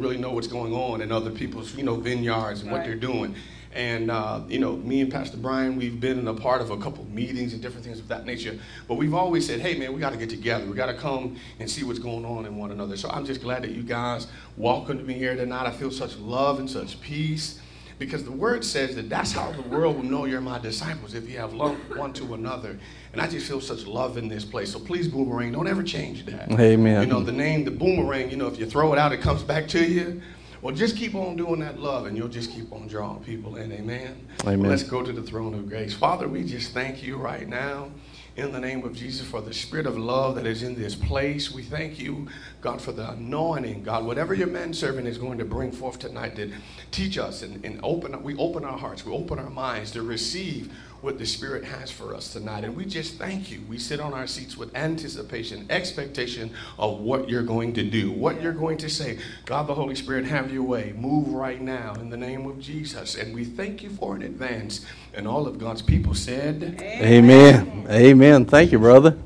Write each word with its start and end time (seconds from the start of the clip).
don't 0.00 0.08
really 0.10 0.20
know 0.20 0.32
what's 0.32 0.46
going 0.46 0.72
on 0.72 1.02
in 1.02 1.12
other 1.12 1.30
people's, 1.30 1.74
you 1.74 1.82
know, 1.82 1.96
vineyards 1.96 2.62
and 2.62 2.72
what 2.72 2.84
they're 2.84 2.94
doing. 2.94 3.34
And, 3.72 4.10
uh, 4.10 4.40
you 4.48 4.58
know, 4.58 4.76
me 4.76 5.00
and 5.00 5.12
Pastor 5.12 5.36
Brian, 5.36 5.76
we've 5.76 6.00
been 6.00 6.26
a 6.26 6.34
part 6.34 6.60
of 6.60 6.70
a 6.70 6.76
couple 6.78 7.04
of 7.04 7.10
meetings 7.10 7.52
and 7.52 7.62
different 7.62 7.84
things 7.84 8.00
of 8.00 8.08
that 8.08 8.24
nature. 8.24 8.58
But 8.88 8.94
we've 8.94 9.14
always 9.14 9.46
said, 9.46 9.60
hey, 9.60 9.78
man, 9.78 9.92
we 9.92 10.00
got 10.00 10.10
to 10.10 10.18
get 10.18 10.30
together. 10.30 10.64
We 10.66 10.74
got 10.74 10.86
to 10.86 10.94
come 10.94 11.36
and 11.60 11.70
see 11.70 11.84
what's 11.84 11.98
going 11.98 12.24
on 12.24 12.46
in 12.46 12.56
one 12.56 12.72
another. 12.72 12.96
So 12.96 13.10
I'm 13.10 13.24
just 13.26 13.42
glad 13.42 13.62
that 13.62 13.70
you 13.72 13.82
guys 13.82 14.26
welcomed 14.56 15.06
me 15.06 15.14
here 15.14 15.36
tonight. 15.36 15.66
I 15.66 15.70
feel 15.70 15.90
such 15.90 16.16
love 16.16 16.58
and 16.58 16.68
such 16.68 17.00
peace 17.00 17.60
because 18.00 18.24
the 18.24 18.32
word 18.32 18.64
says 18.64 18.96
that 18.96 19.10
that's 19.10 19.30
how 19.30 19.52
the 19.52 19.60
world 19.60 19.96
will 19.96 20.02
know 20.02 20.24
you're 20.24 20.40
my 20.40 20.58
disciples 20.58 21.14
if 21.14 21.28
you 21.28 21.38
have 21.38 21.52
love 21.52 21.76
one 21.96 22.14
to 22.14 22.32
another. 22.32 22.78
And 23.12 23.20
I 23.20 23.28
just 23.28 23.46
feel 23.46 23.60
such 23.60 23.86
love 23.86 24.16
in 24.16 24.26
this 24.26 24.42
place. 24.42 24.72
So 24.72 24.80
please, 24.80 25.06
Boomerang, 25.06 25.52
don't 25.52 25.68
ever 25.68 25.82
change 25.82 26.24
that. 26.24 26.50
Amen. 26.50 27.02
You 27.02 27.06
know, 27.06 27.20
the 27.20 27.30
name, 27.30 27.62
the 27.62 27.70
Boomerang, 27.70 28.30
you 28.30 28.38
know, 28.38 28.46
if 28.46 28.58
you 28.58 28.64
throw 28.64 28.94
it 28.94 28.98
out, 28.98 29.12
it 29.12 29.20
comes 29.20 29.42
back 29.42 29.68
to 29.68 29.84
you. 29.84 30.22
Well, 30.62 30.74
just 30.74 30.96
keep 30.96 31.14
on 31.14 31.36
doing 31.36 31.60
that 31.60 31.78
love, 31.78 32.06
and 32.06 32.16
you'll 32.16 32.28
just 32.28 32.52
keep 32.52 32.72
on 32.72 32.88
drawing 32.88 33.22
people 33.22 33.56
in. 33.56 33.70
Amen. 33.70 34.26
Amen. 34.44 34.60
Well, 34.60 34.70
let's 34.70 34.82
go 34.82 35.02
to 35.02 35.12
the 35.12 35.22
throne 35.22 35.52
of 35.52 35.68
grace. 35.68 35.92
Father, 35.92 36.26
we 36.26 36.42
just 36.42 36.72
thank 36.72 37.02
you 37.02 37.18
right 37.18 37.46
now 37.46 37.90
in 38.36 38.52
the 38.52 38.60
name 38.60 38.84
of 38.84 38.94
Jesus 38.94 39.26
for 39.26 39.40
the 39.40 39.52
spirit 39.52 39.86
of 39.86 39.98
love 39.98 40.36
that 40.36 40.46
is 40.46 40.62
in 40.62 40.74
this 40.74 40.94
place. 40.94 41.50
We 41.50 41.62
thank 41.62 41.98
you, 41.98 42.28
God, 42.60 42.80
for 42.80 42.92
the 42.92 43.10
anointing. 43.10 43.82
God, 43.82 44.04
whatever 44.04 44.34
your 44.34 44.46
manservant 44.46 45.06
is 45.06 45.18
going 45.18 45.38
to 45.38 45.44
bring 45.44 45.72
forth 45.72 45.98
tonight, 45.98 46.36
to 46.36 46.52
teach 46.90 47.18
us 47.18 47.42
and, 47.42 47.64
and 47.64 47.80
open 47.82 48.22
we 48.22 48.36
open 48.36 48.64
our 48.64 48.78
hearts, 48.78 49.04
we 49.04 49.12
open 49.12 49.38
our 49.38 49.50
minds 49.50 49.90
to 49.92 50.02
receive 50.02 50.72
what 51.00 51.18
the 51.18 51.26
Spirit 51.26 51.64
has 51.64 51.90
for 51.90 52.14
us 52.14 52.32
tonight. 52.32 52.64
And 52.64 52.76
we 52.76 52.84
just 52.84 53.16
thank 53.16 53.50
you. 53.50 53.62
We 53.68 53.78
sit 53.78 54.00
on 54.00 54.12
our 54.12 54.26
seats 54.26 54.56
with 54.56 54.74
anticipation, 54.76 55.66
expectation 55.70 56.50
of 56.78 57.00
what 57.00 57.28
you're 57.28 57.42
going 57.42 57.72
to 57.74 57.82
do, 57.82 58.12
what 58.12 58.42
you're 58.42 58.52
going 58.52 58.76
to 58.78 58.90
say. 58.90 59.18
God, 59.46 59.66
the 59.66 59.74
Holy 59.74 59.94
Spirit, 59.94 60.26
have 60.26 60.52
your 60.52 60.62
way. 60.62 60.92
Move 60.96 61.28
right 61.28 61.60
now 61.60 61.94
in 61.94 62.10
the 62.10 62.16
name 62.16 62.46
of 62.46 62.60
Jesus. 62.60 63.14
And 63.14 63.34
we 63.34 63.44
thank 63.44 63.82
you 63.82 63.90
for 63.90 64.16
in 64.16 64.22
advance. 64.22 64.84
And 65.14 65.26
all 65.26 65.46
of 65.46 65.58
God's 65.58 65.82
people 65.82 66.14
said, 66.14 66.78
Amen. 66.82 67.86
Amen. 67.88 68.44
Thank 68.44 68.72
you, 68.72 68.78
brother. 68.78 69.16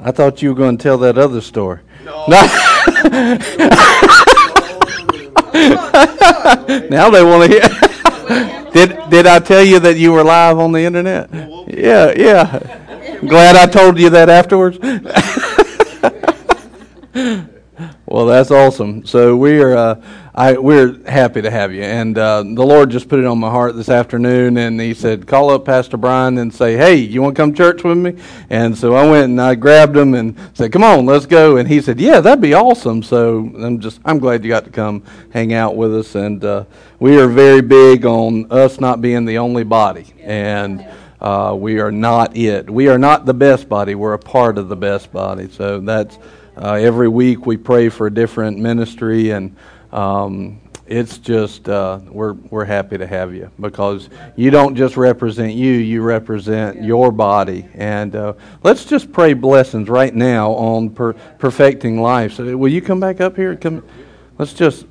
I 0.00 0.10
thought 0.10 0.42
you 0.42 0.50
were 0.50 0.54
going 0.54 0.76
to 0.76 0.82
tell 0.82 0.98
that 0.98 1.18
other 1.18 1.40
story. 1.40 1.80
No. 2.04 2.26
now 6.90 7.10
they 7.10 7.24
want 7.24 7.50
to 7.50 7.60
hear. 7.60 7.90
did 9.10 9.26
I 9.26 9.38
tell 9.38 9.64
you 9.64 9.80
that 9.80 9.96
you 9.96 10.12
were 10.12 10.24
live 10.24 10.58
on 10.58 10.72
the 10.72 10.80
internet? 10.80 11.28
Yeah, 11.68 12.12
yeah. 12.16 13.18
Glad 13.20 13.56
I 13.56 13.66
told 13.66 13.98
you 13.98 14.10
that 14.10 14.28
afterwards. 14.28 14.78
well, 18.16 18.24
that's 18.24 18.50
awesome. 18.50 19.04
So 19.04 19.36
we 19.36 19.60
are, 19.60 19.76
uh, 19.76 20.02
I 20.34 20.56
we're 20.56 20.98
happy 21.06 21.42
to 21.42 21.50
have 21.50 21.70
you, 21.70 21.82
and 21.82 22.16
uh, 22.16 22.44
the 22.44 22.64
Lord 22.64 22.88
just 22.88 23.10
put 23.10 23.18
it 23.18 23.26
on 23.26 23.38
my 23.38 23.50
heart 23.50 23.76
this 23.76 23.90
afternoon, 23.90 24.56
and 24.56 24.80
He 24.80 24.94
said, 24.94 25.26
"Call 25.26 25.50
up 25.50 25.66
Pastor 25.66 25.98
Brian 25.98 26.38
and 26.38 26.54
say, 26.54 26.78
hey, 26.78 26.94
you 26.94 27.20
want 27.20 27.36
to 27.36 27.42
come 27.42 27.52
church 27.52 27.84
with 27.84 27.98
me?" 27.98 28.16
And 28.48 28.74
so 28.74 28.94
I 28.94 29.06
went 29.06 29.24
and 29.24 29.38
I 29.38 29.54
grabbed 29.54 29.94
him 29.94 30.14
and 30.14 30.34
said, 30.54 30.72
"Come 30.72 30.82
on, 30.82 31.04
let's 31.04 31.26
go." 31.26 31.58
And 31.58 31.68
he 31.68 31.82
said, 31.82 32.00
"Yeah, 32.00 32.22
that'd 32.22 32.40
be 32.40 32.54
awesome." 32.54 33.02
So 33.02 33.50
I'm 33.54 33.80
just 33.80 34.00
I'm 34.02 34.18
glad 34.18 34.44
you 34.44 34.48
got 34.48 34.64
to 34.64 34.70
come 34.70 35.02
hang 35.34 35.52
out 35.52 35.76
with 35.76 35.94
us, 35.94 36.14
and 36.14 36.42
uh, 36.42 36.64
we 36.98 37.20
are 37.20 37.28
very 37.28 37.60
big 37.60 38.06
on 38.06 38.50
us 38.50 38.80
not 38.80 39.02
being 39.02 39.26
the 39.26 39.36
only 39.36 39.64
body, 39.64 40.06
and. 40.22 40.86
Uh, 41.18 41.56
we 41.58 41.80
are 41.80 41.90
not 41.90 42.36
it. 42.36 42.68
We 42.68 42.88
are 42.88 42.98
not 42.98 43.24
the 43.24 43.32
best 43.32 43.70
body. 43.70 43.94
We're 43.94 44.12
a 44.12 44.18
part 44.18 44.58
of 44.58 44.68
the 44.68 44.76
best 44.76 45.10
body. 45.10 45.48
So 45.48 45.80
that's 45.80 46.18
uh, 46.56 46.74
every 46.74 47.08
week 47.08 47.46
we 47.46 47.56
pray 47.56 47.88
for 47.88 48.06
a 48.06 48.10
different 48.12 48.58
ministry, 48.58 49.30
and 49.30 49.54
um, 49.92 50.60
it's 50.86 51.18
just 51.18 51.68
uh, 51.68 52.00
we're 52.08 52.32
we're 52.32 52.64
happy 52.64 52.96
to 52.96 53.06
have 53.06 53.34
you 53.34 53.50
because 53.60 54.08
you 54.36 54.50
don't 54.50 54.74
just 54.74 54.96
represent 54.96 55.54
you; 55.54 55.72
you 55.72 56.02
represent 56.02 56.82
your 56.82 57.12
body. 57.12 57.68
And 57.74 58.14
uh, 58.16 58.34
let's 58.62 58.84
just 58.84 59.12
pray 59.12 59.34
blessings 59.34 59.88
right 59.88 60.14
now 60.14 60.52
on 60.52 60.90
per- 60.90 61.12
perfecting 61.12 62.00
life. 62.00 62.34
So, 62.34 62.56
will 62.56 62.72
you 62.72 62.80
come 62.80 63.00
back 63.00 63.20
up 63.20 63.36
here? 63.36 63.54
Come. 63.56 63.84
Let's 64.38 64.52
just 64.52 64.86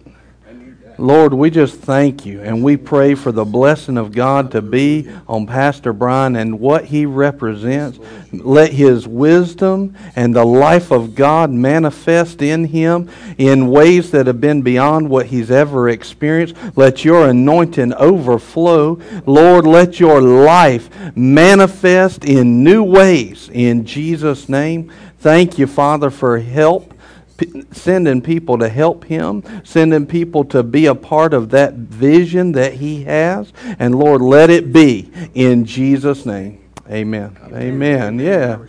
Lord, 0.98 1.34
we 1.34 1.50
just 1.50 1.76
thank 1.76 2.26
you 2.26 2.42
and 2.42 2.64
we 2.64 2.78
pray 2.78 3.16
for 3.16 3.32
the 3.32 3.44
blessing 3.44 3.98
of 3.98 4.14
God 4.14 4.52
to 4.52 4.62
be 4.62 5.10
on 5.28 5.46
Pastor 5.46 5.92
Brian 5.92 6.36
and 6.36 6.60
what 6.60 6.86
he 6.86 7.06
represents. 7.06 8.00
Let 8.32 8.72
his 8.72 9.08
wisdom 9.08 9.96
and 10.16 10.34
the 10.34 10.46
life 10.46 10.92
of 10.92 11.14
God 11.14 11.52
manifest 11.52 12.42
in 12.42 12.66
him 12.66 13.10
in 13.38 13.68
ways 13.68 14.12
that 14.12 14.28
have 14.28 14.40
been 14.40 14.62
beyond 14.62 15.10
what 15.10 15.28
he's 15.28 15.52
ever 15.52 15.90
experienced. 15.90 16.56
Let 16.76 17.04
your 17.04 17.28
anointing 17.28 17.94
overflow. 17.96 19.00
Lord, 19.26 19.68
let 19.68 20.00
your 20.00 20.22
life 20.22 20.90
manifest 21.16 22.24
in 22.24 22.64
new 22.64 22.84
ways 22.84 23.50
in 23.52 23.86
Jesus' 23.86 24.48
name. 24.48 24.92
Thank 25.20 25.58
you, 25.58 25.68
Father, 25.68 26.10
for 26.10 26.40
help 26.40 26.95
sending 27.72 28.22
people 28.22 28.58
to 28.58 28.70
help 28.70 29.04
him, 29.04 29.44
sending 29.64 30.06
people 30.06 30.46
to 30.46 30.64
be 30.64 30.86
a 30.86 30.96
part 30.96 31.34
of 31.34 31.50
that 31.50 31.74
vision 31.74 32.54
that 32.54 32.74
he 32.74 33.04
has. 33.04 33.52
And 33.80 33.96
Lord, 33.96 34.22
let 34.22 34.50
it 34.50 34.72
be 34.72 35.10
in 35.34 35.66
Jesus' 35.66 36.26
name. 36.26 36.62
Amen. 36.90 37.38
Amen. 37.52 38.20
Yeah. 38.20 38.60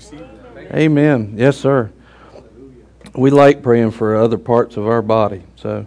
Amen. 0.73 1.35
Yes, 1.37 1.57
sir. 1.57 1.93
We 3.15 3.31
like 3.31 3.63
praying 3.63 3.93
for 3.93 4.17
other 4.17 4.39
parts 4.39 4.77
of 4.77 4.87
our 4.87 5.03
body. 5.03 5.43
So 5.57 5.87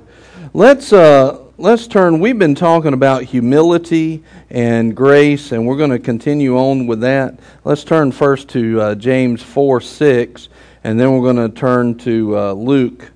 let's 0.54 0.94
uh, 0.94 1.44
let's 1.58 1.86
turn. 1.88 2.20
We've 2.20 2.40
been 2.40 2.56
talking 2.56 2.94
about 2.94 3.24
humility 3.24 4.24
and 4.50 4.96
grace, 4.96 5.52
and 5.52 5.68
we're 5.68 5.78
going 5.78 5.92
to 5.92 6.00
continue 6.00 6.58
on 6.58 6.88
with 6.88 7.02
that. 7.02 7.40
Let's 7.64 7.84
turn 7.84 8.12
first 8.12 8.50
to 8.50 8.82
uh, 8.82 8.96
James 8.96 9.44
four 9.44 9.82
six 9.82 10.49
and 10.84 11.00
then 11.00 11.12
we're 11.12 11.34
going 11.34 11.50
to 11.50 11.56
turn 11.56 11.98
to 12.00 12.38
uh, 12.38 12.54
Luke 12.54 13.12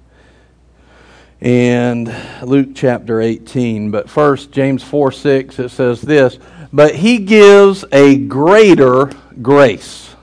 and 1.40 2.14
Luke 2.42 2.70
chapter 2.74 3.22
18. 3.22 3.92
But 3.92 4.10
first, 4.10 4.52
James 4.52 4.82
4 4.84 5.12
6, 5.12 5.60
it 5.60 5.70
says 5.70 6.02
this 6.02 6.40
But 6.72 6.96
he 6.96 7.20
gives 7.20 7.86
a 7.92 8.18
greater 8.18 9.12
grace. 9.42 10.16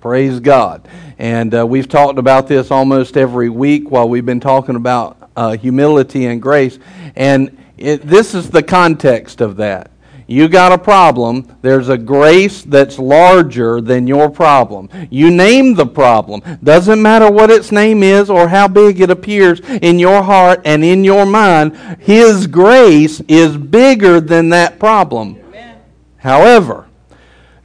Praise 0.00 0.40
God. 0.40 0.86
And 1.18 1.54
uh, 1.54 1.66
we've 1.66 1.88
talked 1.88 2.18
about 2.18 2.48
this 2.48 2.70
almost 2.70 3.16
every 3.16 3.48
week 3.48 3.90
while 3.90 4.08
we've 4.08 4.26
been 4.26 4.40
talking 4.40 4.74
about 4.74 5.30
uh, 5.36 5.56
humility 5.56 6.26
and 6.26 6.42
grace. 6.42 6.78
And 7.16 7.56
it, 7.78 8.02
this 8.02 8.34
is 8.34 8.50
the 8.50 8.62
context 8.62 9.40
of 9.40 9.56
that. 9.56 9.90
You 10.26 10.48
got 10.48 10.72
a 10.72 10.78
problem. 10.78 11.46
There's 11.60 11.88
a 11.88 11.98
grace 11.98 12.62
that's 12.62 12.98
larger 12.98 13.80
than 13.80 14.06
your 14.06 14.30
problem. 14.30 14.88
You 15.10 15.30
name 15.30 15.74
the 15.74 15.86
problem. 15.86 16.42
Doesn't 16.62 17.02
matter 17.02 17.30
what 17.30 17.50
its 17.50 17.70
name 17.70 18.02
is 18.02 18.30
or 18.30 18.48
how 18.48 18.68
big 18.68 19.00
it 19.00 19.10
appears 19.10 19.60
in 19.60 19.98
your 19.98 20.22
heart 20.22 20.62
and 20.64 20.82
in 20.82 21.04
your 21.04 21.26
mind. 21.26 21.76
His 22.00 22.46
grace 22.46 23.20
is 23.28 23.56
bigger 23.56 24.20
than 24.20 24.48
that 24.50 24.78
problem. 24.78 25.38
Amen. 25.48 25.80
However, 26.16 26.88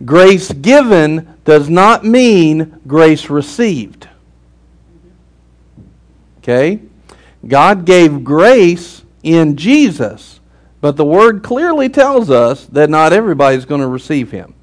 grace 0.04 0.52
given 0.52 1.38
does 1.46 1.70
not 1.70 2.04
mean 2.04 2.80
grace 2.86 3.30
received. 3.30 4.10
Okay? 6.40 6.82
God 7.48 7.86
gave 7.86 8.24
grace 8.24 9.04
in 9.24 9.56
Jesus. 9.56 10.39
But 10.82 10.96
the 10.96 11.06
word 11.06 11.44
clearly 11.44 11.90
tells 11.90 12.30
us 12.30 12.66
that 12.68 12.90
not 12.90 13.14
everybody's 13.14 13.66
going 13.66 13.82
to 13.82 13.88
receive 13.88 14.32
him. 14.32 14.54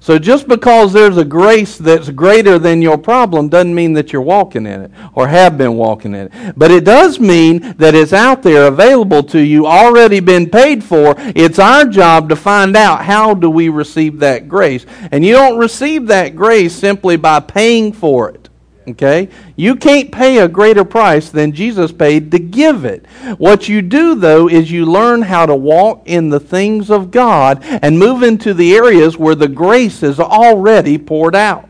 So 0.00 0.18
just 0.18 0.48
because 0.48 0.92
there's 0.92 1.16
a 1.16 1.24
grace 1.24 1.78
that's 1.78 2.10
greater 2.10 2.58
than 2.58 2.82
your 2.82 2.98
problem 2.98 3.48
doesn't 3.48 3.74
mean 3.74 3.92
that 3.92 4.12
you're 4.12 4.22
walking 4.22 4.66
in 4.66 4.80
it 4.82 4.90
or 5.14 5.28
have 5.28 5.56
been 5.56 5.74
walking 5.74 6.14
in 6.14 6.26
it. 6.26 6.54
But 6.56 6.70
it 6.70 6.84
does 6.84 7.20
mean 7.20 7.74
that 7.76 7.94
it's 7.94 8.12
out 8.12 8.42
there 8.42 8.66
available 8.66 9.22
to 9.24 9.38
you, 9.38 9.66
already 9.66 10.20
been 10.20 10.50
paid 10.50 10.82
for. 10.82 11.14
It's 11.18 11.58
our 11.58 11.84
job 11.84 12.30
to 12.30 12.36
find 12.36 12.76
out 12.76 13.04
how 13.04 13.34
do 13.34 13.48
we 13.48 13.68
receive 13.68 14.18
that 14.20 14.48
grace. 14.48 14.86
And 15.12 15.24
you 15.24 15.34
don't 15.34 15.58
receive 15.58 16.08
that 16.08 16.34
grace 16.34 16.74
simply 16.74 17.16
by 17.16 17.40
paying 17.40 17.92
for 17.92 18.30
it. 18.30 18.48
Okay? 18.88 19.28
You 19.56 19.76
can't 19.76 20.10
pay 20.10 20.38
a 20.38 20.48
greater 20.48 20.84
price 20.84 21.30
than 21.30 21.52
Jesus 21.52 21.92
paid 21.92 22.30
to 22.32 22.38
give 22.38 22.84
it. 22.84 23.06
What 23.38 23.68
you 23.68 23.82
do, 23.82 24.14
though, 24.14 24.48
is 24.48 24.70
you 24.70 24.86
learn 24.86 25.22
how 25.22 25.46
to 25.46 25.54
walk 25.54 26.02
in 26.06 26.30
the 26.30 26.40
things 26.40 26.90
of 26.90 27.10
God 27.10 27.60
and 27.62 27.98
move 27.98 28.22
into 28.22 28.54
the 28.54 28.74
areas 28.74 29.16
where 29.16 29.34
the 29.34 29.48
grace 29.48 30.02
is 30.02 30.18
already 30.18 30.98
poured 30.98 31.36
out. 31.36 31.68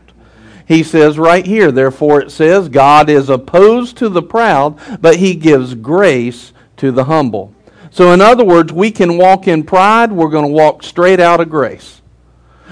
He 0.65 0.81
says 0.81 1.19
right 1.19 1.45
here, 1.45 1.71
therefore 1.71 2.21
it 2.21 2.31
says, 2.31 2.69
God 2.69 3.09
is 3.09 3.29
opposed 3.29 3.97
to 3.97 4.09
the 4.09 4.23
proud, 4.23 4.79
but 5.01 5.17
he 5.17 5.35
gives 5.35 5.75
grace 5.75 6.53
to 6.77 6.91
the 6.91 7.03
humble. 7.03 7.53
So, 7.91 8.11
in 8.11 8.21
other 8.21 8.43
words, 8.43 8.73
we 8.73 8.89
can 8.89 9.17
walk 9.17 9.47
in 9.47 9.63
pride, 9.63 10.11
we're 10.11 10.29
going 10.29 10.47
to 10.47 10.51
walk 10.51 10.81
straight 10.81 11.19
out 11.19 11.41
of 11.41 11.49
grace. 11.49 12.01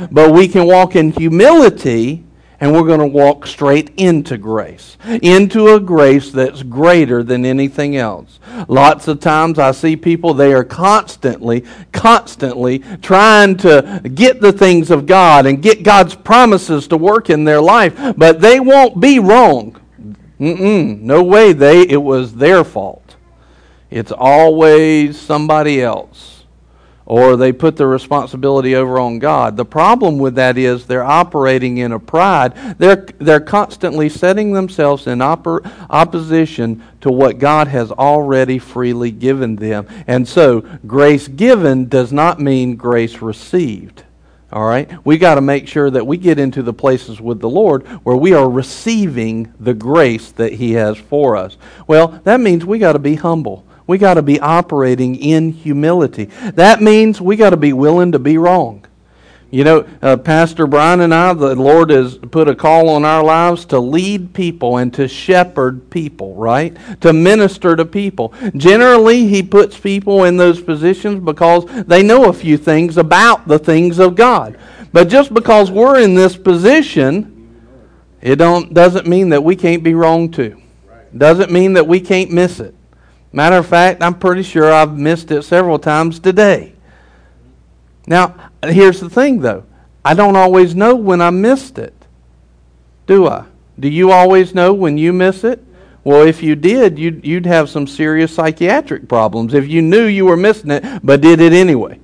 But 0.09 0.33
we 0.33 0.47
can 0.47 0.65
walk 0.65 0.95
in 0.95 1.11
humility 1.11 2.23
and 2.61 2.71
we're 2.71 2.85
going 2.85 2.99
to 2.99 3.07
walk 3.07 3.47
straight 3.47 3.91
into 3.97 4.37
grace, 4.37 4.95
into 5.23 5.73
a 5.73 5.79
grace 5.79 6.31
that's 6.31 6.61
greater 6.61 7.23
than 7.23 7.43
anything 7.43 7.97
else. 7.97 8.39
Lots 8.67 9.07
of 9.07 9.19
times 9.19 9.57
I 9.57 9.71
see 9.71 9.95
people, 9.95 10.35
they 10.35 10.53
are 10.53 10.63
constantly, 10.63 11.65
constantly 11.91 12.79
trying 13.01 13.57
to 13.57 14.01
get 14.13 14.41
the 14.41 14.53
things 14.53 14.91
of 14.91 15.07
God 15.07 15.47
and 15.47 15.61
get 15.61 15.81
God's 15.81 16.13
promises 16.13 16.87
to 16.89 16.97
work 16.97 17.31
in 17.31 17.45
their 17.45 17.61
life, 17.61 17.99
but 18.15 18.41
they 18.41 18.59
won't 18.59 19.01
be 19.01 19.17
wrong. 19.17 19.75
Mm-mm, 20.39 21.01
no 21.01 21.23
way 21.23 21.53
they 21.53 21.81
it 21.81 22.01
was 22.01 22.35
their 22.35 22.63
fault. 22.63 23.15
It's 23.89 24.11
always 24.11 25.19
somebody 25.19 25.81
else 25.81 26.30
or 27.11 27.35
they 27.35 27.51
put 27.51 27.75
the 27.75 27.85
responsibility 27.85 28.73
over 28.73 28.97
on 28.97 29.19
God. 29.19 29.57
The 29.57 29.65
problem 29.65 30.17
with 30.17 30.35
that 30.35 30.57
is 30.57 30.85
they're 30.85 31.03
operating 31.03 31.79
in 31.79 31.91
a 31.91 31.99
pride. 31.99 32.55
They're, 32.77 33.05
they're 33.19 33.41
constantly 33.41 34.07
setting 34.07 34.53
themselves 34.53 35.07
in 35.07 35.19
oppor- 35.19 35.69
opposition 35.89 36.81
to 37.01 37.11
what 37.11 37.37
God 37.37 37.67
has 37.67 37.91
already 37.91 38.59
freely 38.59 39.11
given 39.11 39.57
them. 39.57 39.87
And 40.07 40.25
so, 40.25 40.61
grace 40.87 41.27
given 41.27 41.89
does 41.89 42.13
not 42.13 42.39
mean 42.39 42.77
grace 42.77 43.21
received. 43.21 44.05
All 44.53 44.63
right? 44.63 44.89
We 45.05 45.17
got 45.17 45.35
to 45.35 45.41
make 45.41 45.67
sure 45.67 45.89
that 45.89 46.07
we 46.07 46.15
get 46.15 46.39
into 46.39 46.63
the 46.63 46.71
places 46.71 47.19
with 47.19 47.41
the 47.41 47.49
Lord 47.49 47.85
where 48.05 48.15
we 48.15 48.31
are 48.31 48.49
receiving 48.49 49.53
the 49.59 49.73
grace 49.73 50.31
that 50.31 50.53
He 50.53 50.71
has 50.73 50.97
for 50.97 51.35
us. 51.35 51.57
Well, 51.87 52.21
that 52.23 52.39
means 52.39 52.63
we 52.63 52.79
got 52.79 52.93
to 52.93 52.99
be 52.99 53.15
humble. 53.15 53.65
We 53.91 53.97
got 53.97 54.13
to 54.13 54.21
be 54.21 54.39
operating 54.39 55.17
in 55.17 55.51
humility. 55.51 56.29
That 56.53 56.81
means 56.81 57.19
we 57.19 57.35
got 57.35 57.49
to 57.49 57.57
be 57.57 57.73
willing 57.73 58.13
to 58.13 58.19
be 58.19 58.37
wrong. 58.37 58.85
You 59.49 59.65
know, 59.65 59.85
uh, 60.01 60.15
Pastor 60.15 60.65
Brian 60.65 61.01
and 61.01 61.13
I, 61.13 61.33
the 61.33 61.55
Lord 61.55 61.89
has 61.89 62.17
put 62.17 62.47
a 62.47 62.55
call 62.55 62.87
on 62.87 63.03
our 63.03 63.21
lives 63.21 63.65
to 63.65 63.81
lead 63.81 64.33
people 64.33 64.77
and 64.77 64.93
to 64.93 65.09
shepherd 65.09 65.89
people, 65.89 66.35
right? 66.35 66.77
To 67.01 67.11
minister 67.11 67.75
to 67.75 67.83
people. 67.83 68.33
Generally, 68.55 69.27
He 69.27 69.43
puts 69.43 69.77
people 69.77 70.23
in 70.23 70.37
those 70.37 70.61
positions 70.61 71.19
because 71.19 71.65
they 71.83 72.01
know 72.01 72.29
a 72.29 72.33
few 72.33 72.55
things 72.55 72.95
about 72.95 73.45
the 73.45 73.59
things 73.59 73.99
of 73.99 74.15
God. 74.15 74.57
But 74.93 75.09
just 75.09 75.33
because 75.33 75.69
we're 75.69 75.99
in 75.99 76.15
this 76.15 76.37
position, 76.37 77.59
it 78.21 78.37
don't, 78.37 78.73
doesn't 78.73 79.05
mean 79.05 79.27
that 79.31 79.43
we 79.43 79.57
can't 79.57 79.83
be 79.83 79.95
wrong 79.95 80.31
too. 80.31 80.61
Doesn't 81.17 81.51
mean 81.51 81.73
that 81.73 81.85
we 81.85 81.99
can't 81.99 82.31
miss 82.31 82.61
it. 82.61 82.73
Matter 83.33 83.57
of 83.57 83.67
fact, 83.67 84.03
I'm 84.03 84.15
pretty 84.15 84.43
sure 84.43 84.71
I've 84.71 84.97
missed 84.97 85.31
it 85.31 85.43
several 85.43 85.79
times 85.79 86.19
today. 86.19 86.73
Now, 88.07 88.51
here's 88.63 88.99
the 88.99 89.09
thing 89.09 89.39
though 89.39 89.63
I 90.03 90.13
don't 90.13 90.35
always 90.35 90.75
know 90.75 90.95
when 90.95 91.21
I 91.21 91.29
missed 91.29 91.77
it. 91.77 91.93
Do 93.07 93.27
I? 93.27 93.45
Do 93.79 93.87
you 93.87 94.11
always 94.11 94.53
know 94.53 94.73
when 94.73 94.97
you 94.97 95.13
miss 95.13 95.43
it? 95.43 95.63
Well, 96.03 96.25
if 96.25 96.41
you 96.41 96.55
did, 96.55 96.97
you'd, 96.97 97.25
you'd 97.25 97.45
have 97.45 97.69
some 97.69 97.85
serious 97.85 98.33
psychiatric 98.33 99.07
problems 99.07 99.53
if 99.53 99.67
you 99.67 99.81
knew 99.81 100.05
you 100.05 100.25
were 100.25 100.37
missing 100.37 100.71
it 100.71 100.83
but 101.03 101.21
did 101.21 101.39
it 101.39 101.53
anyway. 101.53 101.99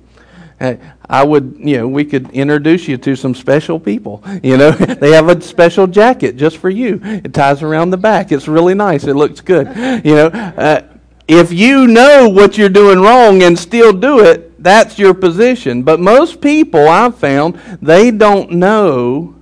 I 0.60 1.24
would, 1.24 1.56
you 1.58 1.78
know, 1.78 1.88
we 1.88 2.04
could 2.04 2.30
introduce 2.30 2.88
you 2.88 2.96
to 2.98 3.16
some 3.16 3.34
special 3.34 3.78
people. 3.78 4.22
You 4.42 4.56
know, 4.56 4.70
they 4.72 5.12
have 5.12 5.28
a 5.28 5.40
special 5.40 5.86
jacket 5.86 6.36
just 6.36 6.58
for 6.58 6.68
you. 6.68 7.00
It 7.02 7.32
ties 7.32 7.62
around 7.62 7.90
the 7.90 7.96
back. 7.96 8.32
It's 8.32 8.48
really 8.48 8.74
nice. 8.74 9.04
It 9.04 9.14
looks 9.14 9.40
good. 9.40 9.68
You 10.04 10.14
know, 10.14 10.26
uh, 10.26 10.82
if 11.28 11.52
you 11.52 11.86
know 11.86 12.28
what 12.28 12.56
you're 12.56 12.70
doing 12.70 13.00
wrong 13.00 13.42
and 13.42 13.56
still 13.58 13.92
do 13.92 14.20
it, 14.20 14.60
that's 14.62 14.98
your 14.98 15.12
position. 15.12 15.82
But 15.82 16.00
most 16.00 16.40
people 16.40 16.88
I've 16.88 17.18
found, 17.18 17.56
they 17.82 18.10
don't 18.10 18.52
know 18.52 19.36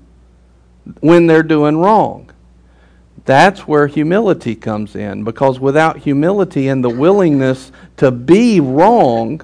when 1.00 1.26
they're 1.26 1.44
doing 1.44 1.78
wrong. 1.78 2.30
That's 3.24 3.66
where 3.66 3.86
humility 3.86 4.54
comes 4.56 4.96
in. 4.96 5.24
Because 5.24 5.58
without 5.60 5.98
humility 5.98 6.68
and 6.68 6.82
the 6.82 6.90
willingness 6.90 7.70
to 7.96 8.10
be 8.10 8.60
wrong, 8.60 9.40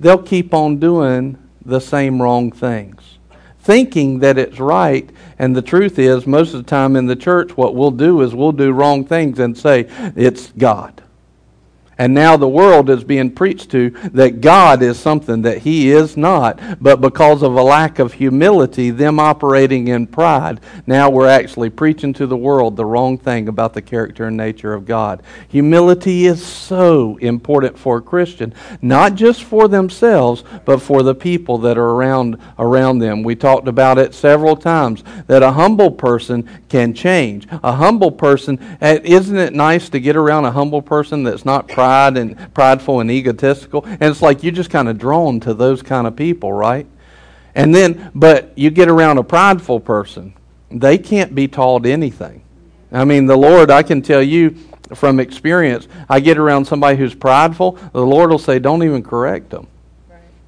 they'll 0.00 0.22
keep 0.22 0.52
on 0.54 0.78
doing 0.78 1.36
the 1.64 1.80
same 1.80 2.20
wrong 2.20 2.50
things. 2.50 3.18
Thinking 3.60 4.18
that 4.18 4.38
it's 4.38 4.58
right, 4.58 5.08
and 5.38 5.54
the 5.54 5.62
truth 5.62 5.98
is, 5.98 6.26
most 6.26 6.52
of 6.52 6.64
the 6.64 6.68
time 6.68 6.96
in 6.96 7.06
the 7.06 7.14
church, 7.14 7.56
what 7.56 7.74
we'll 7.74 7.92
do 7.92 8.22
is 8.22 8.34
we'll 8.34 8.52
do 8.52 8.72
wrong 8.72 9.04
things 9.04 9.38
and 9.38 9.56
say, 9.56 9.86
it's 10.16 10.50
God. 10.52 11.01
And 12.02 12.14
now 12.14 12.36
the 12.36 12.48
world 12.48 12.90
is 12.90 13.04
being 13.04 13.30
preached 13.30 13.70
to 13.70 13.90
that 14.12 14.40
God 14.40 14.82
is 14.82 14.98
something 14.98 15.42
that 15.42 15.58
He 15.58 15.92
is 15.92 16.16
not. 16.16 16.58
But 16.82 17.00
because 17.00 17.44
of 17.44 17.54
a 17.54 17.62
lack 17.62 18.00
of 18.00 18.14
humility, 18.14 18.90
them 18.90 19.20
operating 19.20 19.86
in 19.86 20.08
pride, 20.08 20.58
now 20.84 21.08
we're 21.08 21.28
actually 21.28 21.70
preaching 21.70 22.12
to 22.14 22.26
the 22.26 22.36
world 22.36 22.74
the 22.74 22.84
wrong 22.84 23.18
thing 23.18 23.46
about 23.46 23.72
the 23.72 23.82
character 23.82 24.26
and 24.26 24.36
nature 24.36 24.74
of 24.74 24.84
God. 24.84 25.22
Humility 25.46 26.26
is 26.26 26.44
so 26.44 27.18
important 27.18 27.78
for 27.78 27.98
a 27.98 28.02
Christian, 28.02 28.52
not 28.80 29.14
just 29.14 29.44
for 29.44 29.68
themselves, 29.68 30.42
but 30.64 30.82
for 30.82 31.04
the 31.04 31.14
people 31.14 31.56
that 31.58 31.78
are 31.78 31.90
around, 31.90 32.36
around 32.58 32.98
them. 32.98 33.22
We 33.22 33.36
talked 33.36 33.68
about 33.68 33.98
it 33.98 34.12
several 34.12 34.56
times 34.56 35.04
that 35.28 35.44
a 35.44 35.52
humble 35.52 35.92
person 35.92 36.48
can 36.68 36.94
change. 36.94 37.46
A 37.62 37.74
humble 37.74 38.10
person, 38.10 38.58
eh, 38.80 38.98
isn't 39.04 39.38
it 39.38 39.54
nice 39.54 39.88
to 39.90 40.00
get 40.00 40.16
around 40.16 40.46
a 40.46 40.50
humble 40.50 40.82
person 40.82 41.22
that's 41.22 41.44
not 41.44 41.68
pride 41.92 42.16
and 42.16 42.54
prideful 42.54 43.00
and 43.00 43.10
egotistical. 43.10 43.84
And 43.84 44.02
it's 44.04 44.22
like 44.22 44.42
you're 44.42 44.52
just 44.52 44.70
kind 44.70 44.88
of 44.88 44.96
drawn 44.96 45.40
to 45.40 45.52
those 45.52 45.82
kind 45.82 46.06
of 46.06 46.16
people, 46.16 46.50
right? 46.50 46.86
And 47.54 47.74
then, 47.74 48.10
but 48.14 48.56
you 48.56 48.70
get 48.70 48.88
around 48.88 49.18
a 49.18 49.22
prideful 49.22 49.78
person, 49.78 50.32
they 50.70 50.96
can't 50.96 51.34
be 51.34 51.48
taught 51.48 51.84
anything. 51.84 52.42
I 52.90 53.04
mean, 53.04 53.26
the 53.26 53.36
Lord, 53.36 53.70
I 53.70 53.82
can 53.82 54.00
tell 54.00 54.22
you 54.22 54.56
from 54.94 55.20
experience, 55.20 55.86
I 56.08 56.20
get 56.20 56.38
around 56.38 56.64
somebody 56.64 56.96
who's 56.96 57.14
prideful, 57.14 57.72
the 57.92 58.06
Lord 58.06 58.30
will 58.30 58.38
say, 58.38 58.58
don't 58.58 58.82
even 58.82 59.02
correct 59.02 59.50
them. 59.50 59.66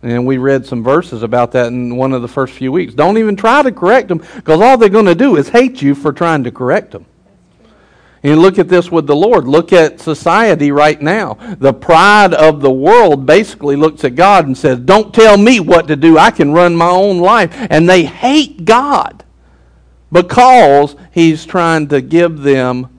And 0.03 0.27
we 0.27 0.39
read 0.39 0.65
some 0.65 0.83
verses 0.83 1.23
about 1.23 1.53
that 1.53 1.67
in 1.67 1.97
one 1.97 2.15
of 2.15 2.23
the 2.23 2.29
first 2.29 2.55
few 2.55 2.73
weeks. 2.73 2.95
Don't 2.95 3.19
even 3.19 3.37
try 3.37 3.63
to 3.63 3.73
correct 3.73 4.09
them 4.09 4.19
because 4.37 4.63
all 4.63 4.79
they're 4.79 4.89
going 4.89 5.07
to 5.07 5.15
do 5.15 5.37
is 5.37 5.49
hate 5.49 5.83
you 5.83 5.95
for 5.95 6.13
trying 6.13 6.45
to 6.45 6.51
correct 6.51 6.91
them. 6.93 7.05
And 8.25 8.41
look 8.41 8.59
at 8.59 8.71
this 8.71 8.91
with 8.91 9.07
the 9.07 9.15
Lord. 9.15 9.47
Look 9.47 9.75
at 9.75 10.01
society 10.01 10.73
right 10.73 11.01
now. 11.01 11.35
The 11.59 11.75
pride 11.75 12.33
of 12.33 12.63
the 12.63 12.71
world 12.71 13.27
basically 13.27 13.77
looks 13.77 14.03
at 14.03 14.15
God 14.15 14.47
and 14.47 14.57
says, 14.57 14.79
Don't 14.79 15.13
tell 15.13 15.37
me 15.37 15.61
what 15.61 15.89
to 15.89 15.97
do. 15.97 16.17
I 16.17 16.31
can 16.31 16.53
run 16.53 16.75
my 16.75 16.89
own 16.89 17.19
life. 17.19 17.55
And 17.69 17.87
they 17.87 18.05
hate 18.05 18.65
God 18.65 19.25
because 20.11 20.97
He's 21.13 21.45
trying 21.45 21.89
to 21.89 22.01
give 22.01 22.41
them 22.41 22.99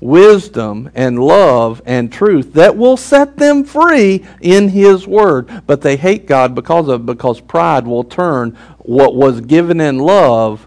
wisdom 0.00 0.90
and 0.94 1.18
love 1.18 1.82
and 1.84 2.10
truth 2.10 2.54
that 2.54 2.76
will 2.76 2.96
set 2.96 3.36
them 3.36 3.64
free 3.64 4.24
in 4.40 4.70
His 4.70 5.06
Word. 5.06 5.64
But 5.66 5.82
they 5.82 5.98
hate 5.98 6.26
God 6.26 6.54
because 6.54 6.88
of 6.88 7.04
because 7.04 7.42
pride 7.42 7.86
will 7.86 8.04
turn 8.04 8.56
what 8.78 9.14
was 9.14 9.42
given 9.42 9.82
in 9.82 9.98
love 9.98 10.66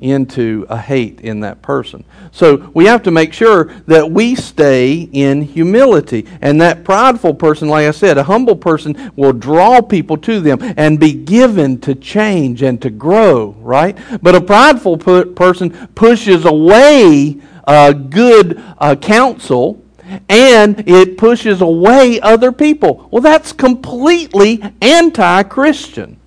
into 0.00 0.66
a 0.68 0.76
hate 0.76 1.20
in 1.20 1.40
that 1.40 1.62
person. 1.62 2.04
So 2.30 2.70
we 2.74 2.84
have 2.86 3.02
to 3.04 3.10
make 3.10 3.32
sure 3.32 3.72
that 3.86 4.10
we 4.10 4.34
stay 4.34 5.08
in 5.12 5.42
humility. 5.42 6.26
And 6.42 6.60
that 6.60 6.84
prideful 6.84 7.34
person, 7.34 7.68
like 7.68 7.86
I 7.86 7.90
said, 7.92 8.18
a 8.18 8.24
humble 8.24 8.56
person 8.56 9.12
will 9.16 9.32
draw 9.32 9.80
people 9.80 10.18
to 10.18 10.40
them 10.40 10.58
and 10.76 11.00
be 11.00 11.14
given 11.14 11.80
to 11.80 11.94
change 11.94 12.62
and 12.62 12.80
to 12.82 12.90
grow, 12.90 13.56
right? 13.60 13.96
But 14.22 14.34
a 14.34 14.40
prideful 14.40 14.98
person 14.98 15.70
pushes 15.94 16.44
away 16.44 17.40
uh, 17.66 17.92
good 17.92 18.62
uh, 18.78 18.96
counsel 18.96 19.82
and 20.28 20.88
it 20.88 21.18
pushes 21.18 21.60
away 21.60 22.20
other 22.20 22.52
people. 22.52 23.08
Well, 23.10 23.22
that's 23.22 23.52
completely 23.52 24.62
anti 24.80 25.42
Christian. 25.44 26.18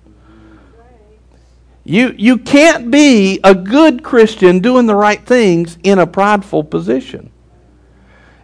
You, 1.90 2.14
you 2.16 2.38
can't 2.38 2.92
be 2.92 3.40
a 3.42 3.52
good 3.52 4.04
Christian 4.04 4.60
doing 4.60 4.86
the 4.86 4.94
right 4.94 5.20
things 5.20 5.76
in 5.82 5.98
a 5.98 6.06
prideful 6.06 6.62
position. 6.62 7.32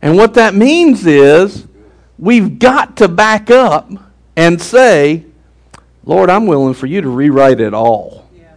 And 0.02 0.16
what 0.16 0.34
that 0.34 0.56
means 0.56 1.06
is 1.06 1.68
we've 2.18 2.58
got 2.58 2.96
to 2.96 3.06
back 3.06 3.48
up 3.48 3.88
and 4.34 4.60
say, 4.60 5.26
Lord, 6.04 6.28
I'm 6.28 6.48
willing 6.48 6.74
for 6.74 6.86
you 6.86 7.00
to 7.02 7.08
rewrite 7.08 7.60
it 7.60 7.72
all. 7.72 8.28
Yeah. 8.36 8.48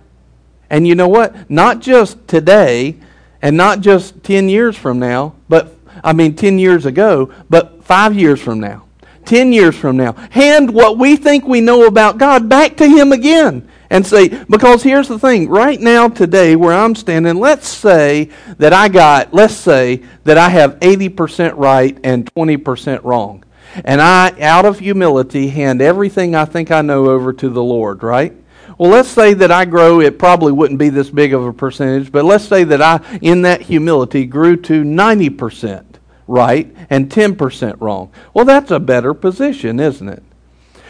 And 0.71 0.87
you 0.87 0.95
know 0.95 1.07
what? 1.07 1.51
Not 1.51 1.81
just 1.81 2.27
today 2.27 2.97
and 3.43 3.55
not 3.55 3.81
just 3.81 4.23
10 4.23 4.49
years 4.49 4.75
from 4.75 4.97
now, 4.97 5.35
but 5.47 5.71
I 6.03 6.13
mean 6.13 6.35
10 6.35 6.57
years 6.57 6.87
ago, 6.87 7.31
but 7.47 7.83
5 7.83 8.15
years 8.15 8.41
from 8.41 8.59
now. 8.59 8.87
10 9.25 9.53
years 9.53 9.75
from 9.75 9.97
now. 9.97 10.13
Hand 10.31 10.73
what 10.73 10.97
we 10.97 11.15
think 11.15 11.45
we 11.45 11.61
know 11.61 11.85
about 11.85 12.17
God 12.17 12.49
back 12.49 12.77
to 12.77 12.87
Him 12.87 13.11
again 13.11 13.69
and 13.89 14.05
say, 14.05 14.29
because 14.45 14.83
here's 14.83 15.07
the 15.07 15.19
thing, 15.19 15.49
right 15.49 15.79
now, 15.79 16.07
today, 16.07 16.55
where 16.55 16.73
I'm 16.73 16.95
standing, 16.95 17.37
let's 17.37 17.67
say 17.67 18.29
that 18.57 18.73
I 18.73 18.87
got, 18.87 19.33
let's 19.33 19.55
say 19.55 20.03
that 20.23 20.37
I 20.37 20.49
have 20.49 20.79
80% 20.79 21.53
right 21.57 21.97
and 22.03 22.31
20% 22.33 23.03
wrong. 23.03 23.43
And 23.85 24.01
I, 24.01 24.33
out 24.41 24.65
of 24.65 24.79
humility, 24.79 25.49
hand 25.49 25.81
everything 25.81 26.35
I 26.35 26.45
think 26.45 26.71
I 26.71 26.81
know 26.81 27.09
over 27.09 27.33
to 27.33 27.49
the 27.49 27.63
Lord, 27.63 28.03
right? 28.03 28.33
Well, 28.77 28.91
let's 28.91 29.09
say 29.09 29.33
that 29.33 29.51
I 29.51 29.65
grow, 29.65 29.99
it 29.99 30.19
probably 30.19 30.51
wouldn't 30.51 30.79
be 30.79 30.89
this 30.89 31.09
big 31.09 31.33
of 31.33 31.43
a 31.43 31.51
percentage, 31.51 32.11
but 32.11 32.25
let's 32.25 32.45
say 32.45 32.63
that 32.63 32.81
I, 32.81 33.01
in 33.21 33.41
that 33.41 33.61
humility, 33.61 34.25
grew 34.25 34.55
to 34.55 34.83
90% 34.83 35.85
right 36.27 36.73
and 36.89 37.09
10% 37.09 37.81
wrong. 37.81 38.11
Well, 38.33 38.45
that's 38.45 38.71
a 38.71 38.79
better 38.79 39.13
position, 39.13 39.79
isn't 39.79 40.07
it? 40.07 40.23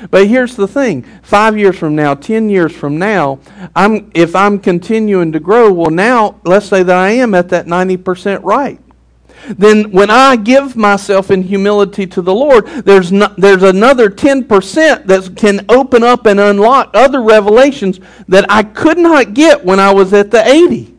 But 0.10 0.28
here's 0.28 0.56
the 0.56 0.68
thing 0.68 1.04
five 1.22 1.58
years 1.58 1.78
from 1.78 1.96
now, 1.96 2.14
10 2.16 2.50
years 2.50 2.72
from 2.76 2.98
now, 2.98 3.40
I'm, 3.76 4.12
if 4.14 4.36
I'm 4.36 4.60
continuing 4.60 5.32
to 5.34 5.40
grow, 5.40 5.72
well, 5.72 5.92
now 5.92 6.40
let's 6.46 6.68
say 6.68 6.84
that 6.84 6.96
I 6.96 7.12
am 7.12 7.34
at 7.34 7.50
that 7.50 7.66
90% 7.66 8.44
right. 8.44 8.80
Then, 9.48 9.92
when 9.92 10.10
I 10.10 10.36
give 10.36 10.76
myself 10.76 11.32
in 11.32 11.44
humility 11.44 12.06
to 12.08 12.22
the 12.22 12.34
Lord, 12.34 12.68
there's, 12.68 13.10
there's 13.10 13.64
another 13.64 14.10
10% 14.10 15.06
that 15.06 15.38
can 15.38 15.66
open 15.70 16.04
up 16.04 16.26
and 16.26 16.40
unlock 16.40 16.92
other 16.94 17.22
revelations 17.22 18.00
that 18.28 18.46
I 18.50 18.64
could 18.64 18.98
not 18.98 19.34
get 19.34 19.64
when 19.64 19.80
I 19.80 19.94
was 19.94 20.14
at 20.14 20.30
the 20.32 20.46
80. 20.46 20.96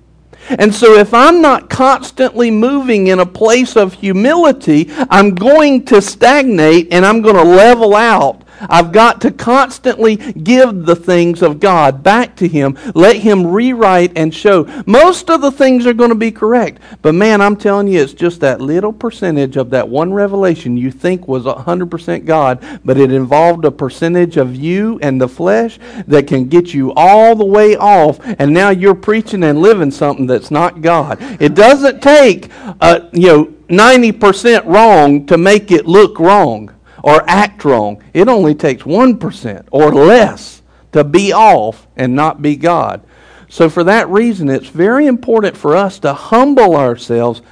And 0.59 0.75
so, 0.75 0.95
if 0.95 1.15
I'm 1.15 1.41
not 1.41 1.71
constantly 1.71 2.51
moving 2.51 3.09
in 3.09 3.21
a 3.21 3.27
place 3.27 3.77
of 3.77 3.95
humility, 3.95 4.91
I'm 5.11 5.35
going 5.35 5.85
to 5.87 6.03
stagnate 6.03 6.93
and 6.93 7.07
I'm 7.07 7.21
going 7.21 7.37
to 7.37 7.45
level 7.45 7.95
out 7.95 8.40
I've 8.61 8.93
got 8.93 9.21
to 9.23 9.31
constantly 9.31 10.17
give 10.17 10.87
the 10.87 10.97
things 10.97 11.43
of 11.43 11.61
God 11.61 12.03
back 12.03 12.37
to 12.37 12.49
Him. 12.49 12.77
Let 12.95 13.17
Him 13.17 13.47
rewrite 13.47 14.13
and 14.17 14.35
show. 14.35 14.65
Most 14.87 15.31
of 15.31 15.41
the 15.41 15.53
things 15.53 15.87
are 15.87 15.93
going 15.93 16.11
to 16.11 16.15
be 16.15 16.31
correct. 16.31 16.81
But 17.03 17.15
man, 17.15 17.41
I'm 17.41 17.57
telling 17.57 17.89
you, 17.89 18.01
it's 18.01 18.13
just 18.13 18.41
that 18.41 18.61
little 18.61 18.93
percentage 18.93 19.57
of 19.57 19.71
that 19.71 19.89
one 19.89 20.13
revelation 20.13 20.77
you 20.77 20.91
think 20.91 21.29
was 21.29 21.45
100% 21.45 22.25
God, 22.25 22.81
but 22.85 22.99
it 22.99 23.13
involved 23.13 23.65
a 23.65 23.71
percentage 23.71 24.37
of 24.37 24.55
you 24.55 24.99
and 25.03 25.21
the 25.21 25.29
flesh 25.29 25.79
that 26.07 26.27
can 26.27 26.49
get 26.49 26.75
you 26.75 26.93
all 26.95 27.35
the 27.35 27.45
way 27.45 27.77
off. 27.77 28.19
And 28.39 28.53
now 28.53 28.71
you're 28.71 28.95
preaching 28.95 29.45
and 29.45 29.61
living 29.61 29.91
something 29.91 30.27
that's 30.27 30.51
not 30.51 30.83
God. 30.83 31.19
It 31.41 31.55
doesn't 31.55 32.03
take, 32.03 32.51
uh, 32.81 33.09
you 33.13 33.27
know, 33.27 33.45
90% 33.69 34.67
wrong 34.67 35.27
to 35.27 35.39
make 35.39 35.71
it 35.71 35.87
look 35.87 36.19
wrong 36.19 36.75
or 37.03 37.23
act 37.29 37.65
wrong. 37.65 38.03
It 38.13 38.29
only 38.29 38.55
takes 38.55 38.83
1% 38.83 39.69
or 39.71 39.93
less 39.93 40.63
to 40.93 41.05
be 41.05 41.33
off 41.33 41.87
and 41.97 42.15
not 42.15 42.43
be 42.43 42.57
God. 42.57 43.03
So, 43.49 43.69
for 43.69 43.83
that 43.85 44.09
reason, 44.09 44.49
it's 44.49 44.69
very 44.69 45.07
important 45.07 45.57
for 45.57 45.77
us 45.77 45.99
to 46.01 46.13
humble 46.13 46.77
ourselves 46.77 47.43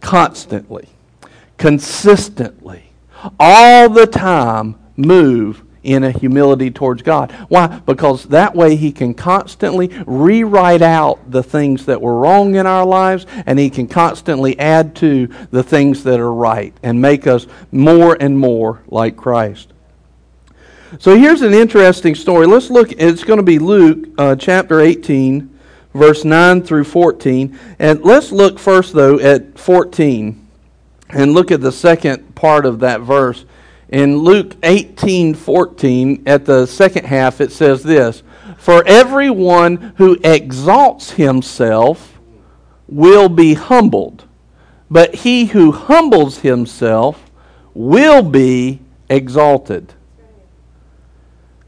constantly, 0.00 0.88
consistently, 1.58 2.90
all 3.38 3.88
the 3.88 4.06
time, 4.06 4.76
move 4.96 5.63
in 5.84 6.02
a 6.02 6.10
humility 6.10 6.70
towards 6.70 7.02
God. 7.02 7.30
Why? 7.48 7.80
Because 7.86 8.24
that 8.24 8.54
way 8.56 8.76
He 8.76 8.90
can 8.90 9.14
constantly 9.14 9.88
rewrite 10.06 10.82
out 10.82 11.30
the 11.30 11.42
things 11.42 11.86
that 11.86 12.00
were 12.00 12.18
wrong 12.18 12.56
in 12.56 12.66
our 12.66 12.84
lives, 12.84 13.26
and 13.46 13.58
He 13.58 13.70
can 13.70 13.86
constantly 13.86 14.58
add 14.58 14.96
to 14.96 15.28
the 15.50 15.62
things 15.62 16.04
that 16.04 16.18
are 16.20 16.32
right 16.32 16.74
and 16.82 17.00
make 17.00 17.26
us 17.26 17.46
more 17.70 18.16
and 18.18 18.38
more 18.38 18.82
like 18.88 19.16
Christ. 19.16 19.72
So 20.98 21.16
here's 21.16 21.42
an 21.42 21.54
interesting 21.54 22.14
story. 22.14 22.46
Let's 22.46 22.70
look, 22.70 22.92
it's 22.92 23.24
going 23.24 23.38
to 23.38 23.44
be 23.44 23.58
Luke 23.58 24.08
uh, 24.16 24.36
chapter 24.36 24.80
18, 24.80 25.58
verse 25.92 26.24
9 26.24 26.62
through 26.62 26.84
14. 26.84 27.58
And 27.78 28.02
let's 28.04 28.30
look 28.30 28.58
first, 28.58 28.92
though, 28.92 29.18
at 29.18 29.58
14 29.58 30.46
and 31.10 31.32
look 31.32 31.50
at 31.50 31.60
the 31.60 31.72
second 31.72 32.34
part 32.34 32.64
of 32.64 32.80
that 32.80 33.00
verse. 33.00 33.44
In 33.88 34.18
Luke 34.18 34.56
18 34.62 35.34
14, 35.34 36.22
at 36.26 36.44
the 36.44 36.66
second 36.66 37.06
half, 37.06 37.40
it 37.40 37.52
says 37.52 37.82
this 37.82 38.22
For 38.56 38.82
everyone 38.86 39.94
who 39.96 40.18
exalts 40.24 41.12
himself 41.12 42.18
will 42.88 43.28
be 43.28 43.54
humbled, 43.54 44.24
but 44.90 45.14
he 45.14 45.46
who 45.46 45.72
humbles 45.72 46.38
himself 46.38 47.30
will 47.74 48.22
be 48.22 48.80
exalted. 49.08 49.94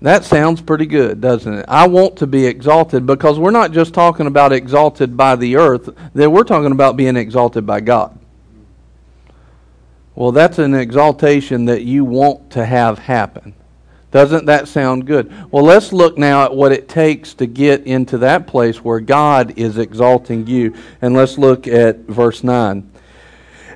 That 0.02 0.24
sounds 0.24 0.60
pretty 0.60 0.86
good, 0.86 1.20
doesn't 1.20 1.52
it? 1.52 1.64
I 1.68 1.88
want 1.88 2.16
to 2.18 2.26
be 2.26 2.46
exalted 2.46 3.06
because 3.06 3.38
we're 3.38 3.50
not 3.50 3.72
just 3.72 3.94
talking 3.94 4.26
about 4.26 4.52
exalted 4.52 5.16
by 5.16 5.36
the 5.36 5.56
earth, 5.56 5.88
that 6.14 6.30
we're 6.30 6.44
talking 6.44 6.72
about 6.72 6.96
being 6.96 7.16
exalted 7.16 7.66
by 7.66 7.80
God. 7.80 8.18
Well, 10.16 10.32
that's 10.32 10.58
an 10.58 10.74
exaltation 10.74 11.66
that 11.66 11.82
you 11.82 12.04
want 12.04 12.50
to 12.52 12.64
have 12.64 12.98
happen. 12.98 13.54
Doesn't 14.10 14.46
that 14.46 14.66
sound 14.66 15.06
good? 15.06 15.30
Well, 15.52 15.62
let's 15.62 15.92
look 15.92 16.16
now 16.16 16.44
at 16.44 16.54
what 16.54 16.72
it 16.72 16.88
takes 16.88 17.34
to 17.34 17.46
get 17.46 17.86
into 17.86 18.16
that 18.18 18.46
place 18.46 18.82
where 18.82 18.98
God 19.00 19.58
is 19.58 19.76
exalting 19.76 20.46
you. 20.46 20.74
And 21.02 21.14
let's 21.14 21.36
look 21.36 21.68
at 21.68 21.98
verse 22.06 22.42
9. 22.42 22.90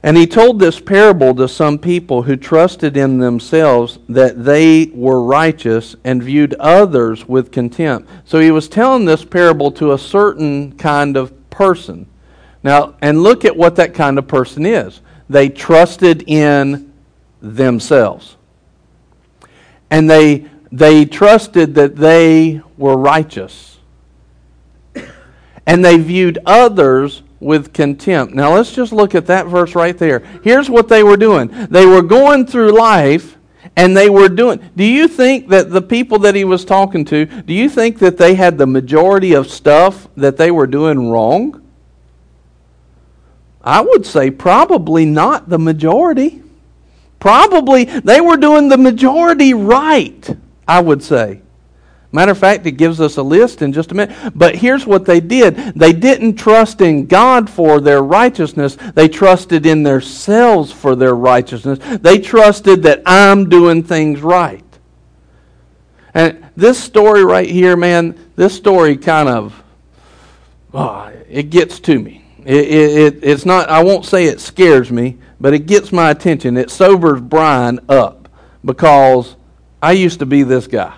And 0.02 0.16
he 0.16 0.26
told 0.26 0.58
this 0.58 0.80
parable 0.80 1.34
to 1.34 1.46
some 1.46 1.76
people 1.76 2.22
who 2.22 2.36
trusted 2.36 2.96
in 2.96 3.18
themselves 3.18 3.98
that 4.08 4.42
they 4.42 4.86
were 4.94 5.22
righteous 5.22 5.94
and 6.04 6.22
viewed 6.22 6.54
others 6.54 7.28
with 7.28 7.52
contempt. 7.52 8.08
So 8.24 8.40
he 8.40 8.50
was 8.50 8.66
telling 8.66 9.04
this 9.04 9.26
parable 9.26 9.70
to 9.72 9.92
a 9.92 9.98
certain 9.98 10.72
kind 10.78 11.18
of 11.18 11.50
person. 11.50 12.06
Now, 12.62 12.94
and 13.02 13.22
look 13.22 13.44
at 13.44 13.58
what 13.58 13.76
that 13.76 13.92
kind 13.92 14.18
of 14.18 14.26
person 14.26 14.64
is 14.64 15.02
they 15.30 15.48
trusted 15.48 16.24
in 16.26 16.92
themselves. 17.40 18.36
And 19.88 20.10
they, 20.10 20.50
they 20.72 21.04
trusted 21.04 21.76
that 21.76 21.94
they 21.94 22.60
were 22.76 22.96
righteous. 22.96 23.78
And 25.66 25.84
they 25.84 25.98
viewed 25.98 26.40
others 26.44 27.22
with 27.38 27.72
contempt. 27.72 28.34
Now 28.34 28.54
let's 28.54 28.72
just 28.72 28.92
look 28.92 29.14
at 29.14 29.26
that 29.26 29.46
verse 29.46 29.76
right 29.76 29.96
there. 29.96 30.18
Here's 30.42 30.68
what 30.68 30.88
they 30.88 31.04
were 31.04 31.16
doing 31.16 31.68
they 31.70 31.86
were 31.86 32.02
going 32.02 32.44
through 32.44 32.72
life 32.72 33.38
and 33.76 33.96
they 33.96 34.10
were 34.10 34.28
doing. 34.28 34.60
Do 34.74 34.84
you 34.84 35.06
think 35.06 35.48
that 35.48 35.70
the 35.70 35.80
people 35.80 36.18
that 36.20 36.34
he 36.34 36.44
was 36.44 36.64
talking 36.64 37.04
to, 37.06 37.24
do 37.24 37.54
you 37.54 37.70
think 37.70 38.00
that 38.00 38.18
they 38.18 38.34
had 38.34 38.58
the 38.58 38.66
majority 38.66 39.32
of 39.32 39.48
stuff 39.48 40.08
that 40.16 40.36
they 40.36 40.50
were 40.50 40.66
doing 40.66 41.08
wrong? 41.08 41.59
I 43.62 43.80
would 43.80 44.06
say 44.06 44.30
probably 44.30 45.04
not 45.04 45.48
the 45.48 45.58
majority. 45.58 46.42
Probably 47.18 47.84
they 47.84 48.20
were 48.20 48.36
doing 48.36 48.68
the 48.68 48.78
majority 48.78 49.52
right, 49.52 50.36
I 50.66 50.80
would 50.80 51.02
say. 51.02 51.42
Matter 52.12 52.32
of 52.32 52.38
fact, 52.38 52.66
it 52.66 52.72
gives 52.72 53.00
us 53.00 53.18
a 53.18 53.22
list 53.22 53.62
in 53.62 53.72
just 53.72 53.92
a 53.92 53.94
minute. 53.94 54.32
But 54.34 54.56
here's 54.56 54.84
what 54.84 55.04
they 55.04 55.20
did 55.20 55.56
they 55.76 55.92
didn't 55.92 56.36
trust 56.36 56.80
in 56.80 57.06
God 57.06 57.48
for 57.48 57.80
their 57.80 58.02
righteousness, 58.02 58.76
they 58.94 59.08
trusted 59.08 59.66
in 59.66 59.82
themselves 59.82 60.72
for 60.72 60.96
their 60.96 61.14
righteousness. 61.14 61.78
They 62.00 62.18
trusted 62.18 62.82
that 62.82 63.02
I'm 63.06 63.48
doing 63.48 63.82
things 63.84 64.22
right. 64.22 64.64
And 66.12 66.44
this 66.56 66.82
story 66.82 67.24
right 67.24 67.48
here, 67.48 67.76
man, 67.76 68.18
this 68.34 68.56
story 68.56 68.96
kind 68.96 69.28
of, 69.28 69.62
oh, 70.74 71.12
it 71.28 71.50
gets 71.50 71.78
to 71.80 71.96
me. 71.96 72.19
It, 72.44 72.68
it, 72.68 73.18
it's 73.22 73.44
not, 73.44 73.68
I 73.68 73.82
won't 73.82 74.04
say 74.04 74.26
it 74.26 74.40
scares 74.40 74.90
me, 74.90 75.18
but 75.40 75.54
it 75.54 75.66
gets 75.66 75.92
my 75.92 76.10
attention. 76.10 76.56
It 76.56 76.70
sobers 76.70 77.20
Brian 77.20 77.80
up 77.88 78.28
because 78.64 79.36
I 79.82 79.92
used 79.92 80.18
to 80.18 80.26
be 80.26 80.42
this 80.42 80.66
guy 80.66 80.96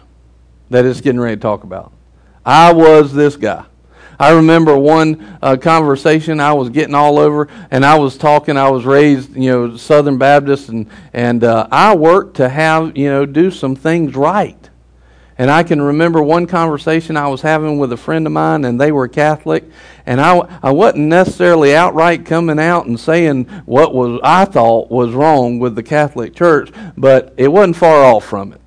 that 0.70 0.84
is 0.84 1.00
getting 1.00 1.20
ready 1.20 1.36
to 1.36 1.42
talk 1.42 1.64
about. 1.64 1.92
I 2.44 2.72
was 2.72 3.12
this 3.12 3.36
guy. 3.36 3.64
I 4.18 4.30
remember 4.34 4.76
one 4.76 5.38
uh, 5.42 5.56
conversation 5.56 6.38
I 6.38 6.52
was 6.52 6.68
getting 6.68 6.94
all 6.94 7.18
over, 7.18 7.48
and 7.70 7.84
I 7.84 7.98
was 7.98 8.16
talking. 8.16 8.56
I 8.56 8.70
was 8.70 8.84
raised, 8.84 9.34
you 9.34 9.50
know, 9.50 9.76
Southern 9.76 10.18
Baptist, 10.18 10.68
and 10.68 10.88
and 11.12 11.42
uh, 11.42 11.66
I 11.72 11.96
worked 11.96 12.36
to 12.36 12.48
have 12.48 12.96
you 12.96 13.08
know 13.08 13.26
do 13.26 13.50
some 13.50 13.74
things 13.74 14.14
right. 14.14 14.61
And 15.42 15.50
I 15.50 15.64
can 15.64 15.82
remember 15.82 16.22
one 16.22 16.46
conversation 16.46 17.16
I 17.16 17.26
was 17.26 17.40
having 17.42 17.76
with 17.76 17.90
a 17.90 17.96
friend 17.96 18.28
of 18.28 18.32
mine, 18.32 18.64
and 18.64 18.80
they 18.80 18.92
were 18.92 19.08
Catholic. 19.08 19.64
And 20.06 20.20
I, 20.20 20.38
I 20.62 20.70
wasn't 20.70 21.08
necessarily 21.08 21.74
outright 21.74 22.24
coming 22.24 22.60
out 22.60 22.86
and 22.86 23.00
saying 23.00 23.46
what 23.66 23.92
was 23.92 24.20
I 24.22 24.44
thought 24.44 24.88
was 24.88 25.14
wrong 25.14 25.58
with 25.58 25.74
the 25.74 25.82
Catholic 25.82 26.36
Church, 26.36 26.70
but 26.96 27.34
it 27.36 27.48
wasn't 27.48 27.74
far 27.74 28.04
off 28.04 28.24
from 28.24 28.52
it. 28.52 28.60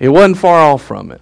It 0.00 0.08
wasn't 0.08 0.38
far 0.38 0.72
off 0.72 0.82
from 0.82 1.12
it. 1.12 1.20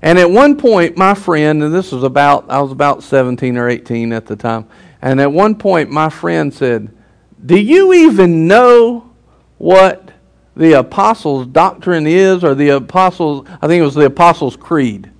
And 0.00 0.16
at 0.16 0.30
one 0.30 0.56
point, 0.56 0.96
my 0.96 1.14
friend, 1.14 1.60
and 1.60 1.74
this 1.74 1.90
was 1.90 2.04
about, 2.04 2.48
I 2.48 2.60
was 2.60 2.70
about 2.70 3.02
17 3.02 3.56
or 3.56 3.68
18 3.68 4.12
at 4.12 4.26
the 4.26 4.36
time, 4.36 4.68
and 5.02 5.20
at 5.20 5.32
one 5.32 5.56
point, 5.56 5.90
my 5.90 6.08
friend 6.08 6.54
said, 6.54 6.96
Do 7.44 7.58
you 7.58 7.92
even 7.94 8.46
know 8.46 9.10
what 9.56 10.12
the 10.58 10.72
apostles' 10.72 11.46
doctrine 11.46 12.06
is, 12.06 12.42
or 12.42 12.54
the 12.54 12.70
apostles, 12.70 13.46
I 13.62 13.68
think 13.68 13.80
it 13.80 13.84
was 13.84 13.94
the 13.94 14.06
apostles' 14.06 14.56
creed. 14.56 15.10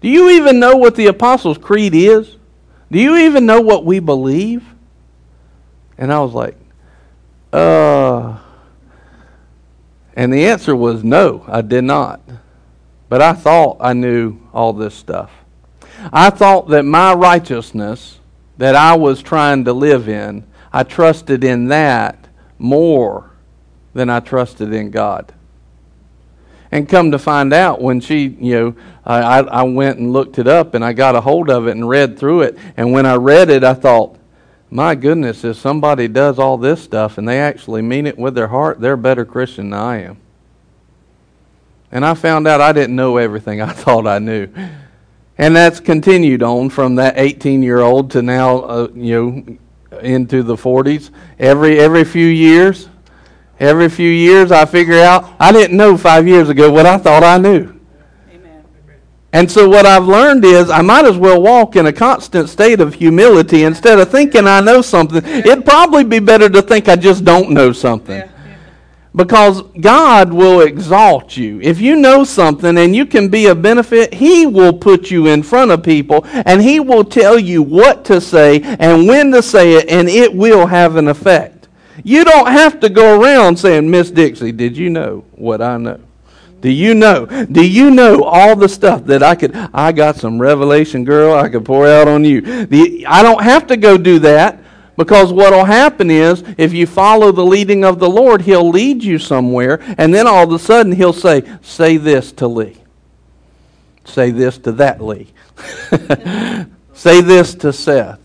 Do 0.00 0.08
you 0.08 0.30
even 0.30 0.58
know 0.58 0.76
what 0.76 0.96
the 0.96 1.06
apostles' 1.06 1.58
creed 1.58 1.94
is? 1.94 2.36
Do 2.90 2.98
you 2.98 3.16
even 3.16 3.46
know 3.46 3.60
what 3.60 3.84
we 3.84 4.00
believe? 4.00 4.64
And 5.96 6.12
I 6.12 6.18
was 6.20 6.32
like, 6.32 6.56
uh. 7.52 8.38
And 10.16 10.32
the 10.32 10.46
answer 10.46 10.74
was 10.74 11.04
no, 11.04 11.44
I 11.46 11.62
did 11.62 11.84
not. 11.84 12.20
but 13.10 13.20
I 13.20 13.32
thought 13.32 13.76
I 13.80 13.92
knew 13.92 14.38
all 14.54 14.72
this 14.72 14.94
stuff. 14.94 15.30
I 16.12 16.30
thought 16.30 16.68
that 16.68 16.84
my 16.84 17.12
righteousness 17.12 18.20
that 18.56 18.74
I 18.74 18.96
was 18.96 19.20
trying 19.20 19.64
to 19.64 19.72
live 19.72 20.08
in, 20.08 20.46
I 20.72 20.84
trusted 20.84 21.44
in 21.44 21.68
that 21.68 22.28
more 22.58 23.29
than 23.94 24.10
I 24.10 24.20
trusted 24.20 24.72
in 24.72 24.90
God. 24.90 25.32
And 26.72 26.88
come 26.88 27.10
to 27.10 27.18
find 27.18 27.52
out, 27.52 27.80
when 27.80 28.00
she, 28.00 28.28
you 28.28 28.54
know, 28.54 28.74
I, 29.04 29.40
I 29.40 29.62
went 29.64 29.98
and 29.98 30.12
looked 30.12 30.38
it 30.38 30.46
up 30.46 30.74
and 30.74 30.84
I 30.84 30.92
got 30.92 31.16
a 31.16 31.20
hold 31.20 31.50
of 31.50 31.66
it 31.66 31.72
and 31.72 31.88
read 31.88 32.18
through 32.18 32.42
it. 32.42 32.58
And 32.76 32.92
when 32.92 33.06
I 33.06 33.16
read 33.16 33.50
it, 33.50 33.64
I 33.64 33.74
thought, 33.74 34.16
my 34.70 34.94
goodness, 34.94 35.42
if 35.42 35.56
somebody 35.56 36.06
does 36.06 36.38
all 36.38 36.56
this 36.56 36.80
stuff 36.80 37.18
and 37.18 37.28
they 37.28 37.40
actually 37.40 37.82
mean 37.82 38.06
it 38.06 38.16
with 38.16 38.36
their 38.36 38.48
heart, 38.48 38.80
they're 38.80 38.92
a 38.92 38.98
better 38.98 39.24
Christian 39.24 39.70
than 39.70 39.80
I 39.80 40.02
am. 40.02 40.18
And 41.90 42.04
I 42.04 42.14
found 42.14 42.46
out 42.46 42.60
I 42.60 42.72
didn't 42.72 42.94
know 42.94 43.16
everything 43.16 43.60
I 43.60 43.72
thought 43.72 44.06
I 44.06 44.20
knew. 44.20 44.48
And 45.38 45.56
that's 45.56 45.80
continued 45.80 46.42
on 46.42 46.70
from 46.70 46.96
that 46.96 47.14
18 47.16 47.64
year 47.64 47.80
old 47.80 48.12
to 48.12 48.22
now, 48.22 48.58
uh, 48.60 48.88
you 48.94 49.58
know, 49.90 49.98
into 49.98 50.44
the 50.44 50.54
40s. 50.54 51.10
Every, 51.38 51.80
every 51.80 52.04
few 52.04 52.26
years, 52.26 52.88
every 53.60 53.88
few 53.88 54.10
years, 54.10 54.50
I 54.50 54.64
figure 54.64 55.00
out 55.00 55.32
I 55.38 55.52
didn't 55.52 55.76
know 55.76 55.96
five 55.96 56.26
years 56.26 56.48
ago 56.48 56.70
what 56.70 56.86
I 56.86 56.98
thought 56.98 57.22
I 57.22 57.38
knew. 57.38 57.80
And 59.32 59.48
so 59.48 59.68
what 59.68 59.86
I've 59.86 60.06
learned 60.06 60.44
is 60.44 60.70
I 60.70 60.82
might 60.82 61.04
as 61.04 61.16
well 61.16 61.40
walk 61.40 61.76
in 61.76 61.86
a 61.86 61.92
constant 61.92 62.48
state 62.48 62.80
of 62.80 62.94
humility 62.94 63.62
instead 63.62 64.00
of 64.00 64.10
thinking 64.10 64.48
I 64.48 64.60
know 64.60 64.82
something. 64.82 65.24
It'd 65.24 65.64
probably 65.64 66.02
be 66.02 66.18
better 66.18 66.48
to 66.48 66.60
think 66.60 66.88
I 66.88 66.96
just 66.96 67.24
don't 67.24 67.50
know 67.50 67.72
something. 67.72 68.28
Because 69.14 69.62
God 69.80 70.32
will 70.32 70.60
exalt 70.60 71.36
you. 71.36 71.60
If 71.62 71.80
you 71.80 71.96
know 71.96 72.22
something 72.24 72.78
and 72.78 72.94
you 72.94 73.06
can 73.06 73.28
be 73.28 73.46
a 73.46 73.54
benefit, 73.54 74.14
He 74.14 74.46
will 74.46 74.72
put 74.72 75.10
you 75.10 75.26
in 75.26 75.42
front 75.42 75.70
of 75.70 75.82
people 75.82 76.24
and 76.32 76.60
He 76.60 76.80
will 76.80 77.04
tell 77.04 77.38
you 77.38 77.62
what 77.62 78.04
to 78.06 78.20
say 78.20 78.62
and 78.62 79.06
when 79.06 79.32
to 79.32 79.42
say 79.42 79.74
it, 79.74 79.88
and 79.88 80.08
it 80.08 80.34
will 80.34 80.66
have 80.66 80.96
an 80.96 81.08
effect. 81.08 81.59
You 82.04 82.24
don't 82.24 82.48
have 82.48 82.80
to 82.80 82.88
go 82.88 83.20
around 83.20 83.58
saying, 83.58 83.90
Miss 83.90 84.10
Dixie, 84.10 84.52
did 84.52 84.76
you 84.76 84.90
know 84.90 85.24
what 85.32 85.60
I 85.60 85.76
know? 85.76 86.00
Do 86.60 86.68
you 86.68 86.94
know? 86.94 87.26
Do 87.26 87.66
you 87.66 87.90
know 87.90 88.22
all 88.22 88.54
the 88.54 88.68
stuff 88.68 89.04
that 89.06 89.22
I 89.22 89.34
could? 89.34 89.54
I 89.54 89.92
got 89.92 90.16
some 90.16 90.40
revelation, 90.40 91.04
girl. 91.04 91.34
I 91.34 91.48
could 91.48 91.64
pour 91.64 91.86
out 91.86 92.06
on 92.06 92.24
you. 92.24 92.66
The, 92.66 93.06
I 93.06 93.22
don't 93.22 93.42
have 93.42 93.66
to 93.68 93.76
go 93.76 93.96
do 93.96 94.18
that 94.20 94.62
because 94.96 95.32
what 95.32 95.52
will 95.52 95.64
happen 95.64 96.10
is 96.10 96.44
if 96.58 96.74
you 96.74 96.86
follow 96.86 97.32
the 97.32 97.44
leading 97.44 97.84
of 97.84 97.98
the 97.98 98.10
Lord, 98.10 98.42
He'll 98.42 98.68
lead 98.68 99.02
you 99.02 99.18
somewhere, 99.18 99.80
and 99.96 100.12
then 100.12 100.26
all 100.26 100.44
of 100.44 100.52
a 100.52 100.58
sudden 100.58 100.92
He'll 100.92 101.14
say, 101.14 101.42
"Say 101.62 101.96
this 101.96 102.32
to 102.32 102.46
Lee. 102.46 102.76
Say 104.04 104.30
this 104.30 104.58
to 104.58 104.72
that 104.72 105.00
Lee. 105.02 105.32
say 106.92 107.22
this 107.22 107.54
to 107.54 107.72
Seth." 107.72 108.20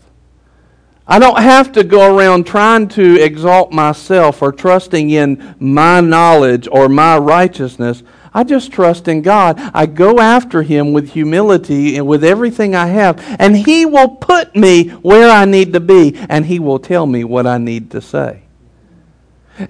I 1.08 1.20
don't 1.20 1.40
have 1.40 1.70
to 1.72 1.84
go 1.84 2.16
around 2.16 2.46
trying 2.46 2.88
to 2.88 3.22
exalt 3.22 3.70
myself 3.70 4.42
or 4.42 4.50
trusting 4.50 5.10
in 5.10 5.54
my 5.60 6.00
knowledge 6.00 6.66
or 6.70 6.88
my 6.88 7.16
righteousness. 7.16 8.02
I 8.34 8.42
just 8.42 8.72
trust 8.72 9.06
in 9.06 9.22
God. 9.22 9.58
I 9.72 9.86
go 9.86 10.18
after 10.18 10.62
Him 10.62 10.92
with 10.92 11.12
humility 11.12 11.96
and 11.96 12.08
with 12.08 12.24
everything 12.24 12.74
I 12.74 12.86
have, 12.86 13.24
and 13.38 13.56
He 13.56 13.86
will 13.86 14.08
put 14.08 14.56
me 14.56 14.88
where 14.88 15.30
I 15.30 15.44
need 15.44 15.72
to 15.74 15.80
be, 15.80 16.16
and 16.28 16.44
He 16.44 16.58
will 16.58 16.80
tell 16.80 17.06
me 17.06 17.22
what 17.22 17.46
I 17.46 17.58
need 17.58 17.92
to 17.92 18.00
say. 18.00 18.42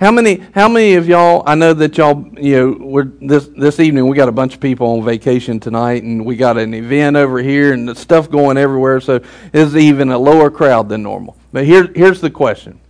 How 0.01 0.11
many? 0.11 0.43
How 0.55 0.69
many 0.69 0.95
of 0.95 1.09
y'all? 1.09 1.43
I 1.47 1.55
know 1.55 1.73
that 1.75 1.97
y'all. 1.97 2.27
You 2.39 2.57
know, 2.57 2.77
we're 2.81 3.05
this 3.05 3.49
this 3.57 3.81
evening. 3.81 4.09
We 4.09 4.17
got 4.17 4.29
a 4.29 4.33
bunch 4.33 4.55
of 4.55 4.61
people 4.61 4.89
on 4.89 5.05
vacation 5.05 5.61
tonight, 5.61 6.03
and 6.03 6.25
we 6.25 6.37
got 6.37 6.59
an 6.59 6.75
event 6.75 7.17
over 7.17 7.39
here, 7.39 7.73
and 7.73 7.97
stuff 7.97 8.31
going 8.31 8.57
everywhere. 8.57 9.01
So 9.01 9.21
it's 9.53 9.75
even 9.75 10.11
a 10.11 10.19
lower 10.19 10.51
crowd 10.51 10.89
than 10.89 11.03
normal. 11.03 11.37
But 11.53 11.65
here, 11.67 11.91
here's 11.95 12.21
the 12.21 12.31
question: 12.31 12.81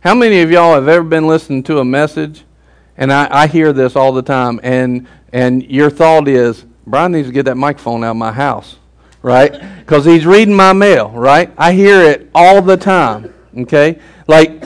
How 0.00 0.14
many 0.14 0.40
of 0.42 0.50
y'all 0.50 0.74
have 0.74 0.88
ever 0.88 1.04
been 1.04 1.26
listening 1.26 1.62
to 1.64 1.78
a 1.78 1.84
message 1.84 2.44
and 2.96 3.12
I, 3.12 3.28
I 3.30 3.46
hear 3.46 3.72
this 3.72 3.96
all 3.96 4.12
the 4.12 4.22
time, 4.22 4.60
and 4.62 5.06
and 5.32 5.64
your 5.64 5.90
thought 5.90 6.28
is, 6.28 6.64
Brian 6.86 7.12
needs 7.12 7.28
to 7.28 7.32
get 7.32 7.44
that 7.46 7.56
microphone 7.56 8.04
out 8.04 8.10
of 8.10 8.16
my 8.16 8.32
house, 8.32 8.76
right? 9.22 9.52
Because 9.80 10.04
he's 10.04 10.26
reading 10.26 10.54
my 10.54 10.72
mail, 10.72 11.10
right? 11.10 11.50
I 11.56 11.72
hear 11.72 12.02
it 12.02 12.30
all 12.34 12.60
the 12.60 12.76
time. 12.76 13.32
Okay, 13.56 13.98
like 14.28 14.62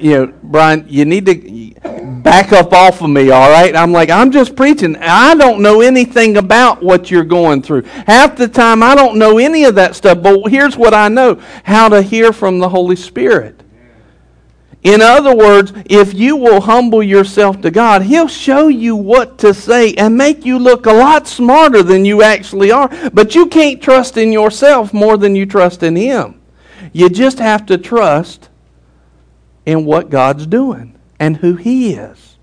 you 0.00 0.10
know, 0.12 0.32
Brian, 0.42 0.84
you 0.88 1.04
need 1.04 1.26
to 1.26 1.74
back 2.22 2.52
up 2.52 2.72
off 2.72 3.02
of 3.02 3.10
me, 3.10 3.30
all 3.30 3.50
right? 3.50 3.74
I'm 3.74 3.92
like, 3.92 4.10
I'm 4.10 4.30
just 4.30 4.56
preaching. 4.56 4.96
I 4.96 5.34
don't 5.34 5.60
know 5.62 5.80
anything 5.80 6.36
about 6.36 6.82
what 6.82 7.10
you're 7.10 7.24
going 7.24 7.62
through. 7.62 7.82
Half 8.06 8.36
the 8.36 8.48
time, 8.48 8.82
I 8.82 8.94
don't 8.94 9.18
know 9.18 9.38
any 9.38 9.64
of 9.64 9.74
that 9.76 9.94
stuff. 9.94 10.22
But 10.22 10.48
here's 10.48 10.76
what 10.76 10.94
I 10.94 11.08
know: 11.08 11.40
how 11.64 11.88
to 11.88 12.02
hear 12.02 12.32
from 12.32 12.58
the 12.58 12.68
Holy 12.68 12.96
Spirit. 12.96 13.62
In 14.84 15.02
other 15.02 15.34
words, 15.34 15.72
if 15.86 16.14
you 16.14 16.36
will 16.36 16.60
humble 16.60 17.02
yourself 17.02 17.60
to 17.62 17.70
God, 17.70 18.02
He'll 18.02 18.28
show 18.28 18.68
you 18.68 18.94
what 18.94 19.38
to 19.38 19.52
say 19.52 19.92
and 19.94 20.16
make 20.16 20.44
you 20.44 20.58
look 20.58 20.86
a 20.86 20.92
lot 20.92 21.26
smarter 21.26 21.82
than 21.82 22.04
you 22.04 22.22
actually 22.22 22.70
are. 22.70 22.88
But 23.12 23.34
you 23.34 23.46
can't 23.46 23.82
trust 23.82 24.16
in 24.16 24.32
yourself 24.32 24.94
more 24.94 25.16
than 25.16 25.34
you 25.34 25.46
trust 25.46 25.82
in 25.82 25.96
Him. 25.96 26.40
You 26.92 27.08
just 27.10 27.38
have 27.38 27.66
to 27.66 27.76
trust 27.76 28.48
in 29.68 29.84
what 29.84 30.08
God's 30.08 30.46
doing 30.46 30.94
and 31.20 31.36
who 31.36 31.54
He 31.54 31.92
is. 31.92 32.36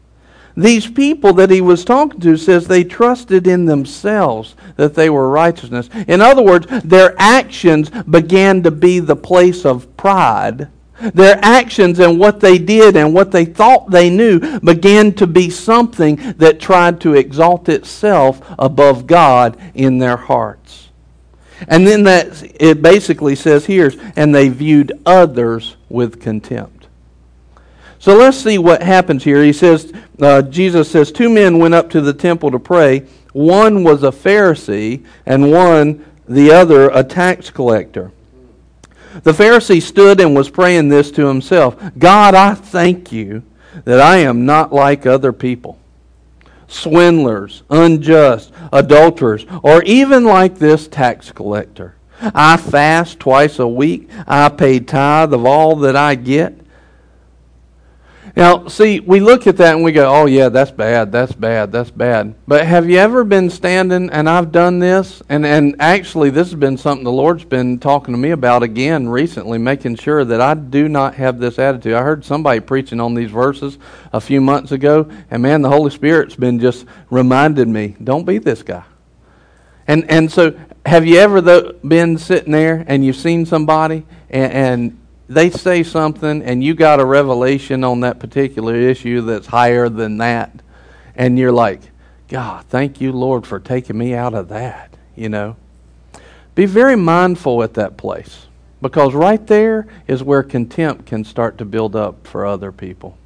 These 0.55 0.87
people 0.87 1.33
that 1.33 1.49
he 1.49 1.59
was 1.59 1.83
talking 1.83 2.21
to 2.21 2.37
says 2.37 2.65
they 2.65 2.85
trusted 2.85 3.45
in 3.45 3.65
themselves 3.65 4.55
that 4.77 4.95
they 4.95 5.09
were 5.09 5.27
righteousness. 5.27 5.89
In 6.07 6.21
other 6.21 6.41
words, 6.41 6.65
their 6.81 7.13
actions 7.17 7.89
began 7.89 8.63
to 8.63 8.71
be 8.71 9.01
the 9.01 9.17
place 9.17 9.65
of 9.65 9.97
pride 9.97 10.69
their 11.13 11.37
actions 11.41 11.99
and 11.99 12.17
what 12.17 12.39
they 12.39 12.57
did 12.57 12.95
and 12.95 13.13
what 13.13 13.31
they 13.31 13.43
thought 13.45 13.91
they 13.91 14.09
knew 14.09 14.39
began 14.59 15.11
to 15.13 15.27
be 15.27 15.49
something 15.49 16.15
that 16.37 16.59
tried 16.59 17.01
to 17.01 17.13
exalt 17.13 17.67
itself 17.67 18.41
above 18.57 19.05
God 19.05 19.57
in 19.73 19.97
their 19.97 20.15
hearts. 20.15 20.89
And 21.67 21.85
then 21.85 22.03
that 22.03 22.43
it 22.59 22.81
basically 22.81 23.35
says 23.35 23.65
here, 23.65 23.91
and 24.15 24.33
they 24.33 24.49
viewed 24.49 24.93
others 25.05 25.75
with 25.89 26.21
contempt. 26.21 26.74
So 28.05 28.15
let's 28.15 28.37
see 28.37 28.59
what 28.59 28.83
happens 28.83 29.23
here. 29.23 29.43
He 29.43 29.51
says, 29.51 29.91
uh, 30.21 30.43
Jesus 30.43 30.91
says, 30.91 31.11
two 31.11 31.27
men 31.27 31.57
went 31.57 31.73
up 31.73 31.89
to 31.89 32.01
the 32.01 32.13
temple 32.13 32.51
to 32.51 32.59
pray. 32.59 32.99
One 33.33 33.83
was 33.83 34.03
a 34.03 34.11
Pharisee, 34.11 35.03
and 35.25 35.51
one, 35.51 36.05
the 36.27 36.51
other, 36.51 36.89
a 36.89 37.03
tax 37.03 37.49
collector. 37.49 38.11
The 39.23 39.31
Pharisee 39.31 39.81
stood 39.81 40.21
and 40.21 40.35
was 40.35 40.51
praying 40.51 40.89
this 40.89 41.09
to 41.13 41.25
himself 41.25 41.81
God, 41.97 42.35
I 42.35 42.53
thank 42.53 43.11
you 43.11 43.41
that 43.85 43.99
I 43.99 44.17
am 44.17 44.45
not 44.45 44.71
like 44.71 45.07
other 45.07 45.33
people 45.33 45.79
swindlers, 46.67 47.63
unjust, 47.71 48.53
adulterers, 48.71 49.47
or 49.63 49.81
even 49.81 50.25
like 50.25 50.59
this 50.59 50.87
tax 50.87 51.31
collector. 51.31 51.95
I 52.21 52.57
fast 52.57 53.19
twice 53.19 53.57
a 53.57 53.67
week. 53.67 54.11
I 54.27 54.49
pay 54.49 54.79
tithe 54.79 55.33
of 55.33 55.43
all 55.43 55.77
that 55.77 55.95
I 55.95 56.13
get. 56.13 56.64
Now, 58.35 58.67
see, 58.67 58.99
we 58.99 59.21
look 59.21 59.47
at 59.47 59.55
that 59.57 59.75
and 59.75 59.83
we 59.83 59.93
go, 59.93 60.13
oh, 60.13 60.25
yeah, 60.25 60.49
that's 60.49 60.71
bad, 60.71 61.09
that's 61.09 61.31
bad, 61.31 61.71
that's 61.71 61.89
bad. 61.89 62.35
But 62.45 62.67
have 62.67 62.89
you 62.89 62.97
ever 62.97 63.23
been 63.23 63.49
standing, 63.49 64.09
and 64.09 64.29
I've 64.29 64.51
done 64.51 64.79
this, 64.79 65.23
and, 65.29 65.45
and 65.45 65.77
actually, 65.79 66.31
this 66.31 66.49
has 66.49 66.59
been 66.59 66.77
something 66.77 67.05
the 67.05 67.13
Lord's 67.13 67.45
been 67.45 67.79
talking 67.79 68.13
to 68.13 68.17
me 68.17 68.31
about 68.31 68.61
again 68.61 69.07
recently, 69.07 69.57
making 69.57 69.95
sure 69.95 70.25
that 70.25 70.41
I 70.41 70.53
do 70.53 70.89
not 70.89 71.15
have 71.15 71.39
this 71.39 71.57
attitude. 71.57 71.93
I 71.93 72.01
heard 72.01 72.25
somebody 72.25 72.59
preaching 72.59 72.99
on 72.99 73.13
these 73.13 73.31
verses 73.31 73.77
a 74.11 74.19
few 74.19 74.41
months 74.41 74.73
ago, 74.73 75.09
and 75.31 75.41
man, 75.41 75.61
the 75.61 75.69
Holy 75.69 75.91
Spirit's 75.91 76.35
been 76.35 76.59
just 76.59 76.85
reminded 77.09 77.69
me, 77.69 77.95
don't 78.03 78.25
be 78.25 78.37
this 78.37 78.63
guy. 78.63 78.83
And, 79.87 80.11
and 80.11 80.29
so, 80.29 80.59
have 80.85 81.05
you 81.05 81.19
ever 81.19 81.41
been 81.87 82.17
sitting 82.17 82.51
there 82.51 82.83
and 82.85 83.05
you've 83.05 83.15
seen 83.15 83.45
somebody, 83.45 84.05
and, 84.29 84.51
and 84.51 85.04
they 85.27 85.49
say 85.49 85.83
something 85.83 86.41
and 86.43 86.63
you 86.63 86.73
got 86.73 86.99
a 86.99 87.05
revelation 87.05 87.83
on 87.83 88.01
that 88.01 88.19
particular 88.19 88.75
issue 88.75 89.21
that's 89.21 89.47
higher 89.47 89.89
than 89.89 90.17
that 90.17 90.51
and 91.15 91.39
you're 91.39 91.51
like 91.51 91.81
god 92.27 92.63
thank 92.65 93.01
you 93.01 93.11
lord 93.11 93.45
for 93.45 93.59
taking 93.59 93.97
me 93.97 94.13
out 94.13 94.33
of 94.33 94.49
that 94.49 94.95
you 95.15 95.29
know? 95.29 95.55
Be 96.53 96.65
very 96.65 96.95
mindful 96.95 97.63
at 97.63 97.73
that 97.73 97.97
place 97.97 98.45
because 98.81 99.13
right 99.13 99.45
there 99.47 99.87
is 100.07 100.23
where 100.23 100.43
contempt 100.43 101.05
can 101.05 101.23
start 101.23 101.57
to 101.57 101.65
build 101.65 101.95
up 101.95 102.27
for 102.27 102.45
other 102.45 102.71
people. 102.71 103.17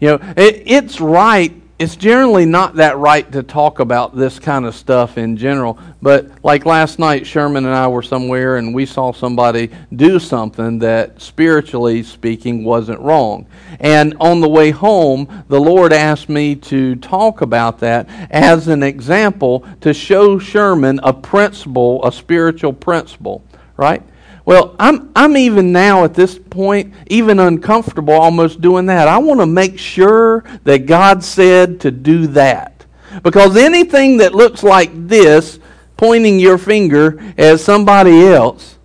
You 0.00 0.08
know 0.08 0.34
it, 0.36 0.62
it's 0.66 1.00
right 1.00 1.54
it's 1.82 1.96
generally 1.96 2.46
not 2.46 2.76
that 2.76 2.96
right 2.96 3.32
to 3.32 3.42
talk 3.42 3.80
about 3.80 4.14
this 4.14 4.38
kind 4.38 4.66
of 4.66 4.72
stuff 4.76 5.18
in 5.18 5.36
general. 5.36 5.76
But 6.00 6.30
like 6.44 6.64
last 6.64 7.00
night, 7.00 7.26
Sherman 7.26 7.64
and 7.64 7.74
I 7.74 7.88
were 7.88 8.04
somewhere 8.04 8.58
and 8.58 8.72
we 8.72 8.86
saw 8.86 9.12
somebody 9.12 9.68
do 9.96 10.20
something 10.20 10.78
that, 10.78 11.20
spiritually 11.20 12.04
speaking, 12.04 12.62
wasn't 12.62 13.00
wrong. 13.00 13.48
And 13.80 14.14
on 14.20 14.40
the 14.40 14.48
way 14.48 14.70
home, 14.70 15.44
the 15.48 15.60
Lord 15.60 15.92
asked 15.92 16.28
me 16.28 16.54
to 16.54 16.94
talk 16.94 17.40
about 17.40 17.80
that 17.80 18.08
as 18.30 18.68
an 18.68 18.84
example 18.84 19.66
to 19.80 19.92
show 19.92 20.38
Sherman 20.38 21.00
a 21.02 21.12
principle, 21.12 22.06
a 22.06 22.12
spiritual 22.12 22.74
principle, 22.74 23.42
right? 23.76 24.04
Well, 24.44 24.74
I'm, 24.78 25.12
I'm 25.14 25.36
even 25.36 25.72
now 25.72 26.04
at 26.04 26.14
this 26.14 26.38
point, 26.38 26.94
even 27.06 27.38
uncomfortable 27.38 28.14
almost 28.14 28.60
doing 28.60 28.86
that. 28.86 29.06
I 29.06 29.18
want 29.18 29.40
to 29.40 29.46
make 29.46 29.78
sure 29.78 30.44
that 30.64 30.86
God 30.86 31.22
said 31.22 31.80
to 31.80 31.90
do 31.90 32.26
that. 32.28 32.84
Because 33.22 33.56
anything 33.56 34.16
that 34.18 34.34
looks 34.34 34.62
like 34.62 34.90
this, 35.06 35.60
pointing 35.96 36.40
your 36.40 36.58
finger 36.58 37.22
at 37.38 37.60
somebody 37.60 38.26
else, 38.26 38.78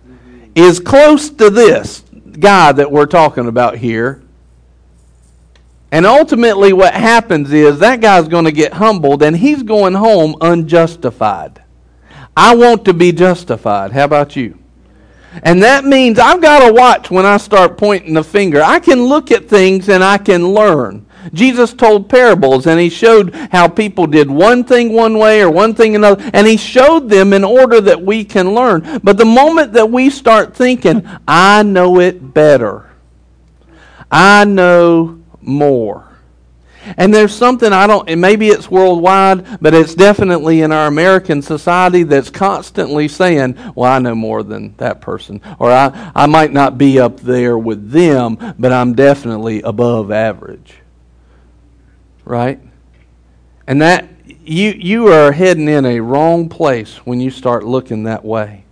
is 0.54 0.78
close 0.78 1.30
to 1.30 1.50
this 1.50 2.04
guy 2.38 2.72
that 2.72 2.90
we're 2.92 3.06
talking 3.06 3.48
about 3.48 3.78
here. 3.78 4.22
And 5.90 6.04
ultimately, 6.04 6.72
what 6.72 6.94
happens 6.94 7.52
is 7.52 7.78
that 7.78 8.00
guy's 8.00 8.28
going 8.28 8.44
to 8.44 8.52
get 8.52 8.74
humbled 8.74 9.22
and 9.22 9.36
he's 9.36 9.62
going 9.62 9.94
home 9.94 10.36
unjustified. 10.40 11.62
I 12.36 12.54
want 12.54 12.84
to 12.84 12.94
be 12.94 13.10
justified. 13.10 13.92
How 13.92 14.04
about 14.04 14.36
you? 14.36 14.58
And 15.42 15.62
that 15.62 15.84
means 15.84 16.18
I've 16.18 16.40
got 16.40 16.66
to 16.66 16.72
watch 16.72 17.10
when 17.10 17.26
I 17.26 17.36
start 17.36 17.76
pointing 17.76 18.14
the 18.14 18.24
finger. 18.24 18.62
I 18.62 18.80
can 18.80 19.04
look 19.04 19.30
at 19.30 19.48
things 19.48 19.88
and 19.88 20.02
I 20.02 20.18
can 20.18 20.48
learn. 20.48 21.06
Jesus 21.32 21.74
told 21.74 22.08
parables 22.08 22.66
and 22.66 22.80
he 22.80 22.88
showed 22.88 23.34
how 23.34 23.68
people 23.68 24.06
did 24.06 24.30
one 24.30 24.64
thing 24.64 24.92
one 24.92 25.18
way 25.18 25.42
or 25.42 25.50
one 25.50 25.74
thing 25.74 25.94
another, 25.94 26.30
and 26.32 26.46
he 26.46 26.56
showed 26.56 27.08
them 27.08 27.32
in 27.32 27.44
order 27.44 27.80
that 27.80 28.00
we 28.00 28.24
can 28.24 28.54
learn. 28.54 29.00
But 29.02 29.18
the 29.18 29.24
moment 29.24 29.72
that 29.74 29.90
we 29.90 30.10
start 30.10 30.54
thinking, 30.54 31.08
I 31.26 31.62
know 31.62 32.00
it 32.00 32.32
better, 32.34 32.90
I 34.10 34.44
know 34.44 35.20
more, 35.40 36.07
and 36.96 37.12
there's 37.12 37.34
something 37.34 37.72
I 37.72 37.86
don't, 37.86 38.08
and 38.08 38.20
maybe 38.20 38.48
it's 38.48 38.70
worldwide, 38.70 39.60
but 39.60 39.74
it's 39.74 39.94
definitely 39.94 40.62
in 40.62 40.72
our 40.72 40.86
American 40.86 41.42
society 41.42 42.02
that's 42.02 42.30
constantly 42.30 43.08
saying, 43.08 43.58
well, 43.74 43.92
I 43.92 43.98
know 43.98 44.14
more 44.14 44.42
than 44.42 44.74
that 44.76 45.00
person. 45.00 45.40
Or 45.58 45.70
I, 45.70 46.12
I 46.14 46.26
might 46.26 46.52
not 46.52 46.78
be 46.78 46.98
up 46.98 47.20
there 47.20 47.58
with 47.58 47.90
them, 47.90 48.54
but 48.58 48.72
I'm 48.72 48.94
definitely 48.94 49.62
above 49.62 50.10
average. 50.10 50.74
Right? 52.24 52.60
And 53.66 53.82
that, 53.82 54.08
you, 54.44 54.70
you 54.70 55.08
are 55.08 55.32
heading 55.32 55.68
in 55.68 55.84
a 55.84 56.00
wrong 56.00 56.48
place 56.48 56.96
when 56.98 57.20
you 57.20 57.30
start 57.30 57.64
looking 57.64 58.04
that 58.04 58.24
way. 58.24 58.64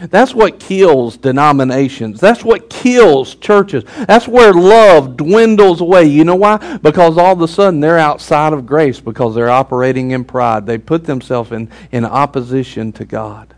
That's 0.00 0.34
what 0.34 0.58
kills 0.58 1.16
denominations. 1.16 2.20
That's 2.20 2.44
what 2.44 2.70
kills 2.70 3.34
churches. 3.34 3.84
That's 4.06 4.26
where 4.26 4.52
love 4.52 5.16
dwindles 5.16 5.80
away. 5.80 6.04
You 6.04 6.24
know 6.24 6.36
why? 6.36 6.78
Because 6.78 7.18
all 7.18 7.32
of 7.32 7.42
a 7.42 7.48
sudden 7.48 7.80
they're 7.80 7.98
outside 7.98 8.52
of 8.52 8.66
grace 8.66 9.00
because 9.00 9.34
they're 9.34 9.50
operating 9.50 10.12
in 10.12 10.24
pride. 10.24 10.66
They 10.66 10.78
put 10.78 11.04
themselves 11.04 11.52
in, 11.52 11.70
in 11.92 12.04
opposition 12.04 12.92
to 12.92 13.04
God. 13.04 13.54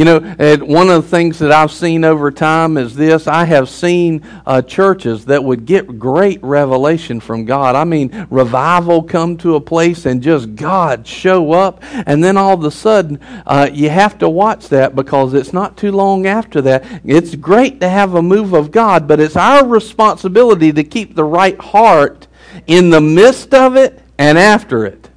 You 0.00 0.06
know, 0.06 0.20
one 0.64 0.88
of 0.88 1.02
the 1.02 1.08
things 1.10 1.38
that 1.40 1.52
I've 1.52 1.70
seen 1.70 2.06
over 2.06 2.30
time 2.30 2.78
is 2.78 2.94
this. 2.94 3.26
I 3.26 3.44
have 3.44 3.68
seen 3.68 4.26
uh, 4.46 4.62
churches 4.62 5.26
that 5.26 5.44
would 5.44 5.66
get 5.66 5.98
great 5.98 6.42
revelation 6.42 7.20
from 7.20 7.44
God. 7.44 7.76
I 7.76 7.84
mean, 7.84 8.26
revival 8.30 9.02
come 9.02 9.36
to 9.36 9.56
a 9.56 9.60
place 9.60 10.06
and 10.06 10.22
just 10.22 10.54
God 10.54 11.06
show 11.06 11.52
up. 11.52 11.82
And 12.06 12.24
then 12.24 12.38
all 12.38 12.54
of 12.54 12.64
a 12.64 12.70
sudden, 12.70 13.20
uh, 13.44 13.68
you 13.70 13.90
have 13.90 14.16
to 14.20 14.28
watch 14.30 14.70
that 14.70 14.96
because 14.96 15.34
it's 15.34 15.52
not 15.52 15.76
too 15.76 15.92
long 15.92 16.24
after 16.24 16.62
that. 16.62 16.82
It's 17.04 17.36
great 17.36 17.78
to 17.82 17.88
have 17.90 18.14
a 18.14 18.22
move 18.22 18.54
of 18.54 18.70
God, 18.70 19.06
but 19.06 19.20
it's 19.20 19.36
our 19.36 19.66
responsibility 19.66 20.72
to 20.72 20.82
keep 20.82 21.14
the 21.14 21.24
right 21.24 21.60
heart 21.60 22.26
in 22.66 22.88
the 22.88 23.02
midst 23.02 23.52
of 23.52 23.76
it 23.76 24.02
and 24.16 24.38
after 24.38 24.86
it. 24.86 25.10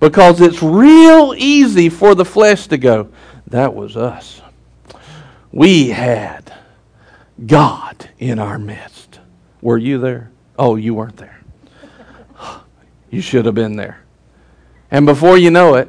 Because 0.00 0.40
it's 0.40 0.62
real 0.62 1.34
easy 1.36 1.90
for 1.90 2.14
the 2.14 2.24
flesh 2.24 2.68
to 2.68 2.78
go, 2.78 3.10
that 3.50 3.74
was 3.74 3.96
us. 3.96 4.42
We 5.52 5.88
had 5.88 6.52
God 7.46 8.10
in 8.18 8.38
our 8.38 8.58
midst. 8.58 9.20
Were 9.60 9.78
you 9.78 9.98
there? 9.98 10.30
Oh, 10.58 10.76
you 10.76 10.94
weren't 10.94 11.16
there. 11.16 11.40
You 13.10 13.22
should 13.22 13.46
have 13.46 13.54
been 13.54 13.76
there. 13.76 14.02
And 14.90 15.06
before 15.06 15.38
you 15.38 15.50
know 15.50 15.76
it, 15.76 15.88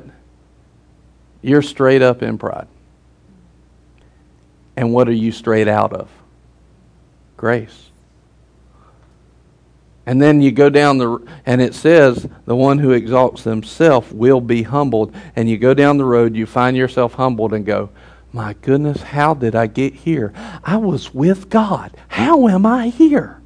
you're 1.41 1.61
straight 1.61 2.01
up 2.01 2.21
in 2.21 2.37
pride. 2.37 2.67
And 4.77 4.93
what 4.93 5.09
are 5.09 5.13
you 5.13 5.33
straight 5.33 5.67
out 5.67 5.91
of? 5.91 6.09
Grace. 7.35 7.88
And 10.09 10.19
then 10.19 10.41
you 10.41 10.51
go 10.51 10.71
down 10.71 10.97
the, 10.97 11.19
and 11.45 11.61
it 11.61 11.75
says, 11.75 12.27
the 12.47 12.55
one 12.55 12.79
who 12.79 12.93
exalts 12.93 13.43
himself 13.43 14.11
will 14.11 14.41
be 14.41 14.63
humbled. 14.63 15.13
And 15.35 15.47
you 15.47 15.55
go 15.55 15.75
down 15.75 15.99
the 15.99 16.03
road, 16.03 16.35
you 16.35 16.47
find 16.47 16.75
yourself 16.75 17.13
humbled 17.13 17.53
and 17.53 17.63
go, 17.63 17.91
my 18.33 18.53
goodness, 18.53 19.03
how 19.03 19.35
did 19.35 19.53
I 19.53 19.67
get 19.67 19.93
here? 19.93 20.33
I 20.63 20.77
was 20.77 21.13
with 21.13 21.51
God. 21.51 21.95
How 22.07 22.47
am 22.47 22.65
I 22.65 22.87
here? 22.87 23.39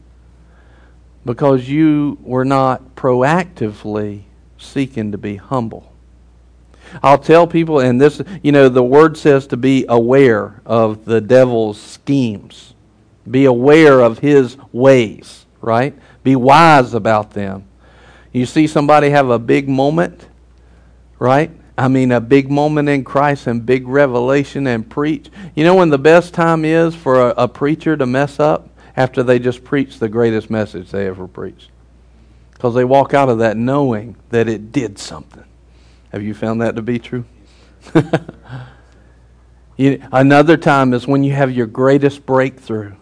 Because 1.26 1.68
you 1.68 2.18
were 2.22 2.46
not 2.46 2.96
proactively 2.96 4.22
seeking 4.58 5.12
to 5.12 5.18
be 5.18 5.36
humble. 5.36 5.92
I'll 7.04 7.18
tell 7.18 7.46
people, 7.46 7.82
and 7.82 8.00
this, 8.00 8.22
you 8.42 8.54
know, 8.54 8.70
the 8.70 8.82
word 8.82 9.18
says 9.18 9.48
to 9.48 9.58
be 9.58 9.86
aware 9.90 10.62
of 10.66 11.04
the 11.04 11.20
devil's 11.20 11.82
schemes, 11.82 12.74
be 13.30 13.44
aware 13.44 14.00
of 14.00 14.20
his 14.20 14.56
ways, 14.72 15.46
right? 15.60 15.94
Be 16.24 16.36
wise 16.36 16.94
about 16.94 17.32
them. 17.32 17.66
You 18.32 18.46
see 18.46 18.66
somebody 18.66 19.10
have 19.10 19.30
a 19.30 19.38
big 19.38 19.70
moment, 19.70 20.28
right? 21.20 21.52
I 21.78 21.88
mean, 21.88 22.12
a 22.12 22.22
big 22.22 22.50
moment 22.50 22.90
in 22.90 23.04
Christ 23.04 23.48
and 23.48 23.66
big 23.66 23.88
revelation 23.88 24.68
and 24.68 24.90
preach. 24.90 25.30
You 25.56 25.64
know 25.64 25.76
when 25.76 25.90
the 25.90 25.98
best 25.98 26.34
time 26.34 26.66
is 26.66 26.96
for 26.96 27.30
a, 27.30 27.34
a 27.38 27.48
preacher 27.48 27.98
to 27.98 28.06
mess 28.06 28.40
up? 28.40 28.70
After 28.96 29.24
they 29.24 29.40
just 29.40 29.64
preach 29.64 29.98
the 29.98 30.08
greatest 30.08 30.52
message 30.52 30.92
they 30.92 31.08
ever 31.08 31.28
preached. 31.28 31.72
Because 32.52 32.76
they 32.76 32.86
walk 32.86 33.16
out 33.16 33.28
of 33.28 33.40
that 33.40 33.58
knowing 33.58 34.16
that 34.30 34.48
it 34.48 34.72
did 34.72 35.00
something. 35.00 35.44
Have 36.12 36.22
you 36.22 36.36
found 36.36 36.62
that 36.62 36.76
to 36.76 36.84
be 36.84 37.00
true? 37.00 37.26
you, 39.78 40.00
another 40.12 40.58
time 40.58 40.94
is 40.94 41.08
when 41.08 41.24
you 41.24 41.34
have 41.34 41.52
your 41.52 41.66
greatest 41.66 42.24
breakthrough 42.28 42.94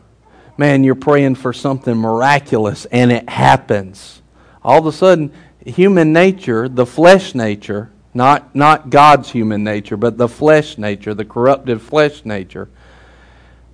man, 0.61 0.83
you're 0.83 0.93
praying 0.93 1.33
for 1.33 1.51
something 1.51 1.97
miraculous 1.97 2.85
and 2.85 3.11
it 3.11 3.27
happens. 3.27 4.21
All 4.63 4.77
of 4.77 4.85
a 4.85 4.91
sudden, 4.91 5.33
human 5.65 6.13
nature, 6.13 6.69
the 6.69 6.85
flesh 6.85 7.33
nature, 7.33 7.89
not, 8.13 8.55
not 8.55 8.91
God's 8.91 9.31
human 9.31 9.63
nature, 9.63 9.97
but 9.97 10.19
the 10.19 10.27
flesh 10.27 10.77
nature, 10.77 11.15
the 11.15 11.25
corrupted 11.25 11.81
flesh 11.81 12.25
nature, 12.25 12.69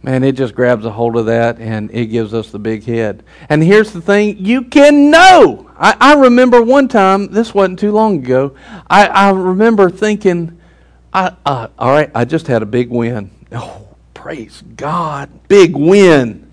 man, 0.01 0.23
it 0.23 0.31
just 0.31 0.55
grabs 0.55 0.85
a 0.85 0.91
hold 0.91 1.17
of 1.17 1.25
that 1.25 1.59
and 1.59 1.91
it 1.91 2.05
gives 2.05 2.33
us 2.33 2.51
the 2.51 2.59
big 2.59 2.85
head. 2.85 3.21
And 3.49 3.61
here's 3.61 3.91
the 3.91 3.99
thing 3.99 4.37
you 4.37 4.61
can 4.61 5.11
know. 5.11 5.69
I, 5.77 5.97
I 5.99 6.13
remember 6.13 6.61
one 6.61 6.87
time, 6.87 7.33
this 7.33 7.53
wasn't 7.53 7.79
too 7.79 7.91
long 7.91 8.19
ago, 8.19 8.55
I, 8.89 9.07
I 9.07 9.31
remember 9.31 9.89
thinking, 9.89 10.57
I, 11.11 11.35
uh, 11.45 11.67
all 11.77 11.91
right, 11.91 12.09
I 12.15 12.23
just 12.23 12.47
had 12.47 12.61
a 12.61 12.65
big 12.65 12.89
win. 12.89 13.29
Oh, 13.51 13.89
praise 14.13 14.63
God, 14.77 15.49
big 15.49 15.75
win. 15.75 16.46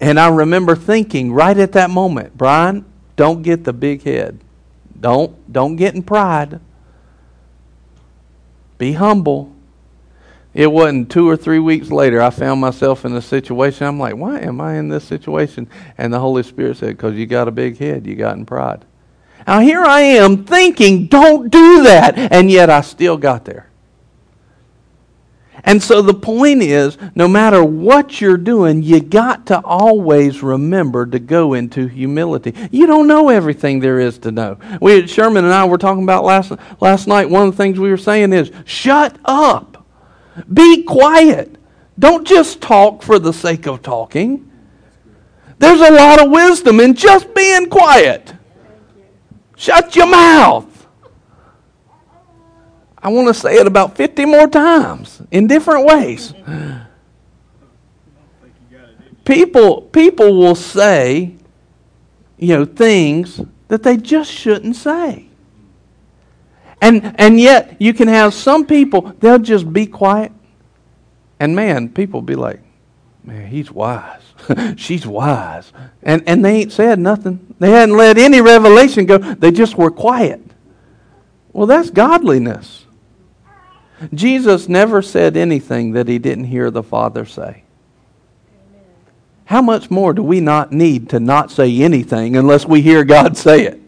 And 0.00 0.18
I 0.18 0.28
remember 0.28 0.74
thinking 0.74 1.32
right 1.32 1.56
at 1.56 1.72
that 1.72 1.90
moment, 1.90 2.36
Brian, 2.36 2.84
don't 3.16 3.42
get 3.42 3.64
the 3.64 3.72
big 3.72 4.02
head. 4.02 4.40
Don't 4.98 5.52
don't 5.52 5.76
get 5.76 5.94
in 5.94 6.02
pride. 6.02 6.60
Be 8.78 8.92
humble. 8.92 9.54
It 10.52 10.70
wasn't 10.70 11.10
two 11.10 11.28
or 11.28 11.36
three 11.36 11.58
weeks 11.58 11.90
later 11.90 12.22
I 12.22 12.30
found 12.30 12.60
myself 12.60 13.04
in 13.04 13.14
a 13.14 13.22
situation. 13.22 13.86
I'm 13.86 13.98
like, 13.98 14.16
why 14.16 14.40
am 14.40 14.60
I 14.60 14.76
in 14.76 14.88
this 14.88 15.04
situation? 15.04 15.68
And 15.98 16.12
the 16.12 16.20
Holy 16.20 16.44
Spirit 16.44 16.76
said, 16.76 16.90
because 16.90 17.14
you 17.14 17.26
got 17.26 17.48
a 17.48 17.52
big 17.52 17.78
head, 17.78 18.06
you 18.06 18.14
got 18.14 18.36
in 18.36 18.46
pride. 18.46 18.84
Now 19.46 19.60
here 19.60 19.82
I 19.82 20.00
am 20.00 20.44
thinking, 20.44 21.06
don't 21.08 21.50
do 21.50 21.82
that, 21.82 22.16
and 22.16 22.50
yet 22.50 22.70
I 22.70 22.80
still 22.82 23.16
got 23.16 23.44
there. 23.44 23.68
And 25.62 25.82
so 25.82 26.02
the 26.02 26.14
point 26.14 26.62
is 26.62 26.98
no 27.14 27.28
matter 27.28 27.62
what 27.64 28.20
you're 28.20 28.36
doing, 28.36 28.82
you 28.82 29.00
got 29.00 29.46
to 29.46 29.60
always 29.62 30.42
remember 30.42 31.06
to 31.06 31.18
go 31.18 31.54
into 31.54 31.86
humility. 31.86 32.54
You 32.72 32.86
don't 32.86 33.06
know 33.06 33.28
everything 33.28 33.80
there 33.80 34.00
is 34.00 34.18
to 34.18 34.32
know. 34.32 34.58
We 34.80 35.06
Sherman 35.06 35.44
and 35.44 35.54
I 35.54 35.64
were 35.64 35.78
talking 35.78 36.02
about 36.02 36.24
last 36.24 36.52
last 36.80 37.06
night. 37.06 37.30
One 37.30 37.46
of 37.46 37.52
the 37.52 37.56
things 37.56 37.78
we 37.78 37.90
were 37.90 37.96
saying 37.96 38.32
is 38.32 38.50
shut 38.64 39.16
up. 39.24 39.86
Be 40.52 40.82
quiet. 40.82 41.56
Don't 41.98 42.26
just 42.26 42.60
talk 42.60 43.02
for 43.02 43.18
the 43.18 43.32
sake 43.32 43.66
of 43.66 43.82
talking. 43.82 44.50
There's 45.58 45.80
a 45.80 45.92
lot 45.92 46.20
of 46.20 46.30
wisdom 46.30 46.80
in 46.80 46.94
just 46.94 47.32
being 47.34 47.70
quiet. 47.70 48.34
Shut 49.56 49.94
your 49.94 50.08
mouth. 50.08 50.73
I 53.04 53.08
want 53.08 53.28
to 53.28 53.34
say 53.34 53.56
it 53.56 53.66
about 53.66 53.96
50 53.98 54.24
more 54.24 54.48
times 54.48 55.20
in 55.30 55.46
different 55.46 55.84
ways. 55.84 56.32
People, 59.26 59.82
people 59.82 60.38
will 60.38 60.54
say, 60.54 61.34
you 62.38 62.56
know, 62.56 62.64
things 62.64 63.42
that 63.68 63.82
they 63.82 63.98
just 63.98 64.32
shouldn't 64.32 64.76
say. 64.76 65.28
And, 66.80 67.14
and 67.18 67.38
yet, 67.38 67.76
you 67.78 67.92
can 67.92 68.08
have 68.08 68.32
some 68.32 68.66
people, 68.66 69.14
they'll 69.20 69.38
just 69.38 69.70
be 69.70 69.86
quiet. 69.86 70.32
And 71.38 71.54
man, 71.54 71.90
people 71.90 72.22
be 72.22 72.34
like, 72.34 72.60
man, 73.22 73.48
he's 73.48 73.70
wise. 73.70 74.22
She's 74.76 75.06
wise. 75.06 75.72
And, 76.02 76.22
and 76.26 76.42
they 76.42 76.62
ain't 76.62 76.72
said 76.72 76.98
nothing. 76.98 77.54
They 77.58 77.70
hadn't 77.70 77.96
let 77.96 78.16
any 78.16 78.40
revelation 78.40 79.04
go. 79.04 79.18
They 79.18 79.50
just 79.50 79.76
were 79.76 79.90
quiet. 79.90 80.40
Well, 81.52 81.66
that's 81.66 81.90
godliness. 81.90 82.83
Jesus 84.12 84.68
never 84.68 85.00
said 85.02 85.36
anything 85.36 85.92
that 85.92 86.08
he 86.08 86.18
didn't 86.18 86.44
hear 86.44 86.70
the 86.70 86.82
Father 86.82 87.24
say. 87.24 87.62
How 89.46 89.60
much 89.60 89.90
more 89.90 90.12
do 90.12 90.22
we 90.22 90.40
not 90.40 90.72
need 90.72 91.10
to 91.10 91.20
not 91.20 91.50
say 91.50 91.82
anything 91.82 92.36
unless 92.36 92.66
we 92.66 92.80
hear 92.80 93.04
God 93.04 93.36
say 93.36 93.66
it? 93.66 93.80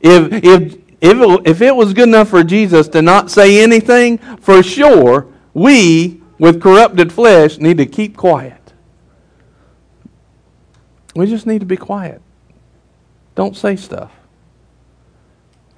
If, 0.00 0.32
if, 0.32 0.74
if, 1.00 1.18
it, 1.18 1.40
if 1.46 1.62
it 1.62 1.74
was 1.74 1.94
good 1.94 2.08
enough 2.08 2.28
for 2.28 2.42
Jesus 2.42 2.88
to 2.88 3.02
not 3.02 3.30
say 3.30 3.62
anything, 3.62 4.18
for 4.18 4.62
sure, 4.62 5.28
we, 5.54 6.20
with 6.38 6.60
corrupted 6.60 7.12
flesh, 7.12 7.58
need 7.58 7.78
to 7.78 7.86
keep 7.86 8.16
quiet. 8.16 8.72
We 11.14 11.26
just 11.26 11.46
need 11.46 11.60
to 11.60 11.66
be 11.66 11.76
quiet. 11.76 12.20
Don't 13.34 13.56
say 13.56 13.76
stuff. 13.76 14.12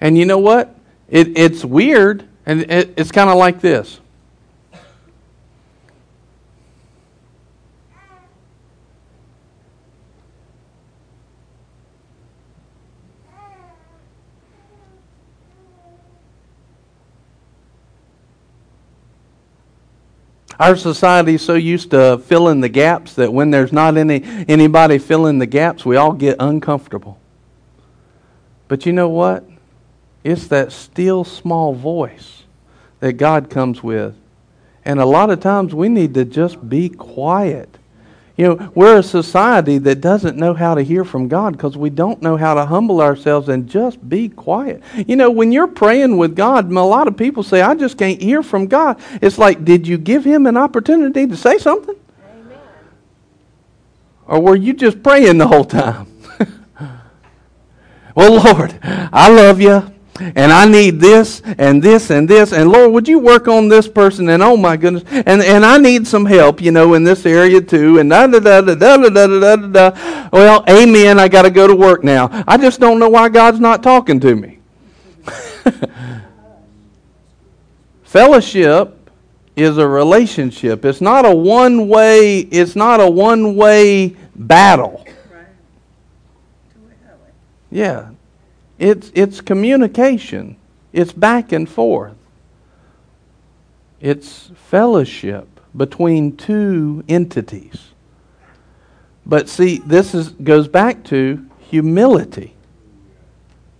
And 0.00 0.16
you 0.16 0.24
know 0.24 0.38
what? 0.38 0.74
It, 1.08 1.36
it's 1.36 1.64
weird, 1.64 2.28
and 2.46 2.60
it, 2.62 2.94
it's 2.96 3.12
kind 3.12 3.30
of 3.30 3.36
like 3.36 3.60
this. 3.60 4.00
Our 20.58 20.76
society 20.76 21.34
is 21.34 21.42
so 21.42 21.54
used 21.54 21.90
to 21.90 22.18
filling 22.18 22.60
the 22.60 22.68
gaps 22.68 23.14
that 23.14 23.32
when 23.32 23.50
there's 23.50 23.72
not 23.72 23.96
any 23.96 24.22
anybody 24.46 24.98
filling 24.98 25.38
the 25.38 25.46
gaps, 25.46 25.84
we 25.84 25.96
all 25.96 26.12
get 26.12 26.36
uncomfortable. 26.38 27.18
But 28.68 28.86
you 28.86 28.92
know 28.92 29.08
what? 29.08 29.44
It's 30.24 30.48
that 30.48 30.72
still 30.72 31.22
small 31.22 31.74
voice 31.74 32.42
that 33.00 33.12
God 33.12 33.50
comes 33.50 33.82
with. 33.82 34.16
And 34.84 34.98
a 34.98 35.06
lot 35.06 35.30
of 35.30 35.40
times 35.40 35.74
we 35.74 35.88
need 35.88 36.14
to 36.14 36.24
just 36.24 36.68
be 36.68 36.88
quiet 36.88 37.78
you 38.36 38.48
know, 38.48 38.72
we're 38.74 38.98
a 38.98 39.02
society 39.02 39.78
that 39.78 40.00
doesn't 40.00 40.36
know 40.36 40.54
how 40.54 40.74
to 40.74 40.82
hear 40.82 41.04
from 41.04 41.28
God 41.28 41.52
because 41.52 41.76
we 41.76 41.88
don't 41.88 42.20
know 42.20 42.36
how 42.36 42.54
to 42.54 42.66
humble 42.66 43.00
ourselves 43.00 43.48
and 43.48 43.68
just 43.68 44.08
be 44.08 44.28
quiet. 44.28 44.82
You 45.06 45.14
know, 45.14 45.30
when 45.30 45.52
you're 45.52 45.68
praying 45.68 46.16
with 46.16 46.34
God, 46.34 46.70
a 46.70 46.80
lot 46.80 47.06
of 47.06 47.16
people 47.16 47.44
say, 47.44 47.62
I 47.62 47.76
just 47.76 47.96
can't 47.96 48.20
hear 48.20 48.42
from 48.42 48.66
God. 48.66 49.00
It's 49.22 49.38
like, 49.38 49.64
did 49.64 49.86
you 49.86 49.98
give 49.98 50.24
him 50.24 50.46
an 50.46 50.56
opportunity 50.56 51.28
to 51.28 51.36
say 51.36 51.58
something? 51.58 51.94
Amen. 52.28 52.58
Or 54.26 54.40
were 54.40 54.56
you 54.56 54.72
just 54.72 55.00
praying 55.00 55.38
the 55.38 55.46
whole 55.46 55.64
time? 55.64 56.08
well, 58.16 58.42
Lord, 58.42 58.76
I 58.82 59.28
love 59.28 59.60
you 59.60 59.93
and 60.20 60.52
I 60.52 60.64
need 60.66 61.00
this 61.00 61.42
and 61.58 61.82
this 61.82 62.10
and 62.10 62.28
this. 62.28 62.52
And 62.52 62.70
Lord, 62.70 62.92
would 62.92 63.08
you 63.08 63.18
work 63.18 63.48
on 63.48 63.68
this 63.68 63.88
person? 63.88 64.28
And 64.28 64.42
oh 64.42 64.56
my 64.56 64.76
goodness, 64.76 65.02
and, 65.10 65.42
and 65.42 65.64
I 65.64 65.78
need 65.78 66.06
some 66.06 66.24
help, 66.24 66.60
you 66.60 66.70
know, 66.70 66.94
in 66.94 67.02
this 67.02 67.26
area 67.26 67.60
too. 67.60 67.98
And 67.98 68.10
da 68.10 68.26
da 68.26 68.38
da 68.38 68.60
da 68.60 68.74
da 68.74 68.96
da 68.96 69.08
da 69.08 69.26
da 69.26 69.56
da. 69.56 69.90
da. 69.90 70.28
Well, 70.32 70.64
amen. 70.68 71.18
I 71.18 71.28
got 71.28 71.42
to 71.42 71.50
go 71.50 71.66
to 71.66 71.74
work 71.74 72.04
now. 72.04 72.44
I 72.46 72.56
just 72.56 72.78
don't 72.80 72.98
know 72.98 73.08
why 73.08 73.28
God's 73.28 73.58
not 73.60 73.82
talking 73.82 74.20
to 74.20 74.36
me. 74.36 74.60
Fellowship 78.04 79.10
is 79.56 79.78
a 79.78 79.86
relationship. 79.86 80.84
It's 80.84 81.00
not 81.00 81.24
a 81.26 81.34
one 81.34 81.88
way. 81.88 82.38
It's 82.38 82.76
not 82.76 83.00
a 83.00 83.10
one 83.10 83.56
way 83.56 84.16
battle. 84.36 85.04
Yeah, 87.70 88.10
it's, 88.84 89.10
it's 89.14 89.40
communication, 89.40 90.56
it's 90.92 91.10
back 91.10 91.52
and 91.52 91.66
forth, 91.66 92.16
it's 93.98 94.50
fellowship 94.54 95.48
between 95.74 96.36
two 96.36 97.02
entities. 97.08 97.92
But 99.24 99.48
see, 99.48 99.78
this 99.78 100.14
is, 100.14 100.28
goes 100.28 100.68
back 100.68 101.02
to 101.04 101.48
humility. 101.60 102.52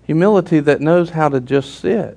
Humility 0.07 0.61
that 0.61 0.81
knows 0.81 1.11
how 1.11 1.29
to 1.29 1.39
just 1.39 1.81
sit. 1.81 2.17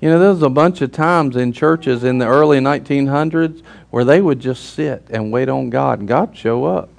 You 0.00 0.10
know, 0.10 0.20
there 0.20 0.30
was 0.30 0.42
a 0.42 0.48
bunch 0.48 0.82
of 0.82 0.92
times 0.92 1.34
in 1.34 1.52
churches 1.52 2.04
in 2.04 2.18
the 2.18 2.26
early 2.26 2.60
1900s 2.60 3.60
where 3.90 4.04
they 4.04 4.20
would 4.20 4.38
just 4.38 4.74
sit 4.74 5.04
and 5.10 5.32
wait 5.32 5.48
on 5.48 5.68
God, 5.68 5.98
and 5.98 6.06
God 6.06 6.36
show 6.36 6.64
up. 6.64 6.90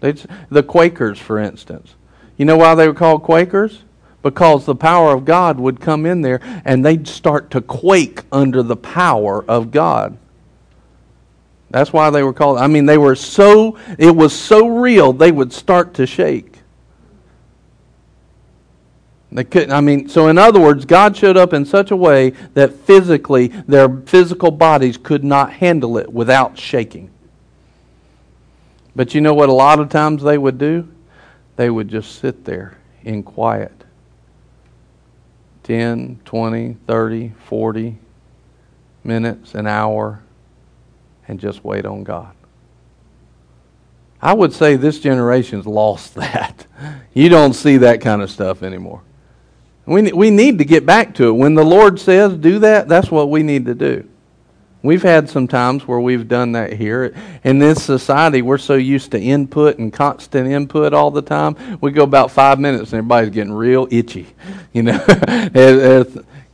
They'd, 0.00 0.22
the 0.50 0.62
Quakers, 0.62 1.18
for 1.18 1.38
instance, 1.38 1.94
you 2.38 2.44
know 2.44 2.56
why 2.56 2.74
they 2.74 2.88
were 2.88 2.94
called 2.94 3.22
Quakers? 3.22 3.82
Because 4.22 4.64
the 4.64 4.74
power 4.74 5.12
of 5.12 5.24
God 5.24 5.60
would 5.60 5.80
come 5.80 6.06
in 6.06 6.22
there 6.22 6.40
and 6.64 6.84
they'd 6.84 7.06
start 7.06 7.50
to 7.50 7.60
quake 7.60 8.22
under 8.32 8.62
the 8.62 8.76
power 8.76 9.44
of 9.44 9.70
God. 9.70 10.16
That's 11.70 11.92
why 11.92 12.10
they 12.10 12.22
were 12.22 12.32
called. 12.32 12.58
I 12.58 12.66
mean, 12.66 12.86
they 12.86 12.98
were 12.98 13.14
so, 13.14 13.78
it 13.98 14.14
was 14.14 14.34
so 14.34 14.66
real, 14.66 15.12
they 15.12 15.30
would 15.30 15.52
start 15.52 15.94
to 15.94 16.06
shake. 16.06 16.54
They 19.30 19.44
couldn't, 19.44 19.72
I 19.72 19.82
mean, 19.82 20.08
so 20.08 20.28
in 20.28 20.38
other 20.38 20.58
words, 20.58 20.86
God 20.86 21.14
showed 21.14 21.36
up 21.36 21.52
in 21.52 21.66
such 21.66 21.90
a 21.90 21.96
way 21.96 22.30
that 22.54 22.72
physically, 22.72 23.48
their 23.48 23.88
physical 23.88 24.50
bodies 24.50 24.96
could 24.96 25.22
not 25.22 25.52
handle 25.54 25.98
it 25.98 26.10
without 26.10 26.58
shaking. 26.58 27.10
But 28.96 29.14
you 29.14 29.20
know 29.20 29.34
what 29.34 29.50
a 29.50 29.52
lot 29.52 29.80
of 29.80 29.90
times 29.90 30.22
they 30.22 30.38
would 30.38 30.56
do? 30.56 30.88
They 31.58 31.68
would 31.68 31.88
just 31.88 32.20
sit 32.20 32.44
there 32.44 32.78
in 33.02 33.20
quiet 33.24 33.72
10, 35.64 36.20
20, 36.24 36.76
30, 36.86 37.32
40 37.46 37.98
minutes, 39.02 39.56
an 39.56 39.66
hour, 39.66 40.22
and 41.26 41.40
just 41.40 41.64
wait 41.64 41.84
on 41.84 42.04
God. 42.04 42.32
I 44.22 44.34
would 44.34 44.52
say 44.52 44.76
this 44.76 45.00
generation's 45.00 45.66
lost 45.66 46.14
that. 46.14 46.64
You 47.12 47.28
don't 47.28 47.54
see 47.54 47.78
that 47.78 48.00
kind 48.00 48.22
of 48.22 48.30
stuff 48.30 48.62
anymore. 48.62 49.02
We, 49.84 50.12
we 50.12 50.30
need 50.30 50.58
to 50.58 50.64
get 50.64 50.86
back 50.86 51.16
to 51.16 51.26
it. 51.26 51.32
When 51.32 51.54
the 51.54 51.64
Lord 51.64 51.98
says 51.98 52.36
do 52.36 52.60
that, 52.60 52.86
that's 52.86 53.10
what 53.10 53.30
we 53.30 53.42
need 53.42 53.66
to 53.66 53.74
do. 53.74 54.07
We've 54.82 55.02
had 55.02 55.28
some 55.28 55.48
times 55.48 55.88
where 55.88 55.98
we've 55.98 56.28
done 56.28 56.52
that 56.52 56.72
here. 56.72 57.12
In 57.42 57.58
this 57.58 57.82
society, 57.82 58.42
we're 58.42 58.58
so 58.58 58.74
used 58.74 59.10
to 59.10 59.20
input 59.20 59.78
and 59.78 59.92
constant 59.92 60.48
input 60.48 60.94
all 60.94 61.10
the 61.10 61.22
time. 61.22 61.78
We 61.80 61.90
go 61.90 62.04
about 62.04 62.30
five 62.30 62.60
minutes 62.60 62.92
and 62.92 62.98
everybody's 62.98 63.30
getting 63.30 63.52
real 63.52 63.88
itchy, 63.90 64.28
you 64.72 64.84
know. 64.84 65.04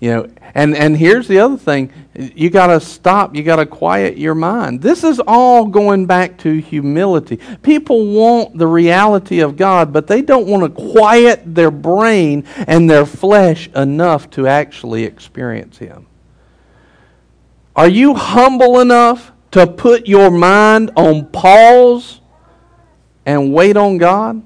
you 0.01 0.11
know, 0.11 0.29
and 0.55 0.75
and 0.75 0.97
here's 0.97 1.29
the 1.29 1.39
other 1.39 1.59
thing: 1.59 1.93
you 2.15 2.49
got 2.49 2.69
to 2.69 2.81
stop. 2.81 3.35
You 3.35 3.43
got 3.43 3.57
to 3.57 3.67
quiet 3.67 4.17
your 4.17 4.35
mind. 4.35 4.81
This 4.81 5.05
is 5.05 5.21
all 5.27 5.67
going 5.67 6.07
back 6.07 6.39
to 6.39 6.61
humility. 6.61 7.39
People 7.63 8.07
want 8.07 8.57
the 8.57 8.67
reality 8.67 9.41
of 9.41 9.57
God, 9.57 9.93
but 9.93 10.07
they 10.07 10.23
don't 10.23 10.47
want 10.47 10.63
to 10.63 10.93
quiet 10.93 11.43
their 11.45 11.71
brain 11.71 12.45
and 12.67 12.89
their 12.89 13.05
flesh 13.05 13.69
enough 13.75 14.31
to 14.31 14.47
actually 14.47 15.05
experience 15.05 15.77
Him. 15.77 16.07
Are 17.77 17.89
you 17.89 18.15
humble 18.15 18.81
enough 18.81 19.33
to 19.51 19.67
put 19.67 20.07
your 20.07 20.31
mind 20.31 20.93
on 20.97 21.27
pause 21.27 22.21
and 23.27 23.53
wait 23.53 23.77
on 23.77 23.99
God? 23.99 24.43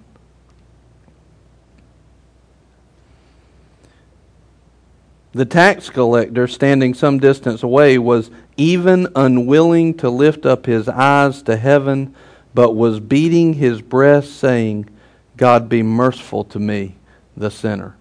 The 5.32 5.44
tax 5.44 5.90
collector, 5.90 6.48
standing 6.48 6.94
some 6.94 7.18
distance 7.18 7.62
away, 7.62 7.98
was 7.98 8.30
even 8.56 9.06
unwilling 9.14 9.94
to 9.98 10.08
lift 10.08 10.46
up 10.46 10.66
his 10.66 10.88
eyes 10.88 11.42
to 11.42 11.56
heaven, 11.56 12.14
but 12.54 12.74
was 12.74 12.98
beating 12.98 13.54
his 13.54 13.82
breast, 13.82 14.36
saying, 14.36 14.88
God 15.36 15.68
be 15.68 15.82
merciful 15.82 16.44
to 16.44 16.58
me, 16.58 16.96
the 17.36 17.50
sinner. 17.50 17.94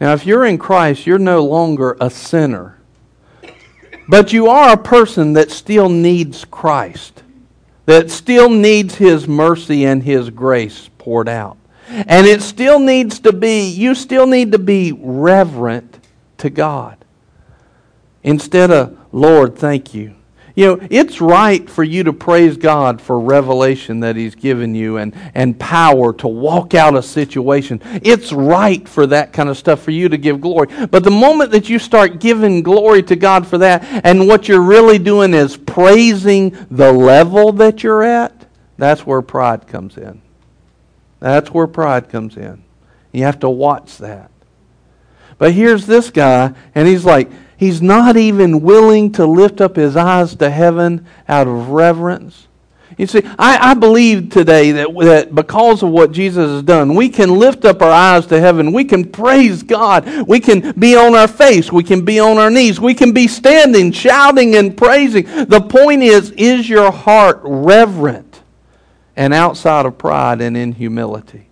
Now, 0.00 0.14
if 0.14 0.24
you're 0.24 0.46
in 0.46 0.58
Christ, 0.58 1.06
you're 1.06 1.18
no 1.18 1.44
longer 1.44 1.96
a 2.00 2.08
sinner. 2.08 2.77
But 4.08 4.32
you 4.32 4.48
are 4.48 4.72
a 4.72 4.76
person 4.76 5.34
that 5.34 5.50
still 5.50 5.88
needs 5.88 6.44
Christ, 6.46 7.22
that 7.84 8.10
still 8.10 8.48
needs 8.48 8.94
His 8.94 9.28
mercy 9.28 9.84
and 9.84 10.02
His 10.02 10.30
grace 10.30 10.88
poured 10.98 11.28
out. 11.28 11.58
And 11.90 12.26
it 12.26 12.42
still 12.42 12.78
needs 12.78 13.18
to 13.20 13.32
be, 13.32 13.68
you 13.68 13.94
still 13.94 14.26
need 14.26 14.52
to 14.52 14.58
be 14.58 14.92
reverent 14.92 16.00
to 16.38 16.50
God. 16.50 16.96
Instead 18.22 18.70
of, 18.70 18.98
Lord, 19.12 19.56
thank 19.56 19.94
you. 19.94 20.14
You 20.58 20.66
know, 20.66 20.88
it's 20.90 21.20
right 21.20 21.70
for 21.70 21.84
you 21.84 22.02
to 22.02 22.12
praise 22.12 22.56
God 22.56 23.00
for 23.00 23.20
revelation 23.20 24.00
that 24.00 24.16
He's 24.16 24.34
given 24.34 24.74
you 24.74 24.96
and, 24.96 25.14
and 25.32 25.56
power 25.56 26.12
to 26.14 26.26
walk 26.26 26.74
out 26.74 26.96
a 26.96 27.02
situation. 27.02 27.80
It's 28.02 28.32
right 28.32 28.88
for 28.88 29.06
that 29.06 29.32
kind 29.32 29.48
of 29.48 29.56
stuff 29.56 29.80
for 29.80 29.92
you 29.92 30.08
to 30.08 30.18
give 30.18 30.40
glory. 30.40 30.66
But 30.90 31.04
the 31.04 31.12
moment 31.12 31.52
that 31.52 31.68
you 31.68 31.78
start 31.78 32.18
giving 32.18 32.64
glory 32.64 33.04
to 33.04 33.14
God 33.14 33.46
for 33.46 33.58
that, 33.58 33.84
and 34.04 34.26
what 34.26 34.48
you're 34.48 34.60
really 34.60 34.98
doing 34.98 35.32
is 35.32 35.56
praising 35.56 36.56
the 36.72 36.90
level 36.92 37.52
that 37.52 37.84
you're 37.84 38.02
at, 38.02 38.44
that's 38.78 39.06
where 39.06 39.22
pride 39.22 39.68
comes 39.68 39.96
in. 39.96 40.20
That's 41.20 41.50
where 41.50 41.68
pride 41.68 42.08
comes 42.08 42.36
in. 42.36 42.64
You 43.12 43.22
have 43.22 43.38
to 43.38 43.48
watch 43.48 43.98
that. 43.98 44.32
But 45.38 45.52
here's 45.52 45.86
this 45.86 46.10
guy, 46.10 46.52
and 46.74 46.88
he's 46.88 47.04
like, 47.04 47.30
He's 47.58 47.82
not 47.82 48.16
even 48.16 48.60
willing 48.60 49.10
to 49.12 49.26
lift 49.26 49.60
up 49.60 49.74
his 49.74 49.96
eyes 49.96 50.36
to 50.36 50.48
heaven 50.48 51.04
out 51.28 51.48
of 51.48 51.70
reverence. 51.70 52.46
You 52.96 53.08
see, 53.08 53.22
I, 53.38 53.70
I, 53.70 53.74
believe 53.74 54.30
today 54.30 54.70
that, 54.72 54.88
that 55.02 55.34
because 55.34 55.82
of 55.82 55.90
what 55.90 56.12
Jesus 56.12 56.48
has 56.50 56.62
done, 56.62 56.94
we 56.94 57.08
can 57.08 57.36
lift 57.36 57.64
up 57.64 57.82
our 57.82 57.90
eyes 57.90 58.26
to 58.26 58.40
heaven. 58.40 58.72
We 58.72 58.84
can 58.84 59.04
praise 59.04 59.62
God. 59.62 60.26
We 60.26 60.38
can 60.40 60.72
be 60.72 60.96
on 60.96 61.14
our 61.14 61.28
face. 61.28 61.70
We 61.70 61.82
can 61.82 62.04
be 62.04 62.20
on 62.20 62.38
our 62.38 62.50
knees. 62.50 62.80
We 62.80 62.94
can 62.94 63.12
be 63.12 63.26
standing, 63.26 63.90
shouting, 63.90 64.54
and 64.54 64.76
praising. 64.76 65.26
The 65.46 65.60
point 65.60 66.02
is, 66.02 66.30
is 66.32 66.68
your 66.68 66.90
heart 66.90 67.40
reverent 67.42 68.40
and 69.16 69.34
outside 69.34 69.84
of 69.84 69.98
pride 69.98 70.40
and 70.40 70.56
in 70.56 70.72
humility? 70.72 71.48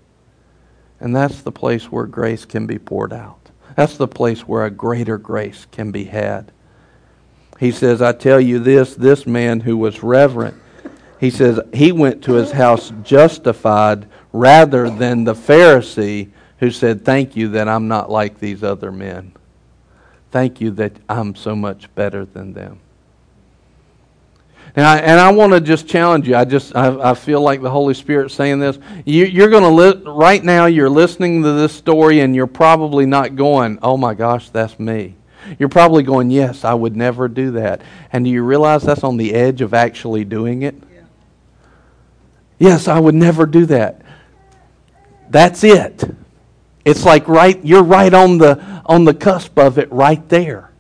And 1.01 1.15
that's 1.15 1.43
the 1.43 1.53
place 1.53 1.91
where 1.93 2.07
grace 2.07 2.45
can 2.45 2.67
be 2.67 2.79
poured 2.79 3.13
out. 3.13 3.46
That's 3.77 3.97
the 3.97 4.09
place 4.09 4.41
where 4.41 4.65
a 4.65 4.71
greater 4.71 5.19
grace 5.19 5.67
can 5.71 5.93
be 5.93 6.05
had. 6.05 6.51
He 7.61 7.71
says, 7.71 8.03
I 8.03 8.13
tell 8.13 8.41
you 8.41 8.59
this 8.59 8.95
this 8.95 9.27
man 9.27 9.61
who 9.61 9.77
was 9.77 10.03
reverent, 10.03 10.57
he 11.21 11.31
says, 11.31 11.61
he 11.73 11.93
went 11.93 12.25
to 12.25 12.35
his 12.35 12.53
house 12.53 12.93
justified 13.03 14.07
rather 14.33 14.91
than 14.91 15.25
the 15.25 15.35
Pharisee 15.35 16.31
who 16.59 16.71
said, 16.71 17.05
Thank 17.05 17.37
you 17.37 17.49
that 17.49 17.69
I'm 17.69 17.89
not 17.89 18.11
like 18.11 18.39
these 18.39 18.63
other 18.63 18.93
men. 18.93 19.33
Thank 20.31 20.61
you 20.61 20.71
that 20.73 20.93
I'm 21.09 21.35
so 21.35 21.55
much 21.55 21.95
better 21.95 22.25
than 22.25 22.53
them. 22.53 22.81
And 24.77 24.85
I, 24.85 24.99
and 24.99 25.19
I 25.19 25.33
want 25.33 25.55
to 25.55 25.61
just 25.61 25.89
challenge 25.89 26.29
you. 26.29 26.37
I 26.37 26.45
just 26.45 26.77
I, 26.77 27.11
I 27.11 27.15
feel 27.15 27.41
like 27.41 27.63
the 27.63 27.71
Holy 27.71 27.95
Spirit 27.95 28.31
saying 28.31 28.59
this. 28.59 28.79
You, 29.07 29.43
are 29.43 29.49
going 29.49 29.63
to 29.63 29.71
li- 29.71 30.03
right 30.05 30.45
now. 30.45 30.67
You're 30.67 30.91
listening 30.91 31.43
to 31.45 31.53
this 31.53 31.73
story, 31.73 32.21
and 32.21 32.37
you're 32.37 32.47
probably 32.47 33.07
not 33.07 33.37
going, 33.37 33.79
"Oh 33.83 33.97
my 33.97 34.13
gosh, 34.13 34.51
that's 34.51 34.79
me." 34.79 35.17
You're 35.59 35.71
probably 35.71 36.03
going, 36.03 36.31
"Yes, 36.31 36.63
I 36.63 36.75
would 36.75 36.95
never 36.95 37.27
do 37.27 37.53
that." 37.53 37.81
And 38.13 38.27
do 38.27 38.31
you 38.31 38.43
realize 38.43 38.83
that's 38.83 39.03
on 39.03 39.17
the 39.17 39.33
edge 39.33 39.63
of 39.63 39.73
actually 39.73 40.27
doing 40.27 40.61
it? 40.61 40.75
Yeah. 40.93 41.01
Yes, 42.59 42.87
I 42.87 43.01
would 43.01 43.15
never 43.15 43.47
do 43.47 43.65
that. 43.67 44.03
That's 45.31 45.65
it. 45.65 46.05
It's 46.85 47.07
like 47.07 47.27
right. 47.29 47.65
You're 47.65 47.83
right 47.83 48.13
on 48.13 48.37
the 48.37 48.63
on 48.85 49.07
the 49.07 49.15
cusp 49.15 49.59
of 49.59 49.79
it, 49.79 49.91
right 49.91 50.29
there. 50.29 50.71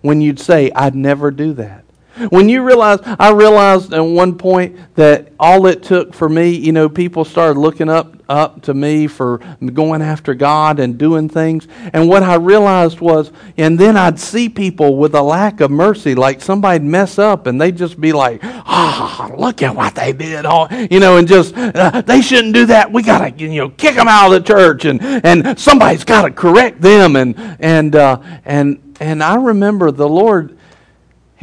When 0.00 0.20
you'd 0.20 0.40
say, 0.40 0.72
"I'd 0.72 0.96
never 0.96 1.30
do 1.30 1.52
that." 1.52 1.83
When 2.30 2.48
you 2.48 2.62
realize, 2.62 3.00
I 3.02 3.32
realized 3.32 3.92
at 3.92 4.00
one 4.00 4.38
point 4.38 4.76
that 4.94 5.32
all 5.38 5.66
it 5.66 5.82
took 5.82 6.14
for 6.14 6.28
me, 6.28 6.50
you 6.50 6.72
know, 6.72 6.88
people 6.88 7.24
started 7.24 7.58
looking 7.58 7.88
up 7.88 8.14
up 8.28 8.62
to 8.62 8.74
me 8.74 9.06
for 9.06 9.38
going 9.72 10.02
after 10.02 10.34
God 10.34 10.80
and 10.80 10.96
doing 10.96 11.28
things. 11.28 11.68
And 11.92 12.08
what 12.08 12.22
I 12.22 12.36
realized 12.36 13.00
was, 13.00 13.32
and 13.56 13.78
then 13.78 13.96
I'd 13.96 14.18
see 14.18 14.48
people 14.48 14.96
with 14.96 15.14
a 15.14 15.22
lack 15.22 15.60
of 15.60 15.70
mercy, 15.70 16.14
like 16.14 16.40
somebody'd 16.40 16.82
mess 16.82 17.18
up 17.18 17.46
and 17.46 17.60
they'd 17.60 17.76
just 17.76 18.00
be 18.00 18.12
like, 18.12 18.40
ah, 18.42 19.30
oh, 19.30 19.36
look 19.36 19.62
at 19.62 19.74
what 19.74 19.94
they 19.94 20.12
did. 20.12 20.46
Oh, 20.46 20.68
you 20.90 21.00
know, 21.00 21.18
and 21.18 21.28
just, 21.28 21.54
uh, 21.56 22.00
they 22.02 22.20
shouldn't 22.20 22.54
do 22.54 22.66
that. 22.66 22.92
We 22.92 23.02
got 23.02 23.18
to, 23.18 23.44
you 23.44 23.60
know, 23.60 23.70
kick 23.70 23.94
them 23.94 24.08
out 24.08 24.32
of 24.32 24.42
the 24.42 24.46
church 24.46 24.84
and, 24.84 25.02
and 25.02 25.58
somebody's 25.58 26.04
got 26.04 26.22
to 26.22 26.30
correct 26.30 26.80
them. 26.80 27.16
And, 27.16 27.36
and, 27.60 27.94
uh, 27.94 28.20
and, 28.44 28.94
and 29.00 29.22
I 29.22 29.34
remember 29.36 29.90
the 29.90 30.08
Lord, 30.08 30.56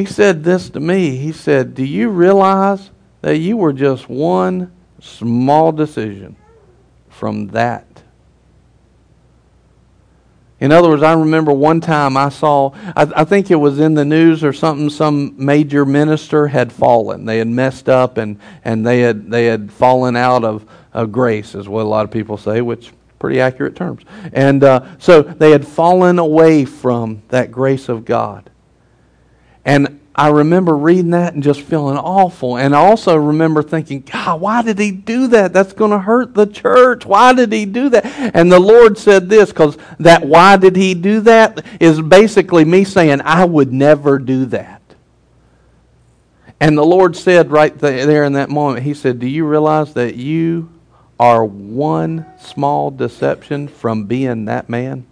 he 0.01 0.11
said 0.11 0.43
this 0.43 0.71
to 0.71 0.79
me. 0.79 1.15
He 1.15 1.31
said, 1.31 1.75
Do 1.75 1.85
you 1.85 2.09
realize 2.09 2.89
that 3.21 3.37
you 3.37 3.55
were 3.55 3.71
just 3.71 4.09
one 4.09 4.71
small 4.99 5.71
decision 5.71 6.35
from 7.07 7.47
that? 7.49 7.85
In 10.59 10.71
other 10.71 10.89
words, 10.89 11.03
I 11.03 11.13
remember 11.13 11.51
one 11.51 11.81
time 11.81 12.17
I 12.17 12.29
saw, 12.29 12.71
I, 12.95 13.11
I, 13.15 13.23
think 13.23 13.51
it 13.51 13.55
was 13.55 13.79
in 13.79 13.93
the 13.93 14.05
news 14.05 14.43
or 14.43 14.53
something, 14.53 14.89
some 14.89 15.33
major 15.37 15.85
minister 15.85 16.47
had 16.47 16.71
fallen. 16.71 17.25
They 17.25 17.37
had 17.37 17.47
messed 17.47 17.89
up 17.89 18.17
and, 18.17 18.39
and 18.63 18.85
they, 18.85 19.01
had, 19.01 19.29
they 19.29 19.45
had 19.45 19.71
fallen 19.71 20.15
out 20.15 20.43
of, 20.43 20.65
of 20.93 21.11
grace, 21.11 21.53
is 21.53 21.67
what 21.67 21.81
a 21.81 21.89
lot 21.89 22.05
of 22.05 22.11
people 22.11 22.37
say, 22.37 22.61
which 22.61 22.91
pretty 23.19 23.39
accurate 23.39 23.75
terms. 23.75 24.03
And 24.33 24.63
uh, 24.63 24.85
so 24.97 25.21
they 25.21 25.51
had 25.51 25.67
fallen 25.67 26.17
away 26.17 26.65
from 26.65 27.21
that 27.29 27.51
grace 27.51 27.87
of 27.87 28.03
God. 28.03 28.51
And 29.63 29.99
I 30.13 30.27
remember 30.27 30.75
reading 30.75 31.11
that 31.11 31.33
and 31.33 31.41
just 31.41 31.61
feeling 31.61 31.97
awful. 31.97 32.57
And 32.57 32.75
I 32.75 32.79
also 32.79 33.15
remember 33.15 33.63
thinking, 33.63 34.01
God, 34.01 34.41
why 34.41 34.61
did 34.61 34.77
he 34.77 34.91
do 34.91 35.27
that? 35.27 35.53
That's 35.53 35.73
going 35.73 35.91
to 35.91 35.99
hurt 35.99 36.33
the 36.33 36.45
church. 36.45 37.05
Why 37.05 37.33
did 37.33 37.51
he 37.53 37.65
do 37.65 37.89
that? 37.89 38.05
And 38.35 38.51
the 38.51 38.59
Lord 38.59 38.97
said 38.97 39.29
this 39.29 39.49
because 39.49 39.77
that 39.99 40.25
why 40.25 40.57
did 40.57 40.75
he 40.75 40.93
do 40.93 41.21
that 41.21 41.65
is 41.79 42.01
basically 42.01 42.65
me 42.65 42.83
saying, 42.83 43.21
I 43.21 43.45
would 43.45 43.71
never 43.71 44.19
do 44.19 44.45
that. 44.47 44.81
And 46.61 46.77
the 46.77 46.85
Lord 46.85 47.15
said 47.15 47.49
right 47.49 47.75
there 47.75 48.23
in 48.23 48.33
that 48.33 48.51
moment, 48.51 48.83
He 48.83 48.93
said, 48.93 49.17
Do 49.17 49.27
you 49.27 49.47
realize 49.47 49.95
that 49.95 50.15
you 50.15 50.69
are 51.19 51.43
one 51.43 52.25
small 52.39 52.91
deception 52.91 53.67
from 53.67 54.05
being 54.05 54.45
that 54.45 54.69
man? 54.69 55.07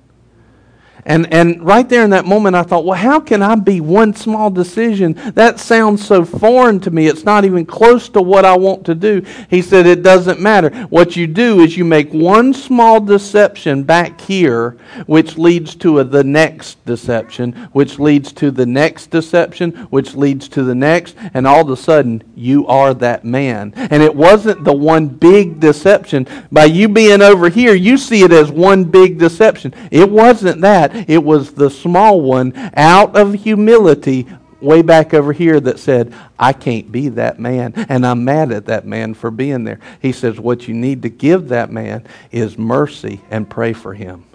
And, 1.05 1.31
and 1.33 1.63
right 1.63 1.87
there 1.87 2.03
in 2.03 2.09
that 2.09 2.25
moment, 2.25 2.55
I 2.55 2.63
thought, 2.63 2.85
well, 2.85 2.97
how 2.97 3.19
can 3.19 3.41
I 3.41 3.55
be 3.55 3.81
one 3.81 4.13
small 4.13 4.49
decision? 4.49 5.13
That 5.33 5.59
sounds 5.59 6.05
so 6.05 6.25
foreign 6.25 6.79
to 6.81 6.91
me. 6.91 7.07
It's 7.07 7.23
not 7.23 7.45
even 7.45 7.65
close 7.65 8.09
to 8.09 8.21
what 8.21 8.45
I 8.45 8.57
want 8.57 8.85
to 8.85 8.95
do. 8.95 9.25
He 9.49 9.61
said, 9.61 9.85
it 9.85 10.03
doesn't 10.03 10.39
matter. 10.39 10.69
What 10.87 11.15
you 11.15 11.27
do 11.27 11.61
is 11.61 11.77
you 11.77 11.85
make 11.85 12.11
one 12.13 12.53
small 12.53 12.99
deception 12.99 13.83
back 13.83 14.19
here, 14.21 14.77
which 15.05 15.37
leads 15.37 15.75
to 15.75 15.99
a, 15.99 16.03
the 16.03 16.23
next 16.23 16.83
deception, 16.85 17.53
which 17.71 17.97
leads 17.99 18.33
to 18.33 18.51
the 18.51 18.65
next 18.65 19.09
deception, 19.09 19.71
which 19.89 20.15
leads 20.15 20.47
to 20.49 20.63
the 20.63 20.75
next, 20.75 21.15
and 21.33 21.47
all 21.47 21.61
of 21.61 21.69
a 21.69 21.77
sudden, 21.77 22.23
you 22.35 22.67
are 22.67 22.93
that 22.93 23.23
man. 23.23 23.73
And 23.75 24.03
it 24.03 24.13
wasn't 24.13 24.63
the 24.63 24.73
one 24.73 25.07
big 25.07 25.59
deception. 25.59 26.27
By 26.51 26.65
you 26.65 26.89
being 26.89 27.21
over 27.21 27.49
here, 27.49 27.73
you 27.73 27.97
see 27.97 28.23
it 28.23 28.31
as 28.31 28.51
one 28.51 28.83
big 28.83 29.17
deception. 29.17 29.73
It 29.91 30.09
wasn't 30.09 30.61
that 30.61 30.88
that. 30.91 31.09
It 31.09 31.23
was 31.23 31.53
the 31.53 31.69
small 31.69 32.21
one 32.21 32.53
out 32.75 33.15
of 33.15 33.33
humility 33.33 34.27
way 34.61 34.81
back 34.81 35.13
over 35.13 35.33
here 35.33 35.59
that 35.59 35.79
said, 35.79 36.13
I 36.37 36.53
can't 36.53 36.91
be 36.91 37.09
that 37.09 37.39
man, 37.39 37.73
and 37.89 38.05
I'm 38.05 38.23
mad 38.23 38.51
at 38.51 38.65
that 38.65 38.85
man 38.85 39.13
for 39.13 39.31
being 39.31 39.63
there. 39.63 39.79
He 40.01 40.11
says, 40.11 40.39
What 40.39 40.67
you 40.67 40.73
need 40.73 41.01
to 41.03 41.09
give 41.09 41.49
that 41.49 41.71
man 41.71 42.05
is 42.31 42.57
mercy 42.57 43.21
and 43.29 43.49
pray 43.49 43.73
for 43.73 43.93
him. 43.93 44.25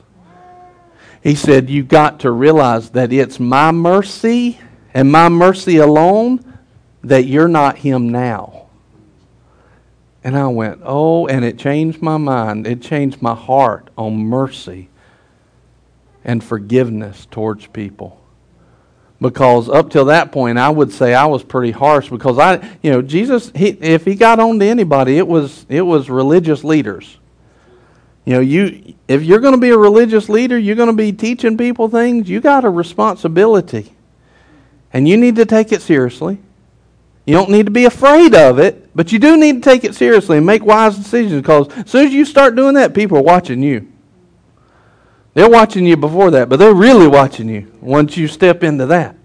He 1.23 1.35
said, 1.35 1.71
You 1.71 1.83
got 1.83 2.21
to 2.21 2.31
realize 2.31 2.91
that 2.91 3.13
it's 3.13 3.41
my 3.41 3.71
mercy 3.71 4.59
and 4.93 5.11
my 5.11 5.29
mercy 5.29 5.79
alone 5.79 6.59
that 7.03 7.25
you're 7.25 7.49
not 7.49 7.79
him 7.79 8.09
now. 8.11 8.67
And 10.23 10.37
I 10.37 10.47
went, 10.49 10.81
Oh, 10.85 11.27
and 11.27 11.45
it 11.45 11.59
changed 11.59 12.01
my 12.01 12.17
mind. 12.17 12.67
It 12.67 12.81
changed 12.81 13.21
my 13.21 13.35
heart 13.35 13.91
on 13.97 14.17
mercy 14.17 14.89
and 16.25 16.43
forgiveness 16.43 17.27
towards 17.31 17.67
people. 17.67 18.21
Because 19.21 19.69
up 19.69 19.91
till 19.91 20.07
that 20.07 20.33
point, 20.33 20.59
I 20.59 20.69
would 20.69 20.93
say 20.93 21.15
I 21.15 21.27
was 21.27 21.43
pretty 21.43 21.71
harsh 21.71 22.11
because 22.11 22.39
I, 22.39 22.57
you 22.83 22.91
know, 22.91 23.01
Jesus, 23.01 23.51
he, 23.55 23.69
if 23.69 24.05
he 24.05 24.17
got 24.17 24.41
on 24.41 24.59
to 24.59 24.67
anybody, 24.67 25.19
it 25.19 25.27
was 25.27 25.65
it 25.69 25.83
was 25.83 26.11
religious 26.11 26.65
leaders. 26.65 27.19
You 28.25 28.35
know, 28.35 28.41
you 28.41 28.95
if 29.07 29.23
you're 29.23 29.41
going 29.41 29.55
to 29.55 29.61
be 29.61 29.71
a 29.71 29.79
religious 29.79 30.29
leader, 30.29 30.59
you're 30.59 30.77
going 30.77 30.89
to 30.89 30.95
be 30.95 31.13
teaching 31.13 31.57
people 31.57 31.89
things. 31.89 32.29
You 32.29 32.41
got 32.41 32.65
a 32.65 32.71
responsibility, 32.71 33.95
and 34.93 35.09
you 35.09 35.17
need 35.17 35.37
to 35.37 35.47
take 35.47 35.73
it 35.73 35.81
seriously. 35.81 36.39
You 37.25 37.35
don't 37.35 37.51
need 37.51 37.67
to 37.67 37.73
be 37.73 37.87
afraid 37.87 38.35
of 38.35 38.59
it, 38.59 38.95
but 38.95 39.11
you 39.13 39.19
do 39.19 39.37
need 39.37 39.63
to 39.63 39.71
take 39.71 39.85
it 39.85 39.95
seriously 39.95 40.37
and 40.37 40.45
make 40.45 40.63
wise 40.63 40.97
decisions. 40.97 41.41
Because 41.41 41.69
as 41.79 41.91
soon 41.91 42.07
as 42.09 42.13
you 42.13 42.25
start 42.25 42.57
doing 42.57 42.75
that, 42.75 42.95
people 42.95 43.17
are 43.17 43.23
watching 43.23 43.63
you. 43.63 43.91
They're 45.35 45.51
watching 45.51 45.85
you 45.85 45.97
before 45.97 46.31
that, 46.31 46.49
but 46.49 46.59
they're 46.59 46.75
really 46.75 47.09
watching 47.09 47.49
you 47.49 47.71
once 47.81 48.17
you 48.17 48.29
step 48.29 48.63
into 48.63 48.87
that. 48.87 49.17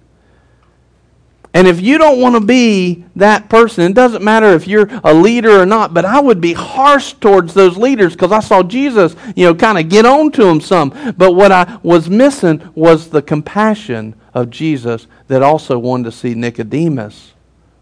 And 1.53 1.67
if 1.67 1.81
you 1.81 1.97
don't 1.97 2.21
want 2.21 2.35
to 2.35 2.41
be 2.41 3.05
that 3.15 3.49
person, 3.49 3.83
it 3.83 3.95
doesn't 3.95 4.23
matter 4.23 4.53
if 4.53 4.67
you're 4.67 4.87
a 5.03 5.13
leader 5.13 5.59
or 5.59 5.65
not, 5.65 5.93
but 5.93 6.05
I 6.05 6.19
would 6.19 6.39
be 6.39 6.53
harsh 6.53 7.13
towards 7.13 7.55
those 7.55 7.75
leaders 7.75 8.13
because 8.13 8.31
I 8.31 8.39
saw 8.39 8.61
Jesus, 8.61 9.15
you 9.35 9.45
know, 9.45 9.55
kind 9.55 9.79
of 9.79 9.89
get 9.89 10.05
on 10.05 10.31
to 10.33 10.43
them 10.43 10.61
some. 10.61 10.89
But 11.17 11.33
what 11.33 11.51
I 11.51 11.79
was 11.81 12.07
missing 12.07 12.69
was 12.75 13.09
the 13.09 13.23
compassion 13.23 14.13
of 14.33 14.51
Jesus 14.51 15.07
that 15.27 15.41
also 15.41 15.79
wanted 15.79 16.05
to 16.05 16.11
see 16.11 16.35
Nicodemus 16.35 17.33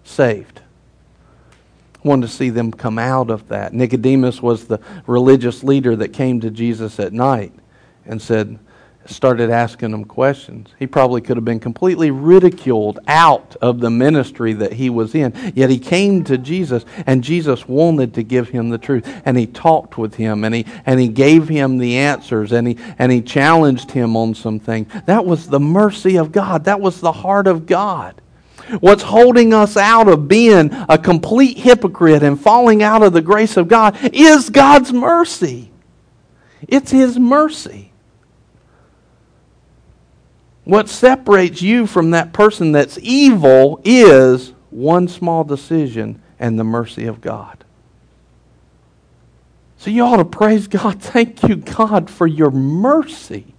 saved. 0.06 0.62
Wanted 2.04 2.28
to 2.28 2.34
see 2.34 2.50
them 2.50 2.72
come 2.72 2.98
out 2.98 3.30
of 3.30 3.50
that. 3.50 3.74
Nicodemus 3.74 4.42
was 4.42 4.68
the 4.68 4.80
religious 5.08 5.62
leader 5.62 5.94
that 5.98 6.14
came 6.14 6.40
to 6.40 6.50
Jesus 6.50 7.02
at 7.02 7.12
night 7.12 7.52
and 8.08 8.22
said, 8.22 8.60
started 9.10 9.50
asking 9.50 9.94
him 9.94 10.06
questions. 10.06 10.70
He 10.78 10.88
probably 10.88 11.22
could 11.22 11.38
have 11.38 11.46
been 11.46 11.60
completely 11.60 12.12
ridiculed 12.12 13.00
out 13.08 13.56
of 13.62 13.80
the 13.80 13.90
ministry 13.90 14.54
that 14.54 14.74
he 14.74 14.90
was 14.90 15.16
in. 15.16 15.34
Yet 15.56 15.70
he 15.70 15.80
came 15.80 16.24
to 16.26 16.38
Jesus, 16.38 16.86
and 17.06 17.24
Jesus 17.24 17.68
wanted 17.68 18.14
to 18.16 18.24
give 18.24 18.50
him 18.50 18.70
the 18.70 18.78
truth. 18.78 19.08
And 19.26 19.38
he 19.38 19.48
talked 19.48 19.98
with 19.98 20.16
him, 20.16 20.44
and 20.44 20.54
he, 20.54 20.66
and 20.86 21.00
he 21.00 21.08
gave 21.08 21.48
him 21.48 21.78
the 21.78 21.98
answers, 21.98 22.52
and 22.52 22.68
he, 22.68 22.78
and 23.00 23.12
he 23.12 23.22
challenged 23.22 23.92
him 23.92 24.16
on 24.16 24.36
some 24.36 24.60
things. 24.60 24.92
That 25.06 25.26
was 25.26 25.48
the 25.48 25.60
mercy 25.60 26.18
of 26.18 26.32
God, 26.32 26.66
that 26.66 26.80
was 26.80 27.00
the 27.00 27.12
heart 27.12 27.48
of 27.48 27.66
God. 27.66 28.22
What's 28.82 29.04
holding 29.04 29.54
us 29.54 29.78
out 29.78 30.10
of 30.10 30.28
being 30.28 30.72
a 30.90 30.98
complete 30.98 31.58
hypocrite 31.58 32.22
and 32.22 32.40
falling 32.40 32.84
out 32.84 33.02
of 33.02 33.14
the 33.14 33.22
grace 33.22 33.56
of 33.56 33.70
God 33.70 33.98
is 34.14 34.50
God's 34.50 34.92
mercy. 34.92 35.72
It's 36.68 36.92
His 36.92 37.18
mercy. 37.18 37.94
What 40.68 40.90
separates 40.90 41.62
you 41.62 41.88
from 41.88 42.12
that 42.12 42.34
person 42.34 42.74
that's 42.74 43.00
evil 43.02 43.80
is 43.86 44.52
one 44.70 45.08
small 45.08 45.46
decision 45.46 46.22
and 46.40 46.60
the 46.60 46.66
mercy 46.66 47.06
of 47.06 47.22
God. 47.22 47.64
So 49.78 49.90
you 49.92 50.04
ought 50.04 50.18
to 50.18 50.26
praise 50.26 50.68
God. 50.68 51.02
Thank 51.02 51.42
you, 51.44 51.56
God, 51.56 52.10
for 52.10 52.28
your 52.28 52.52
mercy. 52.52 53.56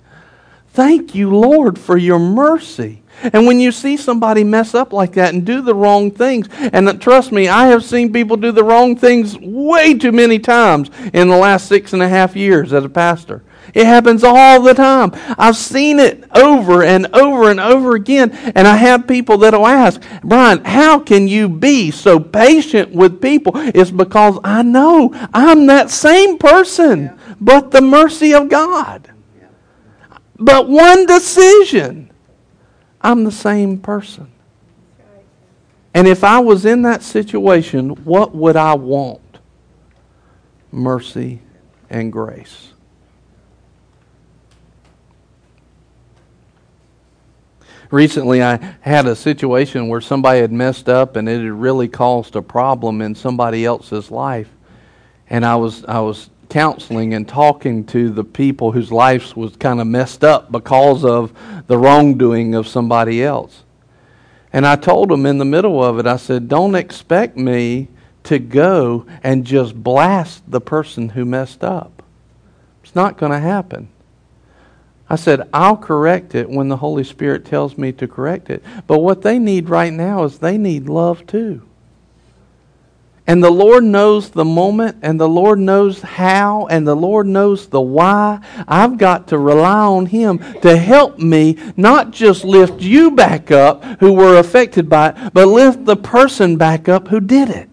Thank 0.75 1.15
you, 1.15 1.35
Lord, 1.35 1.79
for 1.79 1.97
your 1.97 2.19
mercy. 2.19 3.03
And 3.23 3.47
when 3.47 3.59
you 3.59 3.73
see 3.73 3.97
somebody 3.97 4.45
mess 4.45 4.75
up 4.75 4.93
like 4.93 5.15
that 5.15 5.33
and 5.33 5.47
do 5.47 5.63
the 5.63 5.75
wrong 5.75 6.11
things, 6.11 6.47
and 6.61 6.91
uh, 6.91 6.93
trust 6.93 7.33
me, 7.33 7.49
I 7.49 7.69
have 7.69 7.85
seen 7.85 8.13
people 8.13 8.37
do 8.37 8.53
the 8.53 8.63
wrong 8.63 8.97
things 8.97 9.35
way 9.39 9.95
too 9.95 10.13
many 10.13 10.39
times 10.39 10.91
in 11.15 11.29
the 11.29 11.39
last 11.39 11.69
six 11.69 11.95
and 11.95 12.03
a 12.03 12.09
half 12.09 12.37
years 12.37 12.75
as 12.75 12.85
a 12.85 12.89
pastor. 12.91 13.43
It 13.75 13.87
happens 13.87 14.25
all 14.25 14.63
the 14.63 14.75
time. 14.75 15.13
I've 15.39 15.57
seen 15.57 15.99
it 15.99 16.25
over 16.35 16.83
and 16.83 17.07
over 17.15 17.51
and 17.51 17.61
over 17.61 17.95
again. 17.95 18.31
And 18.55 18.67
I 18.67 18.77
have 18.77 19.07
people 19.07 19.39
that'll 19.39 19.67
ask, 19.67 20.03
Brian, 20.23 20.65
how 20.65 20.99
can 20.99 21.29
you 21.29 21.49
be 21.49 21.91
so 21.91 22.19
patient 22.19 22.93
with 22.93 23.21
people? 23.21 23.53
It's 23.55 23.91
because 23.91 24.39
I 24.43 24.63
know 24.63 25.11
I'm 25.35 25.67
that 25.67 25.91
same 25.91 26.39
person, 26.39 27.19
but 27.41 27.71
the 27.71 27.81
mercy 27.81 28.35
of 28.35 28.49
God. 28.49 29.11
But 30.39 30.69
one 30.69 31.07
decision, 31.07 32.11
I'm 33.01 33.25
the 33.25 33.33
same 33.33 33.79
person. 33.79 34.31
And 35.95 36.07
if 36.07 36.23
I 36.23 36.39
was 36.39 36.65
in 36.65 36.83
that 36.83 37.03
situation, 37.03 37.91
what 38.05 38.35
would 38.35 38.57
I 38.57 38.75
want? 38.75 39.21
Mercy 40.71 41.41
and 41.91 42.13
grace. 42.13 42.73
Recently, 47.91 48.43
I 48.43 48.57
had 48.81 49.07
a 49.07 49.17
situation 49.17 49.89
where 49.89 50.01
somebody 50.01 50.41
had 50.41 50.53
messed 50.53 50.89
up 50.89 51.17
and 51.17 51.29
it 51.29 51.41
had 51.41 51.51
really 51.51 51.89
caused 51.89 52.37
a 52.37 52.43
problem 52.43 53.01
in 53.01 53.15
somebody 53.15 53.65
else's 53.65 54.11
life. 54.11 54.49
And 55.31 55.45
I 55.45 55.57
was, 55.57 55.85
I 55.87 56.01
was 56.01 56.29
counseling 56.51 57.15
and 57.15 57.27
talking 57.27 57.85
to 57.87 58.11
the 58.11 58.25
people 58.25 58.73
whose 58.73 58.93
lives 58.93 59.35
was 59.35 59.57
kind 59.57 59.81
of 59.81 59.87
messed 59.87 60.23
up 60.23 60.53
because 60.53 61.05
of 61.05 61.33
the 61.67 61.79
wrongdoing 61.79 62.55
of 62.55 62.69
somebody 62.69 63.23
else. 63.23 63.65
And 64.53 64.67
I 64.67 64.77
told 64.77 65.11
them 65.11 65.27
in 65.27 65.39
the 65.39 65.45
middle 65.45 65.83
of 65.83 65.99
it, 65.99 66.07
I 66.07 66.17
said, 66.17 66.49
Don't 66.49 66.75
expect 66.75 67.37
me 67.37 67.89
to 68.25 68.39
go 68.39 69.07
and 69.23 69.45
just 69.45 69.75
blast 69.75 70.43
the 70.51 70.61
person 70.61 71.11
who 71.11 71.25
messed 71.25 71.63
up. 71.65 72.03
It's 72.83 72.95
not 72.95 73.19
going 73.19 73.33
to 73.33 73.39
happen. 73.39 73.89
I 75.11 75.17
said, 75.17 75.49
I'll 75.55 75.77
correct 75.77 76.35
it 76.35 76.51
when 76.51 76.69
the 76.69 76.77
Holy 76.77 77.05
Spirit 77.05 77.45
tells 77.45 77.79
me 77.79 77.93
to 77.93 78.07
correct 78.07 78.51
it. 78.51 78.63
But 78.87 78.99
what 78.99 79.23
they 79.23 79.39
need 79.39 79.71
right 79.71 79.93
now 79.93 80.25
is 80.25 80.39
they 80.39 80.59
need 80.59 80.89
love 80.89 81.27
too. 81.27 81.63
And 83.27 83.45
the 83.45 83.51
Lord 83.51 83.85
knows 83.85 84.31
the 84.31 84.45
moment, 84.45 84.97
and 85.03 85.21
the 85.21 85.29
Lord 85.29 85.59
knows 85.59 86.01
how, 86.01 86.67
and 86.71 86.89
the 86.89 86.97
Lord 86.97 87.27
knows 87.27 87.69
the 87.69 87.81
why. 87.81 88.41
I've 88.67 88.97
got 88.97 89.29
to 89.29 89.39
rely 89.39 89.85
on 89.85 90.07
Him 90.07 90.39
to 90.63 90.77
help 90.79 91.19
me 91.19 91.59
not 91.77 92.11
just 92.11 92.43
lift 92.43 92.81
you 92.81 93.11
back 93.11 93.51
up 93.51 93.85
who 94.01 94.15
were 94.15 94.39
affected 94.39 94.89
by 94.89 95.11
it, 95.11 95.35
but 95.35 95.47
lift 95.47 95.85
the 95.85 95.97
person 95.97 96.57
back 96.57 96.89
up 96.89 97.09
who 97.09 97.21
did 97.21 97.51
it. 97.51 97.69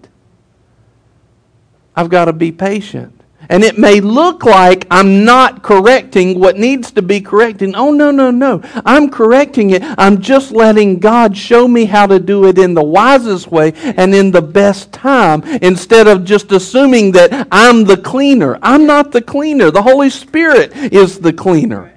I've 1.95 2.09
got 2.09 2.25
to 2.25 2.33
be 2.33 2.51
patient. 2.51 3.14
And 3.49 3.63
it 3.63 3.77
may 3.77 3.99
look 4.01 4.45
like 4.45 4.87
I'm 4.89 5.23
not 5.25 5.63
correcting 5.63 6.39
what 6.39 6.57
needs 6.57 6.91
to 6.91 7.01
be 7.01 7.21
corrected. 7.21 7.73
Oh, 7.75 7.91
no, 7.91 8.11
no, 8.11 8.31
no. 8.31 8.61
I'm 8.85 9.09
correcting 9.09 9.71
it. 9.71 9.81
I'm 9.97 10.21
just 10.21 10.51
letting 10.51 10.99
God 10.99 11.35
show 11.37 11.67
me 11.67 11.85
how 11.85 12.07
to 12.07 12.19
do 12.19 12.45
it 12.45 12.57
in 12.57 12.73
the 12.73 12.83
wisest 12.83 13.51
way 13.51 13.73
and 13.75 14.13
in 14.13 14.31
the 14.31 14.41
best 14.41 14.91
time 14.91 15.43
instead 15.61 16.07
of 16.07 16.25
just 16.25 16.51
assuming 16.51 17.11
that 17.13 17.47
I'm 17.51 17.83
the 17.83 17.97
cleaner. 17.97 18.57
I'm 18.61 18.85
not 18.85 19.11
the 19.11 19.21
cleaner. 19.21 19.71
The 19.71 19.81
Holy 19.81 20.09
Spirit 20.09 20.75
is 20.75 21.19
the 21.19 21.33
cleaner. 21.33 21.93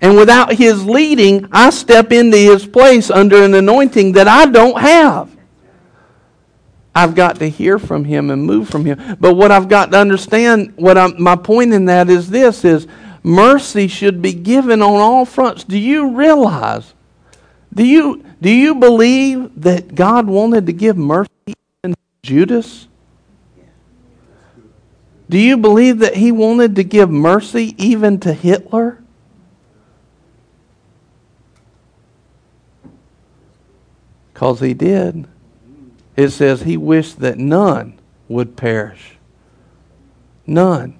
And 0.00 0.16
without 0.16 0.54
His 0.54 0.86
leading, 0.86 1.48
I 1.52 1.70
step 1.70 2.12
into 2.12 2.36
His 2.36 2.66
place 2.66 3.10
under 3.10 3.42
an 3.42 3.54
anointing 3.54 4.12
that 4.12 4.28
I 4.28 4.46
don't 4.46 4.80
have. 4.80 5.36
I've 6.94 7.14
got 7.14 7.36
to 7.36 7.48
hear 7.48 7.78
from 7.78 8.04
him 8.04 8.30
and 8.30 8.44
move 8.44 8.68
from 8.68 8.84
him. 8.84 9.16
But 9.20 9.34
what 9.34 9.52
I've 9.52 9.68
got 9.68 9.92
to 9.92 9.98
understand, 9.98 10.72
what 10.76 10.98
I'm, 10.98 11.22
my 11.22 11.36
point 11.36 11.72
in 11.72 11.84
that 11.84 12.10
is 12.10 12.30
this 12.30 12.64
is 12.64 12.86
mercy 13.22 13.86
should 13.86 14.20
be 14.20 14.32
given 14.32 14.82
on 14.82 14.94
all 14.94 15.24
fronts. 15.24 15.62
Do 15.62 15.78
you 15.78 16.16
realize? 16.16 16.94
Do 17.72 17.84
you 17.84 18.24
do 18.40 18.50
you 18.50 18.74
believe 18.74 19.60
that 19.60 19.94
God 19.94 20.26
wanted 20.26 20.66
to 20.66 20.72
give 20.72 20.96
mercy 20.96 21.54
to 21.84 21.94
Judas? 22.22 22.88
Do 25.28 25.38
you 25.38 25.56
believe 25.56 26.00
that 26.00 26.16
he 26.16 26.32
wanted 26.32 26.74
to 26.74 26.82
give 26.82 27.08
mercy 27.08 27.76
even 27.78 28.18
to 28.20 28.32
Hitler? 28.32 29.00
Because 34.32 34.58
he 34.58 34.74
did 34.74 35.28
it 36.20 36.30
says 36.30 36.62
he 36.62 36.76
wished 36.76 37.20
that 37.20 37.38
none 37.38 37.98
would 38.28 38.56
perish. 38.56 39.16
None. 40.46 40.96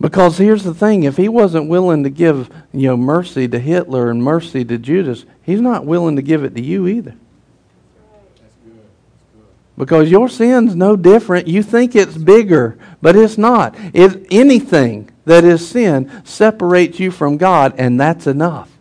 Because 0.00 0.38
here's 0.38 0.64
the 0.64 0.74
thing, 0.74 1.04
if 1.04 1.16
he 1.16 1.28
wasn't 1.28 1.68
willing 1.68 2.02
to 2.02 2.10
give, 2.10 2.50
you 2.72 2.88
know, 2.88 2.96
mercy 2.96 3.46
to 3.46 3.58
Hitler 3.58 4.10
and 4.10 4.22
mercy 4.22 4.64
to 4.64 4.78
Judas, 4.78 5.24
he's 5.42 5.60
not 5.60 5.86
willing 5.86 6.16
to 6.16 6.22
give 6.22 6.42
it 6.42 6.56
to 6.56 6.62
you 6.62 6.88
either. 6.88 7.14
Because 9.76 10.10
your 10.10 10.28
sin's 10.28 10.74
no 10.74 10.96
different. 10.96 11.46
You 11.46 11.62
think 11.62 11.94
it's 11.94 12.16
bigger, 12.16 12.78
but 13.00 13.14
it's 13.14 13.38
not. 13.38 13.74
If 13.94 14.16
anything 14.30 15.10
that 15.24 15.44
is 15.44 15.68
sin 15.68 16.10
separates 16.24 16.98
you 16.98 17.10
from 17.10 17.36
God, 17.36 17.74
and 17.78 18.00
that's 18.00 18.26
enough. 18.26 18.71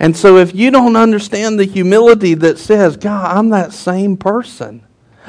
And 0.00 0.16
so, 0.16 0.36
if 0.36 0.54
you 0.54 0.70
don't 0.70 0.96
understand 0.96 1.58
the 1.58 1.64
humility 1.64 2.34
that 2.34 2.58
says, 2.58 2.96
God, 2.96 3.36
I'm 3.36 3.48
that 3.50 3.72
same 3.72 4.16
person. 4.16 4.84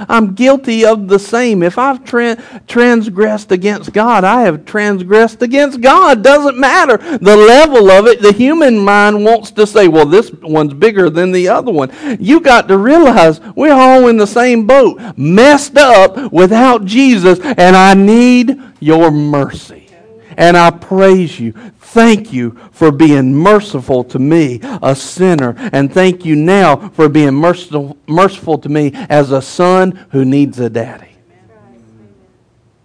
I'm 0.08 0.34
guilty 0.34 0.86
of 0.86 1.08
the 1.08 1.20
same. 1.20 1.64
If 1.64 1.78
I've 1.78 2.06
tra- 2.06 2.38
transgressed 2.68 3.52
against 3.52 3.92
God, 3.92 4.24
I 4.24 4.42
have 4.42 4.66
transgressed 4.66 5.42
against 5.42 5.82
God. 5.82 6.24
Doesn't 6.24 6.58
matter 6.58 6.98
the 7.18 7.36
level 7.36 7.90
of 7.90 8.08
it. 8.08 8.22
The 8.22 8.32
human 8.32 8.78
mind 8.78 9.26
wants 9.26 9.52
to 9.52 9.68
say, 9.68 9.88
well, 9.88 10.06
this 10.06 10.32
one's 10.32 10.74
bigger 10.74 11.10
than 11.10 11.32
the 11.32 11.50
other 11.50 11.72
one. 11.72 11.92
You 12.20 12.40
got 12.40 12.68
to 12.70 12.78
realize 12.78 13.42
we're 13.56 13.74
all 13.74 14.08
in 14.08 14.18
the 14.18 14.28
same 14.28 14.66
boat, 14.66 15.02
messed 15.18 15.78
up 15.78 16.32
without 16.32 16.86
Jesus, 16.86 17.40
and 17.40 17.76
I 17.76 17.94
need 17.94 18.62
your 18.80 19.12
mercy. 19.12 19.89
And 20.38 20.56
I 20.56 20.72
praise 20.72 21.40
you. 21.40 21.54
Thank 21.80 22.32
you 22.32 22.52
for 22.72 22.92
being 22.92 23.34
merciful 23.34 24.04
to 24.06 24.20
me, 24.20 24.60
a 24.64 24.96
sinner. 24.96 25.56
And 25.74 25.92
thank 25.94 26.26
you 26.26 26.36
now 26.36 26.90
for 26.90 27.10
being 27.10 27.34
merciful, 27.34 27.98
merciful 28.08 28.58
to 28.60 28.70
me 28.70 28.92
as 28.94 29.32
a 29.32 29.42
son 29.42 30.08
who 30.12 30.26
needs 30.26 30.60
a 30.60 30.70
daddy, 30.70 31.16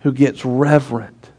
who 0.00 0.12
gets 0.12 0.44
reverent 0.44 1.30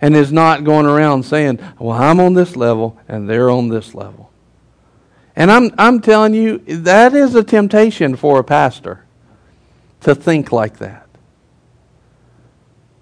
and 0.00 0.14
is 0.14 0.32
not 0.32 0.64
going 0.64 0.86
around 0.86 1.24
saying, 1.24 1.58
Well, 1.78 1.96
I'm 1.96 2.20
on 2.20 2.34
this 2.34 2.56
level 2.56 2.98
and 3.08 3.28
they're 3.28 3.50
on 3.50 3.68
this 3.68 3.94
level. 3.94 4.30
And 5.36 5.52
I'm, 5.52 5.72
I'm 5.78 6.00
telling 6.00 6.34
you, 6.34 6.58
that 6.58 7.14
is 7.14 7.34
a 7.36 7.44
temptation 7.44 8.16
for 8.16 8.40
a 8.40 8.44
pastor 8.44 9.04
to 10.00 10.14
think 10.14 10.50
like 10.50 10.78
that. 10.78 11.07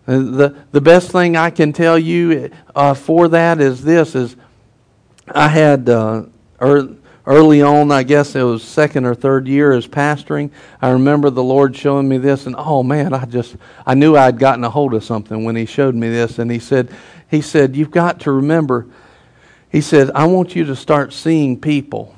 The, 0.06 0.54
the 0.70 0.80
best 0.80 1.10
thing 1.10 1.36
I 1.36 1.50
can 1.50 1.72
tell 1.72 1.98
you 1.98 2.50
uh, 2.74 2.94
for 2.94 3.26
that 3.28 3.60
is 3.60 3.82
this 3.82 4.14
is 4.14 4.36
I 5.28 5.48
had 5.48 5.88
uh, 5.88 6.26
early 6.60 7.62
on, 7.62 7.90
I 7.90 8.04
guess 8.04 8.36
it 8.36 8.42
was 8.42 8.62
second 8.62 9.04
or 9.04 9.16
third 9.16 9.48
year 9.48 9.72
as 9.72 9.88
pastoring, 9.88 10.52
I 10.80 10.90
remember 10.90 11.28
the 11.30 11.42
Lord 11.42 11.76
showing 11.76 12.08
me 12.08 12.18
this 12.18 12.46
and 12.46 12.54
oh 12.56 12.84
man, 12.84 13.12
I 13.12 13.24
just 13.24 13.56
I 13.84 13.94
knew 13.94 14.16
I'd 14.16 14.38
gotten 14.38 14.62
a 14.62 14.70
hold 14.70 14.94
of 14.94 15.02
something 15.02 15.44
when 15.44 15.56
he 15.56 15.66
showed 15.66 15.96
me 15.96 16.08
this 16.08 16.38
and 16.38 16.50
he 16.50 16.60
said 16.60 16.90
he 17.28 17.40
said 17.40 17.74
you've 17.74 17.90
got 17.90 18.20
to 18.20 18.30
remember 18.30 18.86
he 19.72 19.80
said 19.80 20.12
I 20.14 20.26
want 20.26 20.54
you 20.54 20.64
to 20.66 20.76
start 20.76 21.12
seeing 21.12 21.60
people 21.60 22.14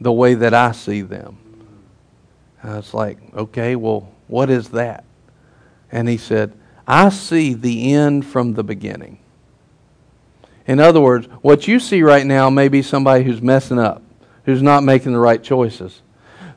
the 0.00 0.12
way 0.12 0.34
that 0.34 0.54
I 0.54 0.72
see 0.72 1.00
them. 1.00 1.38
I 2.62 2.76
was 2.76 2.92
like, 2.92 3.18
okay, 3.34 3.76
well, 3.76 4.12
what 4.26 4.50
is 4.50 4.68
that? 4.70 5.04
And 5.90 6.08
he 6.08 6.16
said, 6.16 6.52
I 6.88 7.10
see 7.10 7.52
the 7.52 7.92
end 7.92 8.24
from 8.24 8.54
the 8.54 8.64
beginning. 8.64 9.18
In 10.66 10.80
other 10.80 11.00
words, 11.00 11.26
what 11.42 11.68
you 11.68 11.78
see 11.80 12.02
right 12.02 12.24
now 12.24 12.48
may 12.48 12.68
be 12.68 12.80
somebody 12.80 13.24
who's 13.24 13.42
messing 13.42 13.78
up, 13.78 14.02
who's 14.44 14.62
not 14.62 14.82
making 14.82 15.12
the 15.12 15.18
right 15.18 15.42
choices. 15.42 16.00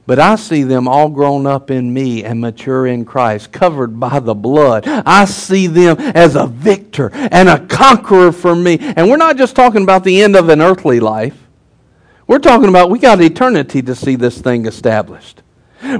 But 0.07 0.19
I 0.19 0.35
see 0.35 0.63
them 0.63 0.87
all 0.87 1.09
grown 1.09 1.45
up 1.45 1.69
in 1.69 1.93
me 1.93 2.23
and 2.23 2.39
mature 2.39 2.87
in 2.87 3.03
Christ, 3.05 3.51
covered 3.51 3.99
by 3.99 4.19
the 4.19 4.33
blood. 4.33 4.87
I 4.87 5.25
see 5.25 5.67
them 5.67 5.97
as 5.99 6.35
a 6.35 6.47
victor 6.47 7.11
and 7.13 7.47
a 7.47 7.65
conqueror 7.67 8.31
for 8.31 8.55
me. 8.55 8.77
And 8.79 9.09
we're 9.09 9.17
not 9.17 9.37
just 9.37 9.55
talking 9.55 9.83
about 9.83 10.03
the 10.03 10.21
end 10.21 10.35
of 10.35 10.49
an 10.49 10.61
earthly 10.61 10.99
life. 10.99 11.37
We're 12.25 12.39
talking 12.39 12.69
about 12.69 12.89
we 12.89 12.99
got 12.99 13.21
eternity 13.21 13.81
to 13.81 13.95
see 13.95 14.15
this 14.15 14.39
thing 14.39 14.65
established. 14.65 15.43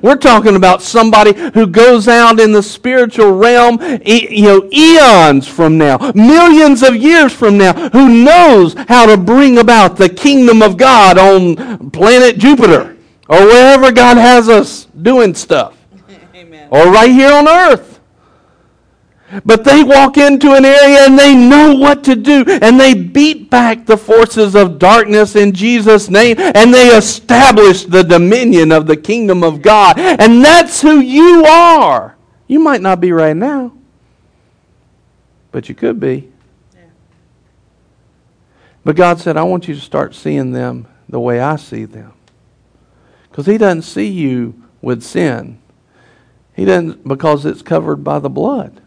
We're 0.02 0.16
talking 0.16 0.56
about 0.56 0.82
somebody 0.82 1.34
who 1.52 1.68
goes 1.68 2.08
out 2.08 2.40
in 2.40 2.52
the 2.52 2.64
spiritual 2.64 3.32
realm, 3.34 3.80
you 4.06 4.44
know, 4.44 4.70
eons 4.72 5.48
from 5.48 5.78
now, 5.78 6.12
millions 6.14 6.84
of 6.84 6.96
years 6.96 7.34
from 7.34 7.58
now, 7.58 7.90
who 7.90 8.24
knows 8.24 8.74
how 8.88 9.06
to 9.06 9.18
bring 9.18 9.58
about 9.58 9.98
the 9.98 10.10
kingdom 10.10 10.62
of 10.62 10.78
God 10.78 11.18
on 11.18 11.90
planet 11.92 12.38
Jupiter 12.38 12.98
or 13.28 13.46
wherever 13.46 13.92
God 13.92 14.18
has 14.18 14.50
us 14.50 14.86
doing 15.02 15.34
stuff. 15.34 15.78
Amen. 16.36 16.68
Or 16.72 16.92
right 16.92 17.12
here 17.12 17.32
on 17.32 17.48
earth. 17.48 17.91
But 19.46 19.64
they 19.64 19.84
walk 19.84 20.18
into 20.18 20.54
an 20.54 20.66
area 20.66 21.06
and 21.06 21.18
they 21.18 21.36
know 21.36 21.76
what 21.76 22.04
to 22.06 22.16
do. 22.16 22.44
And 22.48 22.80
they 22.80 22.94
beat 22.94 23.50
back 23.50 23.86
the 23.86 23.98
forces 23.98 24.56
of 24.56 24.80
darkness 24.80 25.36
in 25.36 25.54
Jesus' 25.54 26.10
name. 26.10 26.38
And 26.40 26.74
they 26.74 26.88
establish 26.90 27.86
the 27.86 28.04
dominion 28.04 28.72
of 28.72 28.88
the 28.88 28.98
kingdom 28.98 29.44
of 29.44 29.62
God. 29.62 29.98
And 29.98 30.44
that's 30.44 30.82
who 30.82 31.00
you 31.00 31.46
are. 31.46 32.16
You 32.48 32.60
might 32.60 32.82
not 32.82 33.00
be 33.00 33.14
right 33.14 33.36
now, 33.36 33.72
but 35.52 35.70
you 35.70 35.76
could 35.76 36.00
be. 36.00 36.30
But 38.84 38.96
God 38.96 39.20
said, 39.20 39.38
I 39.38 39.44
want 39.44 39.68
you 39.68 39.76
to 39.76 39.82
start 39.82 40.16
seeing 40.16 40.52
them 40.52 40.88
the 41.08 41.20
way 41.20 41.40
I 41.40 41.56
see 41.56 41.86
them. 41.86 42.14
Because 43.30 43.46
He 43.46 43.58
doesn't 43.58 43.84
see 43.84 44.08
you 44.08 44.62
with 44.82 45.04
sin. 45.04 45.62
He 46.54 46.66
doesn't, 46.66 47.08
because 47.08 47.46
it's 47.46 47.62
covered 47.62 48.04
by 48.04 48.20
the 48.20 48.30
blood. 48.30 48.81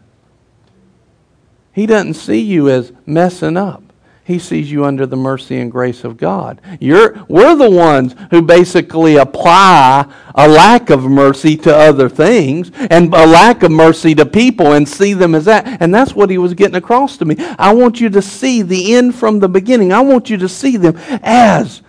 He 1.75 1.85
doesn't 1.85 2.13
see 2.13 2.39
you 2.39 2.69
as 2.69 2.93
messing 3.05 3.57
up. 3.57 3.83
He 4.23 4.39
sees 4.39 4.71
you 4.71 4.85
under 4.85 5.05
the 5.05 5.17
mercy 5.17 5.59
and 5.59 5.69
grace 5.69 6.05
of 6.05 6.15
God. 6.15 6.61
You're, 6.79 7.25
we're 7.27 7.53
the 7.53 7.69
ones 7.69 8.15
who 8.31 8.41
basically 8.41 9.17
apply 9.17 10.09
a 10.33 10.47
lack 10.47 10.89
of 10.89 11.03
mercy 11.03 11.57
to 11.57 11.75
other 11.75 12.07
things 12.07 12.71
and 12.89 13.13
a 13.13 13.27
lack 13.27 13.61
of 13.61 13.71
mercy 13.71 14.15
to 14.15 14.25
people 14.25 14.71
and 14.71 14.87
see 14.87 15.13
them 15.13 15.35
as 15.35 15.45
that. 15.45 15.81
And 15.81 15.93
that's 15.93 16.15
what 16.15 16.29
he 16.29 16.37
was 16.37 16.53
getting 16.53 16.77
across 16.77 17.17
to 17.17 17.25
me. 17.25 17.35
I 17.59 17.73
want 17.73 17.99
you 17.99 18.09
to 18.09 18.21
see 18.21 18.61
the 18.61 18.95
end 18.95 19.13
from 19.13 19.39
the 19.39 19.49
beginning. 19.49 19.91
I 19.91 19.99
want 19.99 20.29
you 20.29 20.37
to 20.37 20.49
see 20.49 20.77
them 20.77 20.95
as 21.21 21.81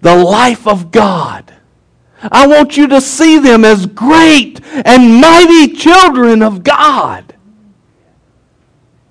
the 0.00 0.16
life 0.16 0.66
of 0.66 0.90
God. 0.90 1.54
I 2.22 2.46
want 2.46 2.78
you 2.78 2.86
to 2.88 3.02
see 3.02 3.38
them 3.38 3.66
as 3.66 3.84
great 3.84 4.60
and 4.72 5.20
mighty 5.20 5.74
children 5.74 6.42
of 6.42 6.64
God. 6.64 7.25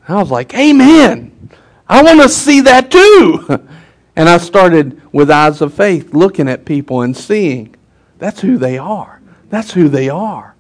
I 0.07 0.15
was 0.15 0.31
like, 0.31 0.53
Amen. 0.53 1.49
I 1.87 2.03
want 2.03 2.21
to 2.21 2.29
see 2.29 2.61
that 2.61 2.91
too. 2.91 3.67
And 4.15 4.29
I 4.29 4.37
started 4.37 5.01
with 5.11 5.29
eyes 5.29 5.61
of 5.61 5.73
faith 5.73 6.13
looking 6.13 6.47
at 6.47 6.63
people 6.63 7.01
and 7.01 7.15
seeing 7.15 7.75
that's 8.17 8.39
who 8.39 8.57
they 8.57 8.77
are. 8.77 9.21
That's 9.49 9.73
who 9.73 9.89
they 9.89 10.09
are. 10.09 10.55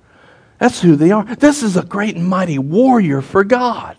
That's 0.59 0.81
who 0.81 0.95
they 0.95 1.11
are. 1.11 1.23
This 1.23 1.63
is 1.63 1.77
a 1.77 1.83
great 1.83 2.15
and 2.15 2.27
mighty 2.27 2.59
warrior 2.59 3.21
for 3.21 3.43
God. 3.43 3.97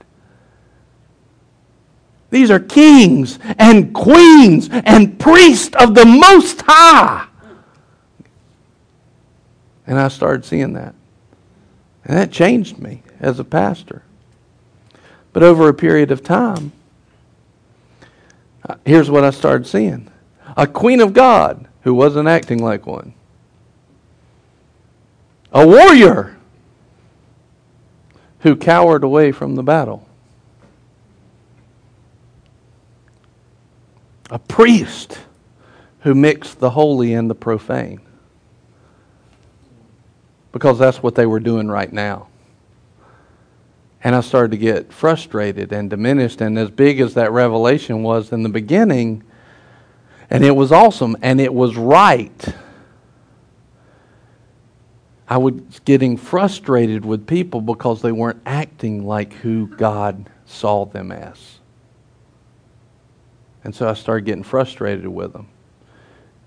These 2.31 2.51
are 2.51 2.61
kings 2.61 3.39
and 3.59 3.95
queens 3.95 4.69
and 4.71 5.19
priests 5.19 5.75
of 5.77 5.95
the 5.95 6.05
Most 6.05 6.63
High. 6.67 7.29
And 9.87 9.99
I 9.99 10.09
started 10.09 10.45
seeing 10.45 10.73
that. 10.75 10.95
And 12.05 12.17
that 12.17 12.31
changed 12.31 12.79
me 12.79 13.03
as 13.21 13.39
a 13.39 13.45
pastor. 13.45 14.03
But 15.37 15.43
over 15.43 15.69
a 15.69 15.75
period 15.75 16.13
of 16.13 16.23
time, 16.23 16.73
uh, 18.67 18.77
here's 18.87 19.11
what 19.11 19.23
I 19.23 19.29
started 19.29 19.67
seeing 19.67 20.11
a 20.57 20.67
queen 20.67 21.03
of 21.03 21.13
God 21.13 21.69
who 21.83 21.93
wasn't 21.93 22.27
acting 22.27 22.63
like 22.63 22.87
one, 22.87 23.13
a 25.53 25.67
warrior 25.67 26.39
who 28.39 28.57
cowered 28.57 29.05
away 29.05 29.31
from 29.31 29.57
the 29.57 29.63
battle, 29.63 30.09
a 34.31 34.39
priest 34.39 35.19
who 36.01 36.15
mixed 36.15 36.61
the 36.61 36.71
holy 36.71 37.13
and 37.13 37.29
the 37.29 37.35
profane. 37.35 38.01
Because 40.53 40.79
that's 40.79 41.03
what 41.03 41.15
they 41.15 41.27
were 41.27 41.41
doing 41.41 41.69
right 41.69 41.93
now. 41.93 42.29
And 44.07 44.15
I 44.15 44.21
started 44.21 44.53
to 44.53 44.57
get 44.57 44.93
frustrated 44.93 45.73
and 45.73 45.91
diminished. 45.91 46.41
And 46.41 46.57
as 46.61 46.71
big 46.71 47.01
as 47.01 47.15
that 47.15 47.33
revelation 47.33 48.05
was 48.05 48.31
in 48.31 48.45
the 48.45 48.49
beginning, 48.49 49.25
and 50.31 50.45
it 50.45 50.53
was 50.53 50.71
awesome 50.71 51.17
and 51.23 51.41
it 51.41 51.53
was 51.53 51.77
right, 51.77 52.55
I 55.27 55.39
was 55.39 55.55
getting 55.85 56.17
frustrated 56.17 57.05
with 57.05 57.27
people 57.27 57.61
because 57.61 58.01
they 58.01 58.13
weren't 58.13 58.41
acting 58.47 59.05
like 59.05 59.33
who 59.33 59.67
God 59.67 60.31
saw 60.45 60.87
them 60.87 61.11
as. 61.11 61.59
And 63.65 63.75
so 63.75 63.89
I 63.89 63.95
started 63.95 64.25
getting 64.25 64.45
frustrated 64.45 65.09
with 65.09 65.33
them. 65.33 65.49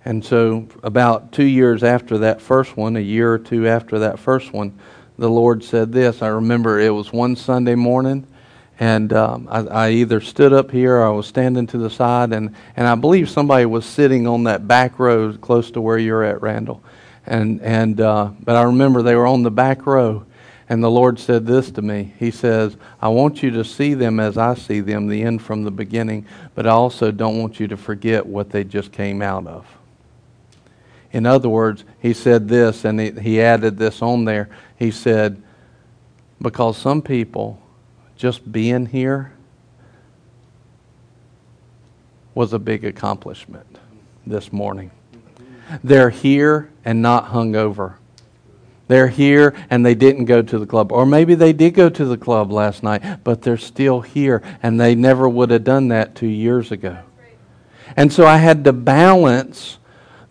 And 0.05 0.23
so, 0.23 0.65
about 0.81 1.33
two 1.33 1.43
years 1.43 1.83
after 1.83 2.19
that 2.19 2.41
first 2.41 2.77
one, 2.77 2.95
a 2.95 3.01
year 3.01 3.33
or 3.33 3.37
two 3.37 3.67
after 3.67 3.99
that 3.99 4.17
first 4.17 4.53
one, 4.53 4.79
the 5.19 5.29
Lord 5.29 5.63
said 5.63 5.91
this. 5.91 6.21
I 6.21 6.27
remember 6.27 6.79
it 6.79 6.91
was 6.91 7.11
one 7.11 7.35
Sunday 7.35 7.75
morning, 7.75 8.25
and 8.79 9.11
um, 9.11 9.49
I, 9.51 9.59
I, 9.59 9.89
either 9.91 10.21
stood 10.21 10.53
up 10.53 10.71
here 10.71 10.95
or 10.97 11.05
I 11.05 11.09
was 11.09 11.27
standing 11.27 11.67
to 11.67 11.77
the 11.77 11.89
side, 11.89 12.31
and, 12.31 12.55
and 12.77 12.87
I 12.87 12.95
believe 12.95 13.29
somebody 13.29 13.65
was 13.65 13.85
sitting 13.85 14.27
on 14.27 14.45
that 14.45 14.65
back 14.65 14.97
row 14.97 15.33
close 15.33 15.71
to 15.71 15.81
where 15.81 15.97
you're 15.97 16.23
at, 16.23 16.41
Randall. 16.41 16.81
And, 17.25 17.61
and, 17.61 17.99
uh, 17.99 18.31
but 18.41 18.55
I 18.55 18.63
remember 18.63 19.01
they 19.01 19.15
were 19.15 19.27
on 19.27 19.43
the 19.43 19.51
back 19.51 19.85
row, 19.85 20.25
and 20.69 20.81
the 20.81 20.89
Lord 20.89 21.19
said 21.19 21.45
this 21.45 21.69
to 21.71 21.81
me. 21.81 22.13
He 22.17 22.31
says, 22.31 22.77
I 23.01 23.09
want 23.09 23.43
you 23.43 23.51
to 23.51 23.65
see 23.65 23.95
them 23.95 24.21
as 24.21 24.37
I 24.37 24.55
see 24.55 24.79
them, 24.79 25.07
the 25.07 25.21
end 25.23 25.41
from 25.41 25.65
the 25.65 25.71
beginning, 25.71 26.25
but 26.55 26.65
I 26.65 26.71
also 26.71 27.11
don't 27.11 27.39
want 27.39 27.59
you 27.59 27.67
to 27.67 27.77
forget 27.77 28.25
what 28.25 28.51
they 28.51 28.63
just 28.63 28.93
came 28.93 29.21
out 29.21 29.45
of. 29.47 29.65
In 31.11 31.25
other 31.25 31.49
words, 31.49 31.83
he 31.99 32.13
said 32.13 32.47
this, 32.47 32.85
and 32.85 32.99
he, 32.99 33.11
he 33.11 33.41
added 33.41 33.77
this 33.77 34.01
on 34.01 34.25
there. 34.25 34.49
He 34.77 34.91
said, 34.91 35.41
because 36.41 36.77
some 36.77 37.01
people 37.01 37.61
just 38.15 38.51
being 38.51 38.85
here 38.85 39.33
was 42.35 42.53
a 42.53 42.59
big 42.59 42.85
accomplishment 42.85 43.79
this 44.25 44.53
morning. 44.53 44.91
They're 45.83 46.09
here 46.09 46.69
and 46.85 47.01
not 47.01 47.25
hung 47.25 47.55
over. 47.55 47.97
They're 48.87 49.07
here 49.07 49.55
and 49.69 49.85
they 49.85 49.93
didn't 49.93 50.25
go 50.25 50.41
to 50.41 50.57
the 50.57 50.65
club. 50.65 50.91
Or 50.91 51.05
maybe 51.05 51.35
they 51.35 51.53
did 51.53 51.73
go 51.75 51.89
to 51.89 52.05
the 52.05 52.17
club 52.17 52.51
last 52.51 52.81
night, 52.81 53.23
but 53.23 53.41
they're 53.41 53.57
still 53.57 54.01
here 54.01 54.41
and 54.63 54.79
they 54.79 54.95
never 54.95 55.27
would 55.27 55.51
have 55.51 55.63
done 55.63 55.89
that 55.89 56.15
two 56.15 56.27
years 56.27 56.71
ago. 56.71 56.97
And 57.95 58.11
so 58.11 58.25
I 58.25 58.37
had 58.37 58.63
to 58.63 58.73
balance 58.73 59.78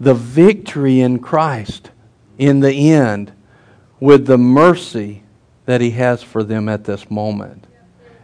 the 0.00 0.14
victory 0.14 1.00
in 1.00 1.18
Christ 1.18 1.90
in 2.38 2.60
the 2.60 2.90
end 2.90 3.32
with 4.00 4.26
the 4.26 4.38
mercy 4.38 5.22
that 5.66 5.80
He 5.80 5.90
has 5.92 6.22
for 6.22 6.42
them 6.44 6.68
at 6.68 6.84
this 6.84 7.10
moment. 7.10 7.66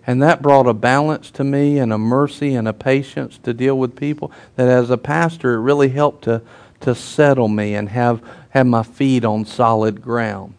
And 0.06 0.22
that 0.22 0.42
brought 0.42 0.66
a 0.66 0.74
balance 0.74 1.30
to 1.32 1.44
me 1.44 1.78
and 1.78 1.92
a 1.92 1.98
mercy 1.98 2.54
and 2.54 2.68
a 2.68 2.72
patience 2.72 3.38
to 3.38 3.54
deal 3.54 3.78
with 3.78 3.96
people 3.96 4.30
that 4.56 4.68
as 4.68 4.90
a 4.90 4.98
pastor, 4.98 5.54
it 5.54 5.60
really 5.60 5.88
helped 5.88 6.24
to, 6.24 6.42
to 6.80 6.94
settle 6.94 7.48
me 7.48 7.74
and 7.74 7.88
have, 7.88 8.22
have 8.50 8.66
my 8.66 8.82
feet 8.82 9.24
on 9.24 9.46
solid 9.46 10.02
ground. 10.02 10.54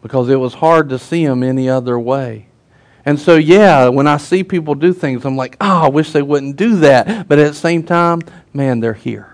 Because 0.00 0.30
it 0.30 0.36
was 0.36 0.54
hard 0.54 0.88
to 0.88 0.98
see 0.98 1.26
them 1.26 1.42
any 1.42 1.68
other 1.68 1.98
way. 1.98 2.46
And 3.04 3.18
so, 3.18 3.36
yeah, 3.36 3.88
when 3.88 4.06
I 4.06 4.16
see 4.16 4.44
people 4.44 4.74
do 4.74 4.92
things, 4.92 5.24
I'm 5.24 5.36
like, 5.36 5.56
oh, 5.60 5.84
I 5.84 5.88
wish 5.88 6.12
they 6.12 6.22
wouldn't 6.22 6.56
do 6.56 6.76
that. 6.76 7.28
But 7.28 7.38
at 7.38 7.48
the 7.48 7.58
same 7.58 7.82
time, 7.82 8.22
man, 8.52 8.80
they're 8.80 8.94
here. 8.94 9.31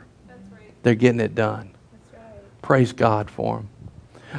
They're 0.89 0.95
getting 0.95 1.21
it 1.21 1.35
done. 1.35 1.73
Right. 2.15 2.63
Praise 2.63 2.95
God 2.95 3.31
for 3.31 3.59
them. 3.59 3.69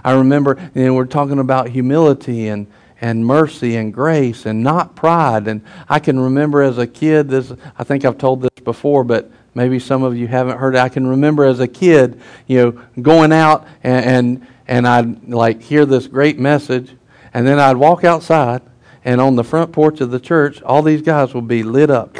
I 0.04 0.14
remember, 0.14 0.58
and 0.74 0.96
we're 0.96 1.06
talking 1.06 1.38
about 1.38 1.70
humility 1.70 2.48
and, 2.48 2.66
and 3.00 3.24
mercy 3.24 3.76
and 3.76 3.94
grace 3.94 4.48
and 4.48 4.64
not 4.64 4.96
pride. 4.96 5.48
And 5.48 5.64
I 5.88 6.00
can 6.00 6.20
remember 6.20 6.64
as 6.64 6.80
a 6.80 6.88
kid, 6.88 7.30
this, 7.30 7.54
I 7.78 7.84
think 7.84 8.04
I've 8.04 8.18
told 8.18 8.42
this 8.42 8.64
before, 8.64 9.04
but 9.04 9.30
maybe 9.54 9.78
some 9.78 10.02
of 10.02 10.18
you 10.18 10.26
haven't 10.26 10.58
heard 10.58 10.74
it. 10.74 10.80
I 10.80 10.90
can 10.90 11.06
remember 11.06 11.46
as 11.46 11.60
a 11.60 11.68
kid, 11.68 12.20
you 12.48 12.58
know, 12.58 12.84
going 13.00 13.32
out 13.32 13.68
and, 13.84 14.06
and, 14.06 14.48
and 14.68 14.88
I'd 14.88 15.30
like 15.30 15.62
hear 15.62 15.86
this 15.86 16.08
great 16.08 16.40
message, 16.40 16.96
and 17.32 17.46
then 17.46 17.60
I'd 17.60 17.78
walk 17.78 18.04
outside, 18.04 18.64
and 19.06 19.22
on 19.22 19.36
the 19.36 19.44
front 19.44 19.72
porch 19.72 20.02
of 20.02 20.10
the 20.10 20.20
church, 20.20 20.64
all 20.64 20.82
these 20.82 21.04
guys 21.04 21.36
would 21.36 21.48
be 21.48 21.62
lit 21.62 21.92
up. 21.92 22.18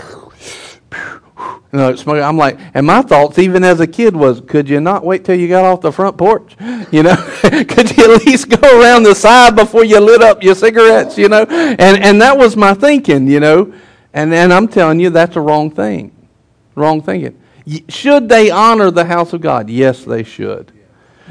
You 1.72 1.78
know, 1.78 1.96
I'm 2.24 2.38
like, 2.38 2.58
and 2.74 2.86
my 2.86 3.04
thoughts, 3.04 3.38
even 3.38 3.64
as 3.64 3.80
a 3.80 3.86
kid, 3.86 4.16
was, 4.16 4.42
could 4.42 4.68
you 4.68 4.80
not 4.80 5.06
wait 5.06 5.24
till 5.24 5.40
you 5.40 5.48
got 5.48 5.66
off 5.66 5.82
the 5.82 5.92
front 5.92 6.18
porch? 6.18 6.56
You 6.92 7.04
know, 7.04 7.16
could 7.42 7.96
you 7.96 8.16
at 8.16 8.26
least 8.26 8.50
go 8.50 8.82
around 8.82 9.04
the 9.04 9.14
side 9.14 9.56
before 9.56 9.84
you 9.84 10.00
lit 10.00 10.24
up 10.24 10.42
your 10.42 10.56
cigarettes? 10.56 11.20
You 11.20 11.30
know, 11.30 11.44
and 11.44 12.04
and 12.04 12.20
that 12.20 12.36
was 12.36 12.56
my 12.56 12.74
thinking. 12.74 13.28
You 13.28 13.40
know, 13.40 13.74
and 14.12 14.34
and 14.34 14.52
I'm 14.52 14.68
telling 14.68 15.00
you, 15.00 15.12
that's 15.12 15.36
a 15.36 15.42
wrong 15.42 15.70
thing, 15.70 16.12
wrong 16.74 17.04
thinking. 17.04 17.40
Should 17.90 18.28
they 18.28 18.50
honor 18.50 18.90
the 18.90 19.06
house 19.06 19.34
of 19.34 19.42
God? 19.42 19.70
Yes, 19.70 20.04
they 20.04 20.24
should. 20.24 20.72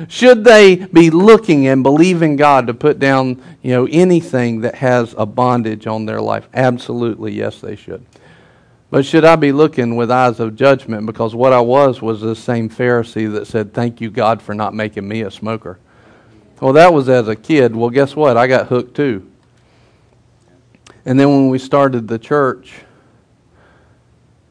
Should 0.07 0.45
they 0.45 0.77
be 0.77 1.11
looking 1.11 1.67
and 1.67 1.83
believing 1.83 2.37
God 2.37 2.69
to 2.69 2.75
put 2.75 3.01
down, 3.01 3.43
you 3.63 3.73
know, 3.73 3.89
anything 3.91 4.61
that 4.61 4.77
has 4.77 5.13
a 5.19 5.27
bondage 5.27 5.89
on 5.89 6.07
their 6.07 6.21
life? 6.21 6.49
Absolutely, 6.55 7.33
yes, 7.33 7.61
they 7.61 7.75
should. 7.75 8.07
But 8.91 9.05
should 9.05 9.25
I 9.25 9.37
be 9.37 9.53
looking 9.53 9.97
with 9.97 10.11
eyes 10.11 10.41
of 10.41 10.57
judgment? 10.57 11.05
Because 11.07 11.35
what 11.35 11.53
I 11.53 11.61
was 11.61 12.01
was 12.01 12.21
the 12.23 12.35
same 12.35 12.71
Pharisee 12.71 13.31
that 13.33 13.47
said, 13.47 13.75
Thank 13.75 14.01
you, 14.01 14.11
God, 14.11 14.41
for 14.41 14.55
not 14.55 14.75
making 14.75 15.07
me 15.07 15.23
a 15.23 15.31
smoker. 15.31 15.79
Well, 16.61 16.73
that 16.73 16.93
was 16.93 17.09
as 17.09 17.29
a 17.29 17.37
kid. 17.37 17.77
Well, 17.77 17.91
guess 17.91 18.17
what? 18.17 18.37
I 18.37 18.47
got 18.47 18.69
hooked 18.69 18.97
too. 18.97 19.31
And 21.05 21.21
then 21.21 21.29
when 21.29 21.49
we 21.49 21.59
started 21.59 22.09
the 22.09 22.19
church, 22.19 22.75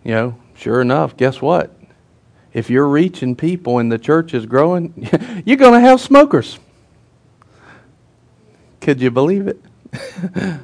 you 0.03 0.11
know, 0.11 0.37
sure 0.55 0.81
enough, 0.81 1.17
guess 1.17 1.41
what? 1.41 1.75
If 2.53 2.69
you're 2.69 2.87
reaching 2.87 3.35
people 3.35 3.79
and 3.79 3.91
the 3.91 3.97
church 3.97 4.33
is 4.33 4.45
growing, 4.45 5.09
you're 5.45 5.57
going 5.57 5.73
to 5.73 5.79
have 5.79 5.99
smokers. 5.99 6.59
Could 8.81 9.01
you 9.01 9.11
believe 9.11 9.47
it? 9.47 9.61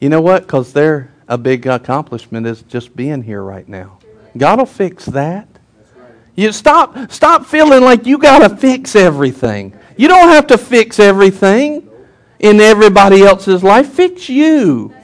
you 0.00 0.08
know 0.08 0.20
what? 0.20 0.42
Because 0.42 0.72
they're 0.72 1.12
a 1.28 1.36
big 1.38 1.66
accomplishment 1.66 2.46
is 2.46 2.62
just 2.62 2.96
being 2.96 3.22
here 3.22 3.42
right 3.42 3.68
now. 3.68 3.98
God 4.36 4.58
will 4.58 4.66
fix 4.66 5.04
that. 5.06 5.46
You 6.34 6.52
stop 6.52 7.10
stop 7.10 7.46
feeling 7.46 7.82
like 7.82 8.06
you 8.06 8.18
got 8.18 8.48
to 8.48 8.56
fix 8.56 8.96
everything. 8.96 9.78
You 9.96 10.08
don't 10.08 10.28
have 10.28 10.46
to 10.48 10.58
fix 10.58 10.98
everything 10.98 11.88
in 12.38 12.60
everybody 12.60 13.22
else's 13.22 13.62
life. 13.62 13.92
Fix 13.92 14.28
you. 14.28 14.94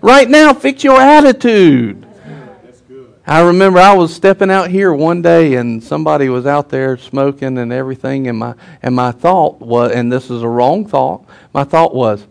Right 0.00 0.28
now, 0.28 0.54
fix 0.54 0.84
your 0.84 1.00
attitude. 1.00 2.06
I 3.26 3.42
remember 3.42 3.78
I 3.78 3.92
was 3.92 4.14
stepping 4.14 4.50
out 4.50 4.70
here 4.70 4.90
one 4.94 5.20
day 5.20 5.56
and 5.56 5.84
somebody 5.84 6.30
was 6.30 6.46
out 6.46 6.70
there 6.70 6.96
smoking 6.96 7.58
and 7.58 7.70
everything 7.70 8.26
and 8.26 8.38
my 8.38 8.54
and 8.82 8.94
my 8.94 9.12
thought 9.12 9.60
was 9.60 9.92
and 9.92 10.10
this 10.10 10.30
is 10.30 10.42
a 10.42 10.48
wrong 10.48 10.86
thought. 10.86 11.26
My 11.52 11.64
thought 11.64 11.94
was, 11.94 12.26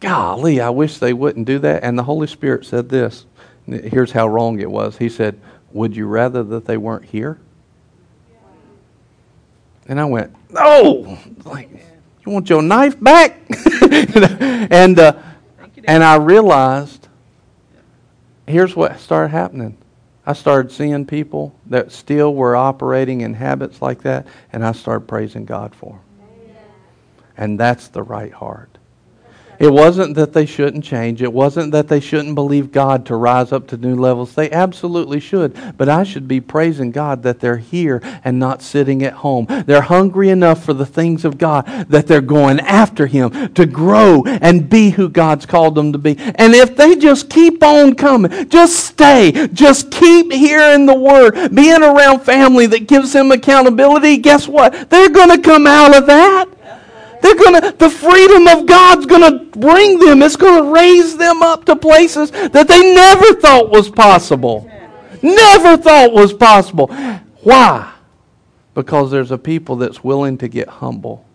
golly, 0.00 0.60
I 0.60 0.70
wish 0.70 0.98
they 0.98 1.12
wouldn't 1.12 1.46
do 1.46 1.58
that. 1.60 1.84
And 1.84 1.98
the 1.98 2.02
Holy 2.02 2.26
Spirit 2.26 2.64
said 2.64 2.88
this. 2.88 3.26
Here's 3.66 4.10
how 4.10 4.26
wrong 4.26 4.58
it 4.58 4.70
was. 4.70 4.96
He 4.96 5.08
said, 5.08 5.38
Would 5.72 5.94
you 5.94 6.06
rather 6.06 6.42
that 6.42 6.64
they 6.64 6.76
weren't 6.76 7.04
here? 7.04 7.38
And 9.86 10.00
I 10.00 10.04
went, 10.04 10.34
No! 10.50 11.18
Like, 11.44 11.70
you 12.24 12.32
want 12.32 12.48
your 12.48 12.62
knife 12.62 13.00
back? 13.00 13.40
and, 13.90 14.98
uh, 14.98 15.12
and 15.84 16.02
I 16.02 16.16
realized 16.16 17.08
here's 18.46 18.74
what 18.74 18.98
started 18.98 19.28
happening. 19.28 19.76
I 20.26 20.32
started 20.34 20.70
seeing 20.70 21.06
people 21.06 21.54
that 21.66 21.92
still 21.92 22.34
were 22.34 22.54
operating 22.54 23.22
in 23.22 23.34
habits 23.34 23.80
like 23.80 24.02
that, 24.02 24.26
and 24.52 24.64
I 24.64 24.72
started 24.72 25.08
praising 25.08 25.44
God 25.44 25.74
for 25.74 25.92
them. 25.92 26.00
And 27.36 27.58
that's 27.58 27.88
the 27.88 28.02
right 28.02 28.32
heart. 28.32 28.69
It 29.60 29.70
wasn't 29.70 30.14
that 30.14 30.32
they 30.32 30.46
shouldn't 30.46 30.84
change. 30.84 31.20
It 31.20 31.34
wasn't 31.34 31.72
that 31.72 31.88
they 31.88 32.00
shouldn't 32.00 32.34
believe 32.34 32.72
God 32.72 33.04
to 33.06 33.14
rise 33.14 33.52
up 33.52 33.66
to 33.68 33.76
new 33.76 33.94
levels. 33.94 34.34
They 34.34 34.50
absolutely 34.50 35.20
should. 35.20 35.76
But 35.76 35.90
I 35.90 36.02
should 36.02 36.26
be 36.26 36.40
praising 36.40 36.90
God 36.92 37.22
that 37.24 37.40
they're 37.40 37.58
here 37.58 38.00
and 38.24 38.38
not 38.38 38.62
sitting 38.62 39.02
at 39.02 39.12
home. 39.12 39.46
They're 39.66 39.82
hungry 39.82 40.30
enough 40.30 40.64
for 40.64 40.72
the 40.72 40.86
things 40.86 41.26
of 41.26 41.36
God 41.36 41.66
that 41.90 42.06
they're 42.06 42.22
going 42.22 42.58
after 42.60 43.06
Him 43.06 43.52
to 43.52 43.66
grow 43.66 44.22
and 44.24 44.70
be 44.70 44.90
who 44.90 45.10
God's 45.10 45.44
called 45.44 45.74
them 45.74 45.92
to 45.92 45.98
be. 45.98 46.16
And 46.18 46.54
if 46.54 46.74
they 46.74 46.96
just 46.96 47.28
keep 47.28 47.62
on 47.62 47.96
coming, 47.96 48.48
just 48.48 48.76
stay, 48.86 49.48
just 49.52 49.90
keep 49.90 50.32
hearing 50.32 50.86
the 50.86 50.98
Word, 50.98 51.54
being 51.54 51.82
around 51.82 52.20
family 52.20 52.64
that 52.64 52.88
gives 52.88 53.12
them 53.12 53.30
accountability, 53.30 54.16
guess 54.16 54.48
what? 54.48 54.88
They're 54.88 55.10
going 55.10 55.36
to 55.36 55.42
come 55.42 55.66
out 55.66 55.94
of 55.94 56.06
that. 56.06 56.48
They're 57.22 57.34
gonna, 57.34 57.72
the 57.72 57.90
freedom 57.90 58.48
of 58.48 58.66
God's 58.66 59.06
gonna 59.06 59.44
bring 59.44 59.98
them. 59.98 60.22
It's 60.22 60.36
gonna 60.36 60.70
raise 60.70 61.16
them 61.16 61.42
up 61.42 61.64
to 61.66 61.76
places 61.76 62.30
that 62.30 62.66
they 62.66 62.94
never 62.94 63.34
thought 63.34 63.70
was 63.70 63.90
possible. 63.90 64.70
Never 65.22 65.76
thought 65.76 66.12
was 66.12 66.32
possible. 66.32 66.86
Why? 67.42 67.92
Because 68.74 69.10
there's 69.10 69.30
a 69.30 69.38
people 69.38 69.76
that's 69.76 70.02
willing 70.02 70.38
to 70.38 70.48
get 70.48 70.68
humble 70.68 71.26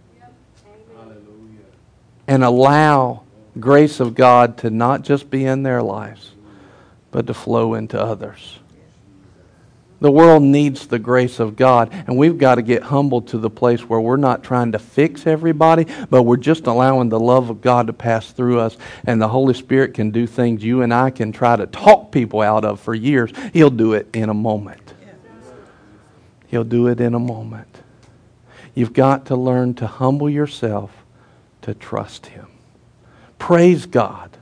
and 2.27 2.43
allow 2.43 3.23
grace 3.59 3.99
of 3.99 4.15
God 4.15 4.57
to 4.59 4.69
not 4.69 5.03
just 5.03 5.29
be 5.29 5.45
in 5.45 5.63
their 5.63 5.81
lives, 5.81 6.31
but 7.11 7.27
to 7.27 7.33
flow 7.33 7.75
into 7.75 8.01
others. 8.01 8.59
The 10.01 10.11
world 10.11 10.43
needs 10.43 10.87
the 10.87 10.99
grace 10.99 11.39
of 11.39 11.55
God, 11.55 11.89
and 11.91 12.17
we've 12.17 12.37
got 12.37 12.55
to 12.55 12.61
get 12.61 12.83
humble 12.83 13.21
to 13.23 13.37
the 13.37 13.49
place 13.49 13.81
where 13.81 13.99
we're 13.99 14.17
not 14.17 14.43
trying 14.43 14.73
to 14.73 14.79
fix 14.79 15.25
everybody, 15.25 15.87
but 16.09 16.23
we're 16.23 16.35
just 16.35 16.67
allowing 16.67 17.09
the 17.09 17.19
love 17.19 17.49
of 17.49 17.61
God 17.61 17.87
to 17.87 17.93
pass 17.93 18.31
through 18.31 18.59
us, 18.59 18.77
and 19.05 19.21
the 19.21 19.29
Holy 19.29 19.53
Spirit 19.53 19.93
can 19.93 20.11
do 20.11 20.27
things 20.27 20.63
you 20.63 20.81
and 20.81 20.93
I 20.93 21.11
can 21.11 21.31
try 21.31 21.55
to 21.55 21.65
talk 21.65 22.11
people 22.11 22.41
out 22.41 22.65
of 22.65 22.81
for 22.81 22.93
years. 22.93 23.31
He'll 23.53 23.69
do 23.69 23.93
it 23.93 24.07
in 24.13 24.29
a 24.29 24.33
moment. 24.33 24.93
He'll 26.47 26.65
do 26.65 26.87
it 26.87 26.99
in 26.99 27.13
a 27.13 27.19
moment. 27.19 27.81
You've 28.73 28.93
got 28.93 29.25
to 29.27 29.35
learn 29.35 29.73
to 29.75 29.87
humble 29.87 30.29
yourself 30.29 30.91
to 31.61 31.73
trust 31.73 32.27
Him. 32.27 32.47
Praise 33.39 33.85
God 33.85 34.37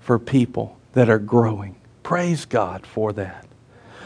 for 0.00 0.18
people 0.18 0.78
that 0.94 1.08
are 1.08 1.18
growing. 1.18 1.76
Praise 2.02 2.46
God 2.46 2.86
for 2.86 3.12
that. 3.12 3.46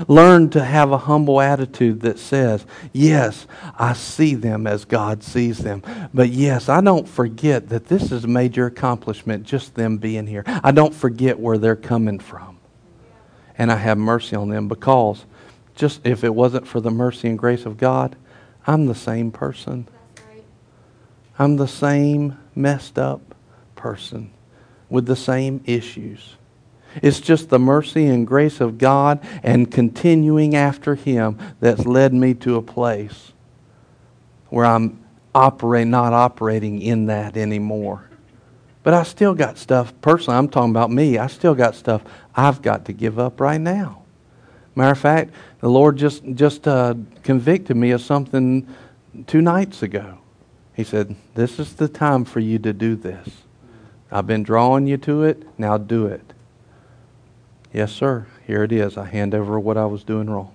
Learn 0.09 0.51
to 0.51 0.65
have 0.65 0.93
a 0.93 0.99
humble 0.99 1.41
attitude 1.41 2.01
that 2.01 2.19
says, 2.19 2.67
Yes, 2.93 3.47
I 3.79 3.93
see 3.93 4.35
them 4.35 4.67
as 4.67 4.85
God 4.85 5.23
sees 5.23 5.59
them. 5.59 5.83
But 6.13 6.31
yes, 6.31 6.69
I 6.69 6.81
don't 6.81 7.09
forget 7.09 7.69
that 7.71 7.87
this 7.87 8.13
is 8.13 8.25
a 8.25 8.29
major 8.29 8.67
accomplishment, 8.67 9.45
just 9.45 9.75
them 9.75 9.97
being 9.99 10.27
here. 10.27 10.45
I 10.47 10.73
don't 10.73 10.95
forget 10.95 11.39
where 11.39 11.59
they're 11.59 11.77
coming 11.77 12.19
from. 12.19 12.59
And 13.59 13.73
I 13.73 13.77
have 13.77 13.99
mercy 13.99 14.37
on 14.37 14.49
them 14.51 14.69
because 14.69 15.25
just 15.75 16.07
if 16.07 16.25
it 16.25 16.35
wasn't 16.35 16.67
for 16.67 16.81
the 16.81 16.91
mercy 16.91 17.29
and 17.29 17.39
grace 17.39 17.65
of 17.67 17.77
God, 17.77 18.17
I'm 18.67 18.87
the 18.87 18.95
same 18.95 19.31
person. 19.31 19.89
I'm 21.39 21.57
the 21.57 21.69
same 21.69 22.39
messed 22.55 22.99
up 22.99 23.35
person 23.75 24.31
with 24.89 25.07
the 25.07 25.17
same 25.17 25.63
issues. 25.67 26.37
It's 27.03 27.21
just 27.21 27.49
the 27.49 27.59
mercy 27.59 28.07
and 28.07 28.27
grace 28.27 28.61
of 28.61 28.79
God 28.79 29.25
and 29.43 29.71
continuing 29.71 30.55
after 30.55 30.95
Him 30.95 31.39
that's 31.61 31.87
led 31.87 32.15
me 32.15 32.35
to 32.35 32.57
a 32.57 32.63
place 32.63 33.33
where 34.49 34.65
I'm 34.65 35.05
operate, 35.35 35.87
not 35.87 36.13
operating 36.13 36.81
in 36.81 37.07
that 37.07 37.37
anymore. 37.37 38.09
But 38.83 38.95
I 38.95 39.03
still 39.03 39.35
got 39.35 39.59
stuff, 39.59 39.93
personally, 40.01 40.39
I'm 40.39 40.49
talking 40.49 40.71
about 40.71 40.91
me, 40.91 41.19
I 41.19 41.27
still 41.27 41.55
got 41.55 41.75
stuff 41.75 42.03
I've 42.35 42.63
got 42.63 42.85
to 42.87 42.93
give 42.93 43.19
up 43.19 43.41
right 43.41 43.61
now. 43.61 44.03
Matter 44.75 44.93
of 44.93 44.99
fact, 44.99 45.35
the 45.61 45.69
Lord 45.69 45.97
just, 45.97 46.23
just 46.35 46.69
uh, 46.69 46.95
convicted 47.23 47.77
me 47.77 47.91
of 47.91 48.01
something 48.01 48.67
two 49.27 49.43
nights 49.43 49.83
ago. 49.83 50.19
He 50.75 50.85
said, 50.85 51.17
This 51.35 51.59
is 51.59 51.75
the 51.75 51.89
time 51.89 52.25
for 52.25 52.41
you 52.41 52.59
to 52.61 52.73
do 52.73 52.95
this. 52.95 53.29
I've 54.11 54.27
been 54.27 54.43
drawing 54.43 54.87
you 54.87 54.99
to 54.99 55.25
it, 55.25 55.43
now 55.59 55.79
do 55.79 56.07
it. 56.07 56.33
Yes, 57.73 57.93
sir. 57.93 58.27
Here 58.47 58.63
it 58.63 58.73
is. 58.73 58.97
I 58.97 59.05
hand 59.07 59.35
over 59.35 59.59
what 59.59 59.77
I 59.77 59.87
was 59.87 60.05
doing 60.05 60.31
wrong. 60.31 60.53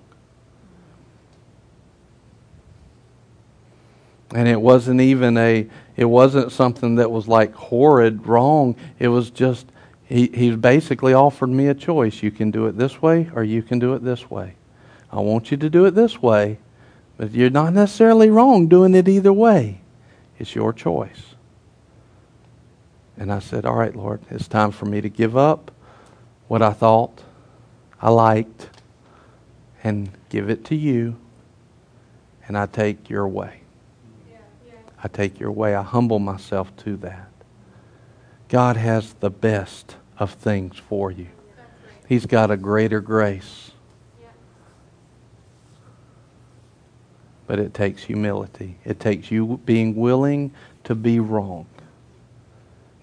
And 4.34 4.48
it 4.48 4.60
wasn't 4.60 5.00
even 5.00 5.36
a 5.36 5.68
it 5.94 6.06
wasn't 6.06 6.52
something 6.52 6.94
that 6.96 7.10
was 7.10 7.28
like 7.28 7.54
horrid 7.54 8.26
wrong. 8.26 8.76
It 8.98 9.08
was 9.08 9.30
just 9.30 9.66
he, 10.04 10.28
he 10.28 10.56
basically 10.56 11.12
offered 11.12 11.48
me 11.48 11.68
a 11.68 11.74
choice. 11.74 12.22
You 12.22 12.30
can 12.30 12.50
do 12.50 12.66
it 12.66 12.78
this 12.78 13.02
way 13.02 13.30
or 13.34 13.44
you 13.44 13.62
can 13.62 13.78
do 13.78 13.94
it 13.94 14.02
this 14.02 14.30
way. 14.30 14.54
I 15.10 15.20
want 15.20 15.50
you 15.50 15.58
to 15.58 15.68
do 15.68 15.84
it 15.84 15.90
this 15.94 16.22
way, 16.22 16.58
but 17.18 17.32
you're 17.32 17.50
not 17.50 17.74
necessarily 17.74 18.30
wrong 18.30 18.68
doing 18.68 18.94
it 18.94 19.06
either 19.06 19.32
way. 19.32 19.82
It's 20.38 20.54
your 20.54 20.72
choice. 20.72 21.34
And 23.18 23.30
I 23.30 23.38
said, 23.40 23.66
All 23.66 23.76
right, 23.76 23.94
Lord, 23.94 24.22
it's 24.30 24.48
time 24.48 24.70
for 24.70 24.86
me 24.86 25.02
to 25.02 25.10
give 25.10 25.36
up 25.36 25.71
what 26.52 26.60
I 26.60 26.74
thought 26.74 27.22
I 27.98 28.10
liked 28.10 28.68
and 29.82 30.10
give 30.28 30.50
it 30.50 30.66
to 30.66 30.74
you, 30.74 31.16
and 32.46 32.58
I 32.58 32.66
take 32.66 33.08
your 33.08 33.26
way. 33.26 33.62
I 35.02 35.08
take 35.08 35.40
your 35.40 35.50
way. 35.50 35.74
I 35.74 35.80
humble 35.80 36.18
myself 36.18 36.76
to 36.84 36.98
that. 36.98 37.30
God 38.50 38.76
has 38.76 39.14
the 39.14 39.30
best 39.30 39.96
of 40.18 40.32
things 40.32 40.76
for 40.76 41.10
you. 41.10 41.28
He's 42.06 42.26
got 42.26 42.50
a 42.50 42.58
greater 42.58 43.00
grace. 43.00 43.70
But 47.46 47.60
it 47.60 47.72
takes 47.72 48.02
humility. 48.02 48.76
It 48.84 49.00
takes 49.00 49.30
you 49.30 49.58
being 49.64 49.96
willing 49.96 50.52
to 50.84 50.94
be 50.94 51.18
wrong, 51.18 51.64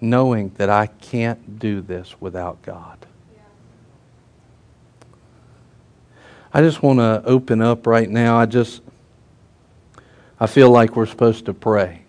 knowing 0.00 0.50
that 0.50 0.70
I 0.70 0.86
can't 0.86 1.58
do 1.58 1.80
this 1.80 2.20
without 2.20 2.62
God. 2.62 3.06
I 6.52 6.62
just 6.62 6.82
want 6.82 6.98
to 6.98 7.22
open 7.24 7.62
up 7.62 7.86
right 7.86 8.10
now. 8.10 8.36
I 8.36 8.46
just 8.46 8.82
I 10.40 10.46
feel 10.46 10.70
like 10.70 10.96
we're 10.96 11.06
supposed 11.06 11.46
to 11.46 11.54
pray 11.54 12.02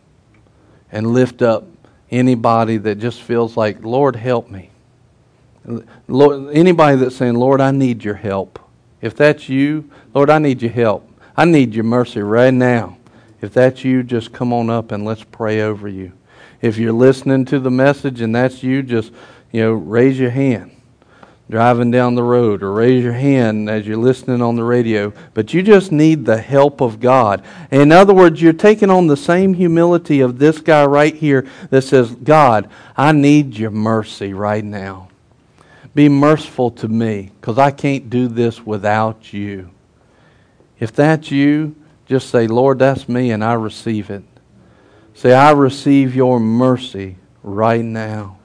and 0.91 1.13
lift 1.13 1.41
up 1.41 1.65
anybody 2.09 2.77
that 2.77 2.95
just 2.95 3.21
feels 3.21 3.55
like, 3.55 3.83
Lord, 3.83 4.15
help 4.15 4.49
me. 4.49 4.69
Lord, 6.07 6.55
anybody 6.55 6.97
that's 6.97 7.15
saying, 7.15 7.35
Lord, 7.35 7.61
I 7.61 7.71
need 7.71 8.03
your 8.03 8.15
help. 8.15 8.57
If 9.01 9.15
that's 9.15 9.47
you, 9.47 9.89
Lord, 10.13 10.29
I 10.29 10.39
need 10.39 10.61
your 10.61 10.71
help. 10.71 11.07
I 11.37 11.45
need 11.45 11.75
your 11.75 11.83
mercy 11.83 12.21
right 12.21 12.53
now. 12.53 12.97
If 13.41 13.53
that's 13.53 13.83
you, 13.83 14.01
just 14.01 14.31
come 14.31 14.53
on 14.53 14.69
up 14.69 14.91
and 14.91 15.05
let's 15.05 15.23
pray 15.23 15.61
over 15.61 15.87
you. 15.87 16.13
If 16.61 16.77
you're 16.77 16.93
listening 16.93 17.45
to 17.45 17.59
the 17.59 17.71
message 17.71 18.21
and 18.21 18.35
that's 18.35 18.63
you, 18.63 18.81
just 18.81 19.11
you 19.51 19.61
know, 19.61 19.73
raise 19.73 20.19
your 20.19 20.29
hand 20.29 20.70
driving 21.51 21.91
down 21.91 22.15
the 22.15 22.23
road 22.23 22.63
or 22.63 22.71
raise 22.71 23.03
your 23.03 23.11
hand 23.11 23.69
as 23.69 23.85
you're 23.85 23.97
listening 23.97 24.41
on 24.41 24.55
the 24.55 24.63
radio, 24.63 25.11
but 25.33 25.53
you 25.53 25.61
just 25.61 25.91
need 25.91 26.23
the 26.23 26.37
help 26.37 26.79
of 26.79 27.01
God. 27.01 27.43
In 27.69 27.91
other 27.91 28.13
words, 28.13 28.41
you're 28.41 28.53
taking 28.53 28.89
on 28.89 29.07
the 29.07 29.17
same 29.17 29.53
humility 29.53 30.21
of 30.21 30.39
this 30.39 30.59
guy 30.59 30.85
right 30.85 31.13
here 31.13 31.45
that 31.69 31.81
says, 31.81 32.11
God, 32.11 32.69
I 32.95 33.11
need 33.11 33.57
your 33.57 33.69
mercy 33.69 34.33
right 34.33 34.63
now. 34.63 35.09
Be 35.93 36.07
merciful 36.07 36.71
to 36.71 36.87
me 36.87 37.31
because 37.41 37.57
I 37.57 37.71
can't 37.71 38.09
do 38.09 38.29
this 38.29 38.65
without 38.65 39.33
you. 39.33 39.71
If 40.79 40.93
that's 40.93 41.31
you, 41.31 41.75
just 42.05 42.29
say, 42.29 42.47
Lord, 42.47 42.79
that's 42.79 43.09
me, 43.09 43.31
and 43.31 43.43
I 43.43 43.53
receive 43.53 44.09
it. 44.09 44.23
Say, 45.13 45.33
I 45.33 45.51
receive 45.51 46.15
your 46.15 46.39
mercy 46.39 47.17
right 47.43 47.83
now. 47.83 48.39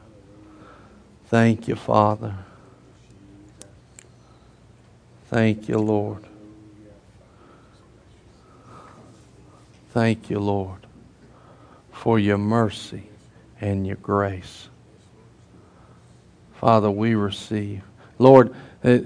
Thank 1.29 1.69
you, 1.69 1.77
Father. 1.77 2.46
Thank 5.29 5.69
you, 5.69 5.79
Lord. 5.79 6.25
Thank 9.93 10.31
you, 10.31 10.39
Lord, 10.39 10.87
for 11.91 12.19
your 12.19 12.39
mercy 12.39 13.09
and 13.61 13.87
your 13.87 13.97
grace. 13.97 14.69
Father, 16.55 16.91
we 16.91 17.15
receive. 17.15 17.83
Lord, 18.19 18.55
uh, 18.85 18.99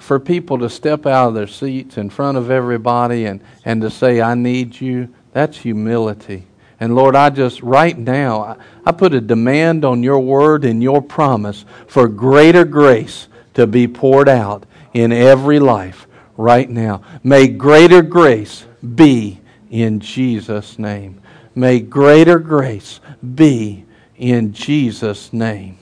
for 0.00 0.18
people 0.18 0.58
to 0.58 0.70
step 0.70 1.04
out 1.04 1.28
of 1.28 1.34
their 1.34 1.46
seats 1.46 1.98
in 1.98 2.10
front 2.10 2.38
of 2.38 2.50
everybody 2.50 3.26
and, 3.26 3.40
and 3.64 3.82
to 3.82 3.90
say, 3.90 4.20
I 4.20 4.34
need 4.34 4.80
you, 4.80 5.12
that's 5.32 5.58
humility. 5.58 6.44
And 6.80 6.94
Lord, 6.94 7.16
I 7.16 7.30
just, 7.30 7.62
right 7.62 7.96
now, 7.96 8.40
I, 8.40 8.56
I 8.86 8.92
put 8.92 9.14
a 9.14 9.20
demand 9.20 9.84
on 9.84 10.02
your 10.02 10.20
word 10.20 10.64
and 10.64 10.82
your 10.82 11.02
promise 11.02 11.64
for 11.86 12.08
greater 12.08 12.64
grace 12.64 13.28
to 13.54 13.66
be 13.66 13.88
poured 13.88 14.28
out 14.28 14.64
in 14.96 15.12
every 15.12 15.60
life 15.60 16.06
right 16.38 16.70
now. 16.70 17.02
May 17.22 17.48
greater 17.48 18.00
grace 18.00 18.64
be 18.94 19.40
in 19.70 20.00
Jesus' 20.00 20.78
name. 20.78 21.20
May 21.54 21.80
greater 21.80 22.38
grace 22.38 23.00
be 23.34 23.84
in 24.16 24.54
Jesus' 24.54 25.34
name. 25.34 25.76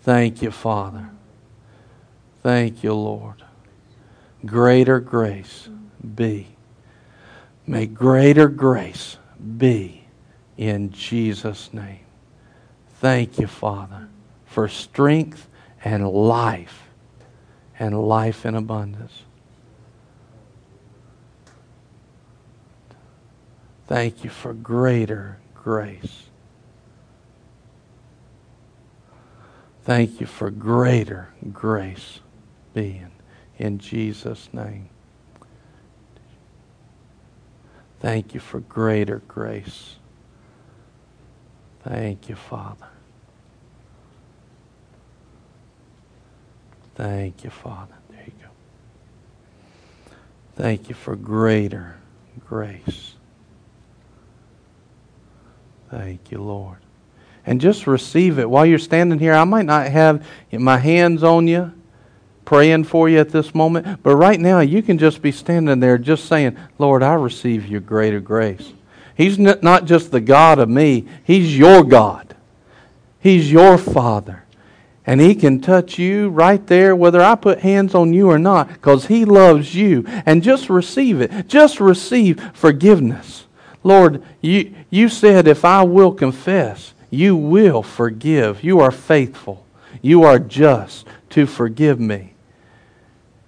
Thank 0.00 0.40
you, 0.40 0.50
Father. 0.50 1.10
Thank 2.42 2.82
you, 2.82 2.94
Lord. 2.94 3.44
Greater 4.46 4.98
grace 4.98 5.68
be. 6.14 6.46
May 7.66 7.84
greater 7.84 8.48
grace 8.48 9.18
be 9.58 10.04
in 10.56 10.90
Jesus' 10.90 11.68
name. 11.74 12.00
Thank 13.00 13.38
you, 13.38 13.46
Father, 13.46 14.08
for 14.46 14.68
strength 14.68 15.48
and 15.84 16.08
life 16.08 16.87
and 17.78 17.98
life 17.98 18.44
in 18.44 18.54
abundance. 18.54 19.22
Thank 23.86 24.24
you 24.24 24.30
for 24.30 24.52
greater 24.52 25.38
grace. 25.54 26.24
Thank 29.84 30.20
you 30.20 30.26
for 30.26 30.50
greater 30.50 31.30
grace 31.52 32.20
being 32.74 33.10
in 33.56 33.78
Jesus' 33.78 34.50
name. 34.52 34.90
Thank 38.00 38.34
you 38.34 38.40
for 38.40 38.60
greater 38.60 39.22
grace. 39.26 39.96
Thank 41.82 42.28
you, 42.28 42.36
Father. 42.36 42.88
Thank 46.98 47.44
you, 47.44 47.50
Father. 47.50 47.94
There 48.10 48.24
you 48.26 48.32
go. 48.42 48.48
Thank 50.56 50.88
you 50.88 50.96
for 50.96 51.14
greater 51.14 51.94
grace. 52.44 53.14
Thank 55.92 56.32
you, 56.32 56.42
Lord. 56.42 56.78
And 57.46 57.60
just 57.60 57.86
receive 57.86 58.40
it 58.40 58.50
while 58.50 58.66
you're 58.66 58.80
standing 58.80 59.20
here. 59.20 59.32
I 59.32 59.44
might 59.44 59.64
not 59.64 59.86
have 59.86 60.26
my 60.50 60.78
hands 60.78 61.22
on 61.22 61.46
you 61.46 61.72
praying 62.44 62.82
for 62.82 63.08
you 63.08 63.20
at 63.20 63.28
this 63.28 63.54
moment, 63.54 64.02
but 64.02 64.16
right 64.16 64.40
now 64.40 64.58
you 64.58 64.82
can 64.82 64.98
just 64.98 65.22
be 65.22 65.30
standing 65.30 65.78
there 65.78 65.98
just 65.98 66.24
saying, 66.24 66.58
Lord, 66.78 67.04
I 67.04 67.14
receive 67.14 67.68
your 67.68 67.80
greater 67.80 68.18
grace. 68.18 68.72
He's 69.16 69.38
not 69.38 69.84
just 69.84 70.10
the 70.10 70.20
God 70.20 70.58
of 70.58 70.68
me, 70.68 71.06
He's 71.22 71.56
your 71.56 71.84
God. 71.84 72.34
He's 73.20 73.52
your 73.52 73.78
Father. 73.78 74.42
And 75.08 75.22
He 75.22 75.34
can 75.34 75.62
touch 75.62 75.98
you 75.98 76.28
right 76.28 76.64
there, 76.66 76.94
whether 76.94 77.22
I 77.22 77.34
put 77.34 77.60
hands 77.60 77.94
on 77.94 78.12
you 78.12 78.28
or 78.28 78.38
not, 78.38 78.68
because 78.68 79.06
He 79.06 79.24
loves 79.24 79.74
you. 79.74 80.04
And 80.26 80.42
just 80.42 80.68
receive 80.68 81.22
it. 81.22 81.48
Just 81.48 81.80
receive 81.80 82.38
forgiveness. 82.52 83.46
Lord, 83.82 84.22
you, 84.42 84.74
you 84.90 85.08
said, 85.08 85.48
if 85.48 85.64
I 85.64 85.82
will 85.82 86.12
confess, 86.12 86.92
you 87.08 87.36
will 87.36 87.82
forgive. 87.82 88.62
You 88.62 88.80
are 88.80 88.90
faithful. 88.90 89.64
You 90.02 90.24
are 90.24 90.38
just 90.38 91.06
to 91.30 91.46
forgive 91.46 91.98
me. 91.98 92.34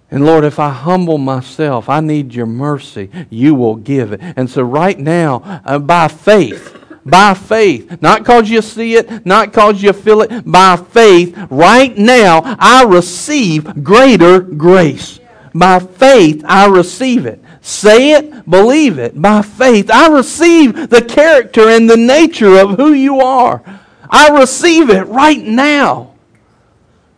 And 0.09 0.25
Lord, 0.25 0.43
if 0.43 0.57
I 0.57 0.71
humble 0.71 1.19
myself, 1.19 1.89
I 1.89 1.99
need 1.99 2.33
your 2.33 2.47
mercy. 2.47 3.11
You 3.29 3.53
will 3.53 3.75
give 3.75 4.13
it. 4.13 4.19
And 4.35 4.49
so, 4.49 4.63
right 4.63 4.97
now, 4.97 5.61
uh, 5.63 5.77
by 5.77 6.07
faith, 6.07 6.80
by 7.05 7.33
faith. 7.33 8.01
Not 8.01 8.19
because 8.19 8.49
you 8.49 8.61
see 8.61 8.95
it, 8.95 9.25
not 9.25 9.51
because 9.51 9.81
you 9.81 9.93
feel 9.93 10.21
it, 10.21 10.43
by 10.45 10.75
faith. 10.77 11.37
Right 11.49 11.97
now, 11.97 12.41
I 12.59 12.83
receive 12.83 13.83
greater 13.83 14.39
grace. 14.39 15.19
By 15.53 15.79
faith, 15.79 16.43
I 16.45 16.67
receive 16.67 17.25
it. 17.25 17.43
Say 17.61 18.11
it, 18.11 18.49
believe 18.49 18.97
it. 18.97 19.21
By 19.21 19.41
faith, 19.41 19.91
I 19.91 20.07
receive 20.07 20.89
the 20.89 21.01
character 21.01 21.69
and 21.69 21.89
the 21.89 21.97
nature 21.97 22.57
of 22.57 22.77
who 22.77 22.93
you 22.93 23.19
are. 23.19 23.63
I 24.09 24.29
receive 24.29 24.89
it 24.89 25.03
right 25.07 25.41
now. 25.41 26.15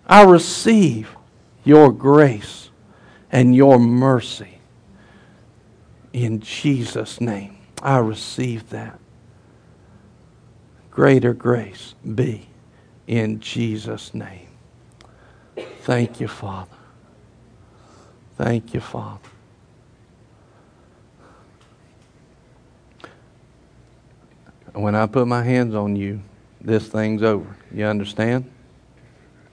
I 0.06 0.24
receive 0.24 1.16
your 1.64 1.92
grace 1.92 2.70
and 3.32 3.56
your 3.56 3.80
mercy. 3.80 4.60
In 6.12 6.40
Jesus' 6.42 7.22
name, 7.22 7.58
I 7.82 7.98
receive 7.98 8.70
that 8.70 9.00
greater 10.94 11.34
grace 11.34 11.96
be 12.14 12.48
in 13.08 13.40
Jesus' 13.40 14.14
name. 14.14 14.48
Thank 15.82 16.20
you, 16.22 16.28
Father. 16.28 16.78
Thank 18.38 18.76
you, 18.76 18.80
Father. 18.80 19.20
when 24.74 24.96
I 24.96 25.06
put 25.06 25.28
my 25.28 25.44
hands 25.44 25.76
on 25.76 25.96
you, 25.96 26.22
this 26.60 26.88
thing's 26.88 27.22
over. 27.22 27.56
You 27.72 27.86
understand? 27.86 28.50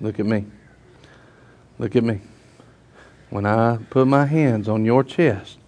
Look 0.01 0.19
at 0.19 0.25
me. 0.25 0.47
Look 1.79 1.95
at 1.95 2.05
me. 2.05 2.21
When 3.29 3.45
I 3.45 3.79
put 3.91 4.07
my 4.07 4.25
hands 4.25 4.67
on 4.67 4.85
your 4.85 5.05
chest, 5.05 5.59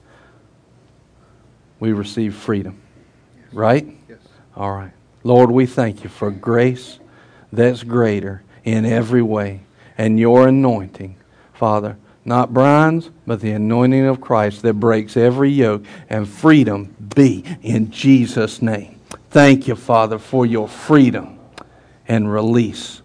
we 1.81 1.93
receive 1.93 2.35
freedom. 2.35 2.81
Right? 3.53 3.87
Yes. 4.09 4.19
All 4.57 4.73
right. 4.73 4.93
Lord, 5.25 5.51
we 5.51 5.67
thank 5.67 6.05
you 6.05 6.11
for 6.11 6.31
grace 6.31 6.99
that's 7.53 7.83
greater 7.83 8.43
in 8.65 8.85
every 8.85 9.23
way 9.23 9.61
and 9.99 10.19
your 10.19 10.49
anointing, 10.49 11.17
Father. 11.53 11.97
Not 12.25 12.55
Brian's, 12.55 13.11
but 13.27 13.41
the 13.41 13.51
anointing 13.51 14.07
of 14.07 14.21
Christ 14.21 14.63
that 14.63 14.75
breaks 14.75 15.17
every 15.17 15.51
yoke 15.51 15.85
and 16.09 16.29
freedom 16.29 16.95
be 17.15 17.45
in 17.63 17.91
Jesus' 17.91 18.63
name. 18.63 19.01
Thank 19.31 19.67
you, 19.67 19.75
Father, 19.75 20.19
for 20.19 20.47
your 20.47 20.69
freedom 20.69 21.39
and 22.07 22.33
release. 22.33 23.03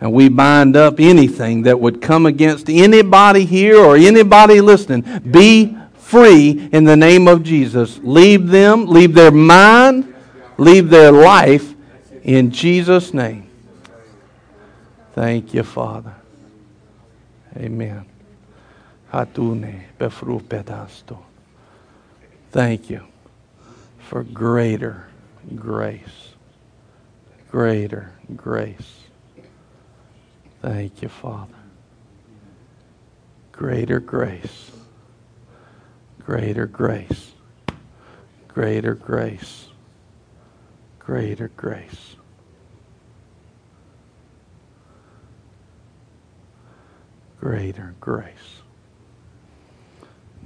And 0.00 0.12
we 0.12 0.28
bind 0.30 0.76
up 0.76 0.98
anything 0.98 1.62
that 1.62 1.78
would 1.80 2.00
come 2.00 2.24
against 2.24 2.70
anybody 2.70 3.44
here 3.44 3.76
or 3.76 3.96
anybody 3.96 4.60
listening. 4.62 5.02
Be 5.30 5.76
free 5.94 6.68
in 6.72 6.84
the 6.84 6.96
name 6.96 7.28
of 7.28 7.42
Jesus. 7.42 8.00
Leave 8.02 8.48
them, 8.48 8.86
leave 8.86 9.12
their 9.12 9.30
mind, 9.30 10.09
leave 10.60 10.90
their 10.90 11.10
life 11.10 11.74
in 12.22 12.50
Jesus' 12.50 13.14
name. 13.14 13.48
Thank 15.14 15.54
you, 15.54 15.62
Father. 15.62 16.14
Amen. 17.56 18.04
Hatune 19.10 19.84
befru 19.98 20.40
pedasto. 20.40 21.18
Thank 22.52 22.90
you 22.90 23.02
for 23.98 24.22
greater 24.22 25.06
grace. 25.54 26.34
Greater 27.50 28.12
grace. 28.36 29.04
Thank 30.60 31.00
you, 31.00 31.08
Father. 31.08 31.54
Greater 33.50 33.98
grace. 33.98 34.70
Greater 36.24 36.66
grace. 36.66 37.32
Greater 38.46 38.94
grace. 38.94 39.69
Greater 41.00 41.48
grace. 41.56 42.16
Greater 47.40 47.94
grace. 48.00 48.62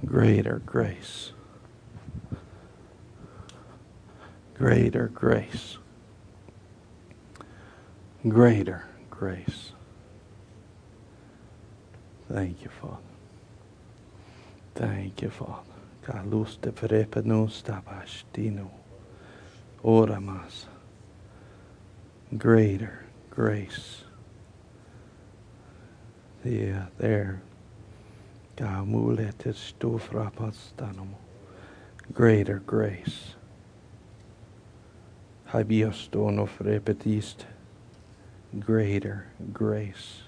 Greater 0.07 0.63
grace. 0.65 1.33
Greater 4.55 5.09
grace. 5.09 5.79
Greater 8.29 8.85
grace. 9.11 9.73
Thank 12.31 12.63
you, 12.65 12.71
Father. 12.71 12.99
Thank 14.75 15.23
you, 15.23 15.31
Father. 15.31 15.63
Kalus 16.03 16.59
te 16.61 16.71
frepenus 16.71 17.63
tabastino. 17.63 18.71
Ora 18.71 18.84
mas. 19.85 20.67
Greater 22.37 23.05
grace. 23.31 24.05
Yeah, 26.43 26.87
there. 26.99 27.43
Greater 32.13 32.59
grace. 32.67 33.35
Habios 35.53 36.11
dono 36.11 36.49
repetist. 36.59 37.45
Greater 38.59 39.27
grace. 39.53 40.23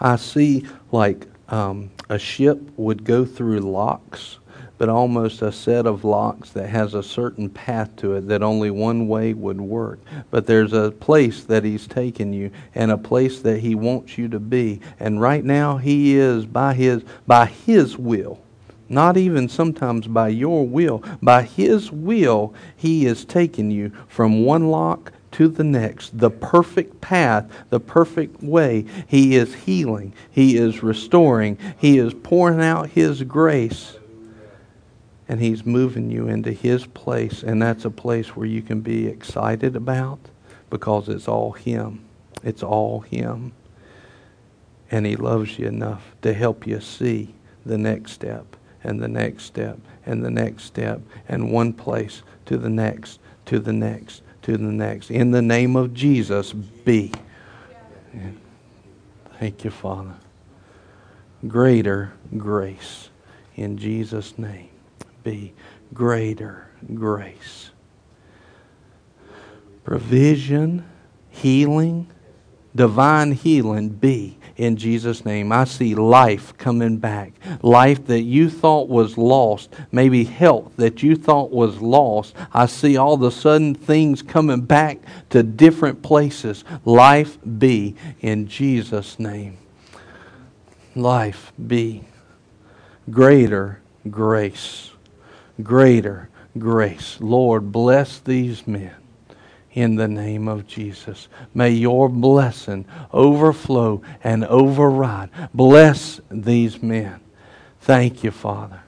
I 0.00 0.16
see 0.16 0.66
like 0.90 1.33
um, 1.48 1.90
a 2.08 2.18
ship 2.18 2.60
would 2.76 3.04
go 3.04 3.24
through 3.24 3.60
locks, 3.60 4.38
but 4.78 4.88
almost 4.88 5.42
a 5.42 5.52
set 5.52 5.86
of 5.86 6.04
locks 6.04 6.50
that 6.50 6.68
has 6.68 6.94
a 6.94 7.02
certain 7.02 7.48
path 7.48 7.94
to 7.96 8.14
it 8.14 8.28
that 8.28 8.42
only 8.42 8.70
one 8.70 9.08
way 9.08 9.32
would 9.32 9.60
work. 9.60 10.00
But 10.30 10.46
there's 10.46 10.72
a 10.72 10.90
place 10.90 11.44
that 11.44 11.64
He's 11.64 11.86
taken 11.86 12.32
you 12.32 12.50
and 12.74 12.90
a 12.90 12.98
place 12.98 13.40
that 13.40 13.60
He 13.60 13.74
wants 13.74 14.18
you 14.18 14.28
to 14.28 14.40
be. 14.40 14.80
And 14.98 15.20
right 15.20 15.44
now, 15.44 15.76
He 15.76 16.16
is 16.16 16.46
by 16.46 16.74
His 16.74 17.02
by 17.26 17.46
His 17.46 17.96
will. 17.96 18.40
Not 18.88 19.16
even 19.16 19.48
sometimes 19.48 20.06
by 20.06 20.28
your 20.28 20.66
will. 20.66 21.02
By 21.22 21.42
His 21.42 21.90
will, 21.90 22.54
He 22.76 23.06
is 23.06 23.24
taking 23.24 23.70
you 23.70 23.92
from 24.08 24.44
one 24.44 24.68
lock 24.68 25.12
to 25.34 25.48
the 25.48 25.64
next, 25.64 26.16
the 26.16 26.30
perfect 26.30 27.00
path, 27.00 27.50
the 27.70 27.80
perfect 27.80 28.40
way. 28.40 28.84
He 29.08 29.34
is 29.34 29.52
healing, 29.52 30.12
He 30.30 30.56
is 30.56 30.82
restoring, 30.82 31.58
He 31.76 31.98
is 31.98 32.14
pouring 32.14 32.60
out 32.60 32.90
His 32.90 33.22
grace, 33.24 33.96
and 35.28 35.40
He's 35.40 35.66
moving 35.66 36.08
you 36.10 36.28
into 36.28 36.52
His 36.52 36.86
place. 36.86 37.42
And 37.42 37.60
that's 37.60 37.84
a 37.84 37.90
place 37.90 38.36
where 38.36 38.46
you 38.46 38.62
can 38.62 38.80
be 38.80 39.08
excited 39.08 39.74
about 39.74 40.20
because 40.70 41.08
it's 41.08 41.26
all 41.26 41.52
Him. 41.52 42.04
It's 42.44 42.62
all 42.62 43.00
Him. 43.00 43.52
And 44.88 45.04
He 45.04 45.16
loves 45.16 45.58
you 45.58 45.66
enough 45.66 46.14
to 46.22 46.32
help 46.32 46.64
you 46.64 46.80
see 46.80 47.34
the 47.66 47.78
next 47.78 48.12
step, 48.12 48.56
and 48.84 49.02
the 49.02 49.08
next 49.08 49.44
step, 49.44 49.80
and 50.06 50.24
the 50.24 50.30
next 50.30 50.62
step, 50.62 51.00
and 51.28 51.50
one 51.50 51.72
place 51.72 52.22
to 52.46 52.56
the 52.56 52.70
next, 52.70 53.18
to 53.46 53.58
the 53.58 53.72
next 53.72 54.22
to 54.44 54.56
the 54.56 54.64
next. 54.64 55.10
In 55.10 55.30
the 55.30 55.42
name 55.42 55.74
of 55.74 55.92
Jesus, 55.92 56.52
be. 56.52 57.12
Thank 59.40 59.64
you, 59.64 59.70
Father. 59.70 60.14
Greater 61.48 62.12
grace. 62.36 63.08
In 63.56 63.76
Jesus' 63.76 64.38
name, 64.38 64.68
be. 65.22 65.52
Greater 65.92 66.66
grace. 66.94 67.70
Provision, 69.82 70.84
healing, 71.30 72.06
divine 72.74 73.32
healing, 73.32 73.88
be 73.90 74.38
in 74.56 74.76
Jesus' 74.76 75.24
name. 75.24 75.52
I 75.52 75.64
see 75.64 75.94
life 75.94 76.56
coming 76.56 76.98
back. 76.98 77.32
Life 77.62 78.06
that 78.06 78.22
you 78.22 78.48
thought 78.48 78.88
was 78.88 79.18
lost, 79.18 79.74
maybe 79.90 80.24
health 80.24 80.72
that 80.76 81.02
you 81.02 81.16
thought 81.16 81.50
was 81.50 81.80
lost. 81.80 82.34
I 82.52 82.66
see 82.66 82.96
all 82.96 83.14
of 83.14 83.22
a 83.22 83.30
sudden 83.30 83.74
things 83.74 84.22
coming 84.22 84.62
back 84.62 84.98
to 85.30 85.42
different 85.42 86.02
places. 86.02 86.64
Life 86.84 87.38
be 87.58 87.96
in 88.20 88.46
Jesus' 88.46 89.18
name. 89.18 89.58
Life 90.94 91.52
be 91.66 92.04
greater 93.10 93.80
grace. 94.08 94.90
Greater 95.62 96.28
grace. 96.58 97.18
Lord, 97.20 97.72
bless 97.72 98.18
these 98.18 98.66
men 98.66 98.94
in 99.74 99.96
the 99.96 100.08
name 100.08 100.48
of 100.48 100.66
Jesus. 100.66 101.28
May 101.52 101.70
your 101.70 102.08
blessing 102.08 102.86
overflow 103.12 104.00
and 104.22 104.44
override. 104.46 105.30
Bless 105.52 106.20
these 106.30 106.82
men. 106.82 107.20
Thank 107.80 108.24
you, 108.24 108.30
Father, 108.30 108.80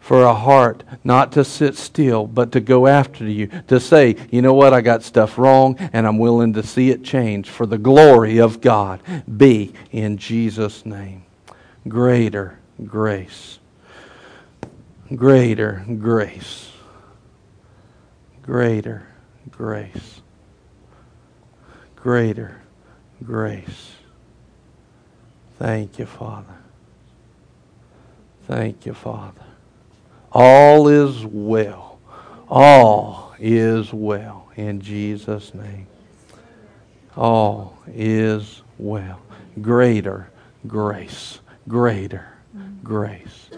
for 0.00 0.22
a 0.22 0.34
heart 0.34 0.82
not 1.04 1.30
to 1.32 1.44
sit 1.44 1.76
still, 1.76 2.26
but 2.26 2.50
to 2.52 2.60
go 2.60 2.86
after 2.86 3.24
you, 3.24 3.46
to 3.68 3.78
say, 3.78 4.16
you 4.30 4.42
know 4.42 4.54
what, 4.54 4.74
I 4.74 4.80
got 4.80 5.02
stuff 5.02 5.38
wrong, 5.38 5.76
and 5.92 6.06
I'm 6.06 6.18
willing 6.18 6.54
to 6.54 6.62
see 6.62 6.90
it 6.90 7.04
change 7.04 7.48
for 7.48 7.66
the 7.66 7.78
glory 7.78 8.38
of 8.38 8.60
God. 8.60 9.00
Be 9.36 9.72
in 9.92 10.16
Jesus' 10.16 10.84
name. 10.84 11.24
Greater 11.86 12.58
grace. 12.84 13.58
Greater 15.14 15.84
grace. 16.00 16.72
Greater 18.42 19.06
grace. 19.50 20.13
Greater 22.04 22.60
grace. 23.24 23.92
Thank 25.58 25.98
you, 25.98 26.04
Father. 26.04 26.54
Thank 28.46 28.84
you, 28.84 28.92
Father. 28.92 29.40
All 30.30 30.88
is 30.88 31.24
well. 31.24 31.98
All 32.46 33.34
is 33.38 33.90
well 33.90 34.52
in 34.54 34.82
Jesus' 34.82 35.54
name. 35.54 35.86
All 37.16 37.78
is 37.86 38.60
well. 38.76 39.22
Greater 39.62 40.28
grace. 40.66 41.38
Greater 41.66 42.28
grace. 42.82 43.48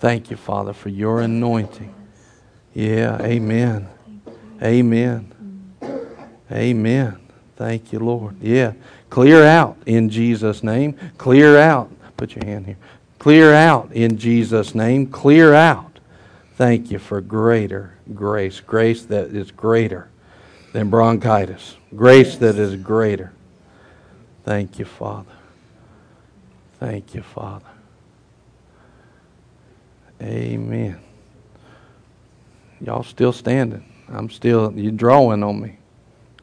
Thank 0.00 0.32
you, 0.32 0.36
Father, 0.36 0.72
for 0.72 0.88
your 0.88 1.20
anointing. 1.20 1.94
Yeah, 2.74 3.22
amen. 3.22 3.86
Amen. 4.60 5.32
Amen. 6.50 7.25
Thank 7.56 7.92
you, 7.92 7.98
Lord. 7.98 8.36
Yeah. 8.40 8.72
Clear 9.10 9.44
out 9.44 9.78
in 9.86 10.10
Jesus' 10.10 10.62
name. 10.62 10.98
Clear 11.18 11.58
out. 11.58 11.90
Put 12.16 12.36
your 12.36 12.44
hand 12.44 12.66
here. 12.66 12.76
Clear 13.18 13.54
out 13.54 13.90
in 13.92 14.18
Jesus' 14.18 14.74
name. 14.74 15.06
Clear 15.06 15.54
out. 15.54 15.98
Thank 16.56 16.90
you 16.90 16.98
for 16.98 17.20
greater 17.20 17.94
grace. 18.14 18.60
Grace 18.60 19.04
that 19.06 19.28
is 19.28 19.50
greater 19.50 20.08
than 20.72 20.90
bronchitis. 20.90 21.76
Grace 21.94 22.36
that 22.36 22.56
is 22.56 22.76
greater. 22.76 23.32
Thank 24.44 24.78
you, 24.78 24.84
Father. 24.84 25.32
Thank 26.78 27.14
you, 27.14 27.22
Father. 27.22 27.66
Amen. 30.22 30.98
Y'all 32.80 33.02
still 33.02 33.32
standing. 33.32 33.84
I'm 34.08 34.30
still, 34.30 34.72
you're 34.76 34.92
drawing 34.92 35.42
on 35.42 35.60
me. 35.60 35.78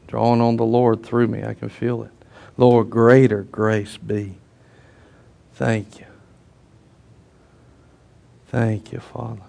Drawing 0.06 0.40
on 0.40 0.56
the 0.56 0.64
Lord 0.64 1.02
through 1.04 1.28
me. 1.28 1.42
I 1.44 1.54
can 1.54 1.68
feel 1.68 2.02
it. 2.02 2.10
Lord, 2.56 2.90
greater 2.90 3.42
grace 3.42 3.96
be. 3.96 4.36
Thank 5.54 5.98
you. 5.98 6.06
Thank 8.48 8.92
you, 8.92 9.00
Father. 9.00 9.42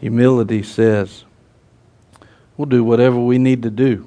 Humility 0.00 0.62
says, 0.62 1.24
we'll 2.56 2.66
do 2.66 2.84
whatever 2.84 3.18
we 3.18 3.38
need 3.38 3.64
to 3.64 3.70
do. 3.70 4.06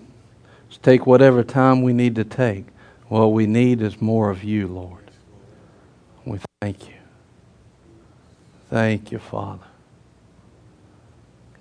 Let's 0.68 0.78
take 0.78 1.06
whatever 1.06 1.44
time 1.44 1.82
we 1.82 1.92
need 1.92 2.16
to 2.16 2.24
take. 2.24 2.66
What 3.10 3.34
we 3.34 3.46
need 3.46 3.82
is 3.82 4.02
more 4.02 4.30
of 4.30 4.42
you, 4.42 4.68
Lord. 4.68 5.12
We 6.24 6.39
thank 6.62 6.88
you. 6.88 6.96
Thank 8.70 9.12
you, 9.12 9.20
Father. 9.20 9.66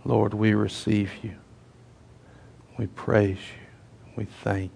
Lord, 0.05 0.33
we 0.33 0.55
receive 0.55 1.11
you. 1.25 1.40
We 2.81 2.87
praise 2.87 3.37
you. 3.37 4.15
We 4.17 4.25
thank 4.43 4.73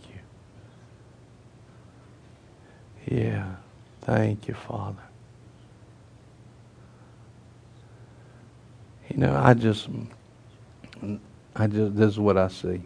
you. 3.08 3.16
Yeah. 3.16 3.54
Thank 4.02 4.46
you, 4.46 4.52
Father. 4.52 5.00
You 9.08 9.16
know, 9.16 9.34
I 9.34 9.54
just, 9.54 9.88
I 11.56 11.66
just, 11.66 11.96
this 11.96 12.08
is 12.10 12.20
what 12.20 12.36
I 12.36 12.48
see. 12.48 12.82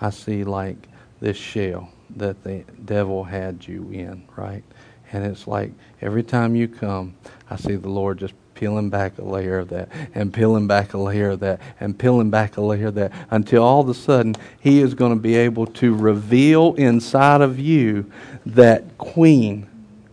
I 0.00 0.08
see 0.08 0.44
like 0.44 0.88
this 1.20 1.36
shell 1.36 1.90
that 2.16 2.42
the 2.42 2.64
devil 2.86 3.22
had 3.22 3.68
you 3.68 3.90
in, 3.92 4.26
right? 4.34 4.64
And 5.12 5.26
it's 5.26 5.46
like 5.46 5.72
every 6.00 6.22
time 6.22 6.56
you 6.56 6.68
come, 6.68 7.16
I 7.50 7.56
see 7.56 7.76
the 7.76 7.90
Lord 7.90 8.16
just 8.18 8.32
peeling 8.54 8.90
back 8.90 9.18
a 9.18 9.22
layer 9.22 9.58
of 9.58 9.68
that 9.68 9.88
and 10.14 10.32
peeling 10.32 10.66
back 10.66 10.94
a 10.94 10.98
layer 10.98 11.30
of 11.30 11.40
that 11.40 11.60
and 11.80 11.98
peeling 11.98 12.30
back 12.30 12.56
a 12.56 12.60
layer 12.60 12.88
of 12.88 12.94
that 12.94 13.12
until 13.30 13.62
all 13.62 13.80
of 13.80 13.88
a 13.88 13.94
sudden 13.94 14.34
he 14.60 14.80
is 14.80 14.94
going 14.94 15.12
to 15.12 15.20
be 15.20 15.34
able 15.34 15.66
to 15.66 15.94
reveal 15.94 16.74
inside 16.74 17.40
of 17.40 17.58
you 17.58 18.10
that 18.46 18.96
queen 18.98 19.68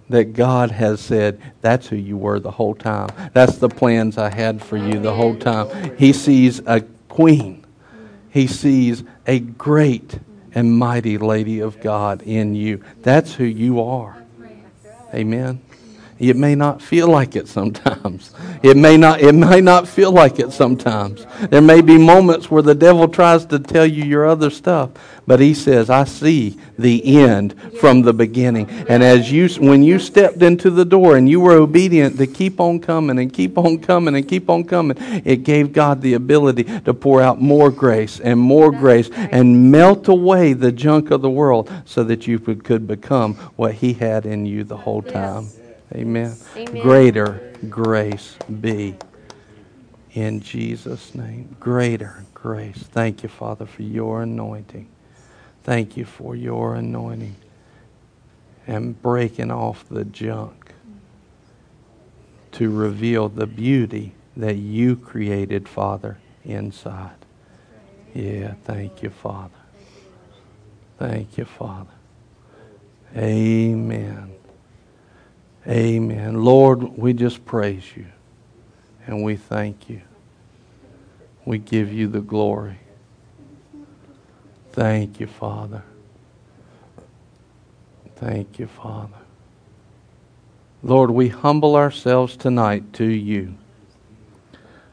that 0.10 0.34
God 0.34 0.72
has 0.72 1.00
said, 1.00 1.42
that's 1.62 1.88
who 1.88 1.96
you 1.96 2.18
were 2.18 2.40
the 2.40 2.52
whole 2.52 2.76
time. 2.76 3.10
That's 3.34 3.58
the 3.58 3.70
plans 3.70 4.18
I 4.18 4.30
had 4.30 4.62
for 4.62 4.78
you 4.78 5.00
the 5.00 5.14
whole 5.14 5.38
time. 5.38 5.98
He 5.98 6.14
sees 6.14 6.60
a 6.66 6.82
queen. 7.08 7.66
He 8.30 8.48
sees 8.48 9.04
a 9.26 9.40
great 9.40 10.20
and 10.54 10.78
mighty 10.78 11.18
lady 11.18 11.60
of 11.62 11.80
God 11.82 12.22
in 12.24 12.56
you. 12.56 12.84
That's 13.02 13.34
who 13.34 13.46
you 13.46 13.82
are. 13.82 14.18
Amen. 15.14 15.62
It 16.22 16.38
may 16.38 16.54
not 16.54 16.84
feel 16.84 17.08
like 17.08 17.36
it 17.36 17.48
sometimes. 17.48 18.32
It 18.62 18.78
may 18.78 18.96
not 18.96 19.22
it 19.22 19.34
may 19.34 19.60
not 19.60 19.88
feel 19.88 20.12
like 20.12 20.38
it 20.38 20.52
sometimes. 20.54 21.26
There 21.50 21.62
may 21.64 21.82
be 21.82 21.98
moments 21.98 22.52
where 22.52 22.62
the 22.62 22.76
devil 22.76 23.08
tries 23.08 23.46
to 23.46 23.58
tell 23.58 23.88
you 23.88 24.04
your 24.04 24.28
other 24.28 24.52
stuff, 24.52 24.92
but 25.26 25.40
he 25.40 25.56
says, 25.56 25.90
"I 25.90 26.04
see 26.04 26.58
the 26.78 27.18
end 27.18 27.56
from 27.80 28.04
the 28.04 28.14
beginning." 28.14 28.68
And 28.88 29.02
as 29.02 29.32
you 29.32 29.50
when 29.60 29.82
you 29.82 29.98
stepped 29.98 30.44
into 30.44 30.70
the 30.70 30.86
door 30.86 31.18
and 31.18 31.28
you 31.28 31.40
were 31.40 31.54
obedient 31.54 32.20
to 32.20 32.28
keep 32.28 32.60
on 32.60 32.80
coming 32.80 33.18
and 33.18 33.34
keep 33.34 33.58
on 33.58 33.80
coming 33.80 34.16
and 34.16 34.28
keep 34.28 34.48
on 34.48 34.64
coming, 34.64 34.98
it 35.26 35.44
gave 35.44 35.74
God 35.74 36.04
the 36.04 36.14
ability 36.14 36.66
to 36.86 36.94
pour 36.94 37.24
out 37.24 37.42
more 37.42 37.72
grace 37.72 38.20
and 38.20 38.40
more 38.40 38.72
grace 38.72 39.10
and 39.16 39.72
melt 39.72 40.08
away 40.08 40.54
the 40.54 40.72
junk 40.72 41.10
of 41.10 41.24
the 41.24 41.32
world 41.32 41.68
so 41.84 42.04
that 42.04 42.28
you 42.28 42.38
could 42.38 42.88
become 42.88 43.34
what 43.56 43.74
he 43.74 43.94
had 43.94 44.28
in 44.28 44.46
you 44.46 44.64
the 44.64 44.78
whole 44.78 45.02
time. 45.02 45.48
Amen. 45.94 46.38
Amen. 46.56 46.82
Greater 46.82 47.42
grace 47.70 48.38
be 48.62 48.96
in 50.14 50.42
Jesus' 50.42 51.14
name. 51.16 51.56
Greater 51.60 52.26
grace. 52.34 52.78
Thank 52.78 53.24
you, 53.24 53.30
Father, 53.30 53.66
for 53.66 53.82
your 53.84 54.24
anointing. 54.24 54.88
Thank 55.64 55.98
you 55.98 56.06
for 56.06 56.36
your 56.36 56.76
anointing 56.76 57.36
and 58.68 59.02
breaking 59.02 59.52
off 59.52 59.88
the 59.90 60.06
junk 60.06 60.74
to 62.54 62.70
reveal 62.70 63.30
the 63.30 63.48
beauty 63.48 64.14
that 64.36 64.56
you 64.56 64.96
created, 64.96 65.68
Father, 65.68 66.18
inside. 66.44 67.16
Yeah, 68.14 68.56
thank 68.66 69.04
you, 69.04 69.10
Father. 69.10 69.52
Thank 70.98 71.38
you, 71.38 71.46
Father. 71.46 71.92
Amen. 73.16 74.34
Amen. 75.68 76.44
Lord, 76.44 76.98
we 76.98 77.14
just 77.14 77.46
praise 77.46 77.84
you 77.96 78.08
and 79.06 79.24
we 79.24 79.36
thank 79.36 79.90
you. 79.90 80.02
We 81.46 81.58
give 81.58 81.92
you 81.92 82.08
the 82.08 82.22
glory. 82.22 82.80
Thank 84.72 85.20
you, 85.20 85.28
Father. 85.28 85.84
Thank 88.16 88.60
you, 88.60 88.68
Father. 88.68 89.18
Lord, 90.84 91.12
we 91.12 91.28
humble 91.28 91.76
ourselves 91.76 92.38
tonight 92.38 92.94
to 92.94 93.06
you. 93.06 93.56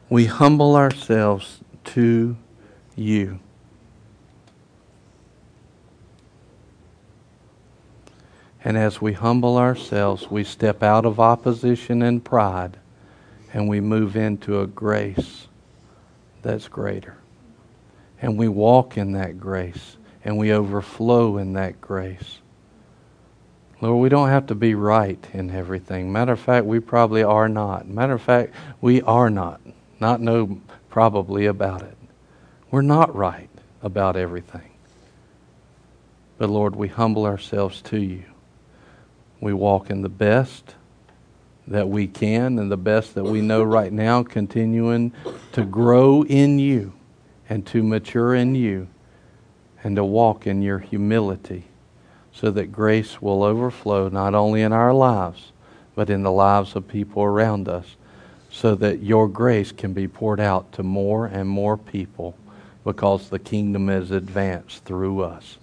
We 0.09 0.25
humble 0.25 0.75
ourselves 0.75 1.61
to 1.85 2.37
you. 2.95 3.39
And 8.63 8.77
as 8.77 9.01
we 9.01 9.13
humble 9.13 9.57
ourselves, 9.57 10.29
we 10.29 10.43
step 10.43 10.83
out 10.83 11.05
of 11.05 11.19
opposition 11.19 12.01
and 12.01 12.23
pride 12.23 12.77
and 13.53 13.67
we 13.67 13.79
move 13.81 14.15
into 14.15 14.61
a 14.61 14.67
grace 14.67 15.47
that's 16.41 16.67
greater. 16.67 17.17
And 18.21 18.37
we 18.37 18.47
walk 18.47 18.97
in 18.97 19.13
that 19.13 19.39
grace 19.39 19.97
and 20.23 20.37
we 20.37 20.51
overflow 20.51 21.37
in 21.37 21.53
that 21.53 21.79
grace. 21.79 22.39
Lord, 23.81 24.01
we 24.01 24.09
don't 24.09 24.27
have 24.27 24.47
to 24.47 24.55
be 24.55 24.75
right 24.75 25.25
in 25.33 25.51
everything. 25.51 26.11
Matter 26.11 26.33
of 26.33 26.39
fact, 26.39 26.65
we 26.65 26.81
probably 26.81 27.23
are 27.23 27.47
not. 27.47 27.87
Matter 27.87 28.13
of 28.13 28.21
fact, 28.21 28.53
we 28.81 29.01
are 29.03 29.29
not. 29.29 29.61
Not 30.01 30.19
know 30.19 30.59
probably 30.89 31.45
about 31.45 31.83
it. 31.83 31.97
We're 32.71 32.81
not 32.81 33.15
right 33.15 33.49
about 33.81 34.17
everything. 34.17 34.69
But 36.37 36.49
Lord, 36.49 36.75
we 36.75 36.89
humble 36.89 37.25
ourselves 37.25 37.81
to 37.83 37.99
you. 37.99 38.23
We 39.39 39.53
walk 39.53 39.89
in 39.89 40.01
the 40.01 40.09
best 40.09 40.75
that 41.67 41.87
we 41.87 42.07
can 42.07 42.57
and 42.57 42.71
the 42.71 42.77
best 42.77 43.13
that 43.15 43.23
we 43.23 43.41
know 43.41 43.63
right 43.63 43.93
now, 43.93 44.23
continuing 44.23 45.13
to 45.51 45.63
grow 45.63 46.23
in 46.23 46.59
you 46.59 46.93
and 47.47 47.65
to 47.67 47.83
mature 47.83 48.33
in 48.33 48.55
you 48.55 48.87
and 49.83 49.95
to 49.95 50.03
walk 50.03 50.47
in 50.47 50.61
your 50.61 50.79
humility 50.79 51.65
so 52.33 52.51
that 52.51 52.71
grace 52.71 53.21
will 53.21 53.43
overflow 53.43 54.09
not 54.09 54.33
only 54.33 54.61
in 54.61 54.73
our 54.73 54.93
lives, 54.93 55.51
but 55.95 56.09
in 56.09 56.23
the 56.23 56.31
lives 56.31 56.75
of 56.75 56.87
people 56.87 57.23
around 57.23 57.67
us, 57.67 57.97
so 58.49 58.75
that 58.75 59.03
your 59.03 59.27
grace 59.27 59.71
can 59.71 59.93
be 59.93 60.07
poured 60.07 60.39
out 60.39 60.71
to 60.71 60.83
more 60.83 61.25
and 61.25 61.47
more 61.47 61.77
people 61.77 62.35
because 62.83 63.29
the 63.29 63.39
kingdom 63.39 63.89
is 63.89 64.09
advanced 64.09 64.83
through 64.85 65.21
us. 65.21 65.57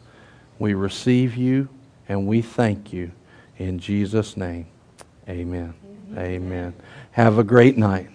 We 0.58 0.74
receive 0.74 1.36
you 1.36 1.68
and 2.08 2.26
we 2.26 2.42
thank 2.42 2.92
you. 2.92 3.10
In 3.58 3.78
Jesus' 3.78 4.36
name, 4.36 4.66
amen. 5.28 5.74
Amen. 6.12 6.18
amen. 6.18 6.74
Have 7.12 7.38
a 7.38 7.44
great 7.44 7.78
night. 7.78 8.10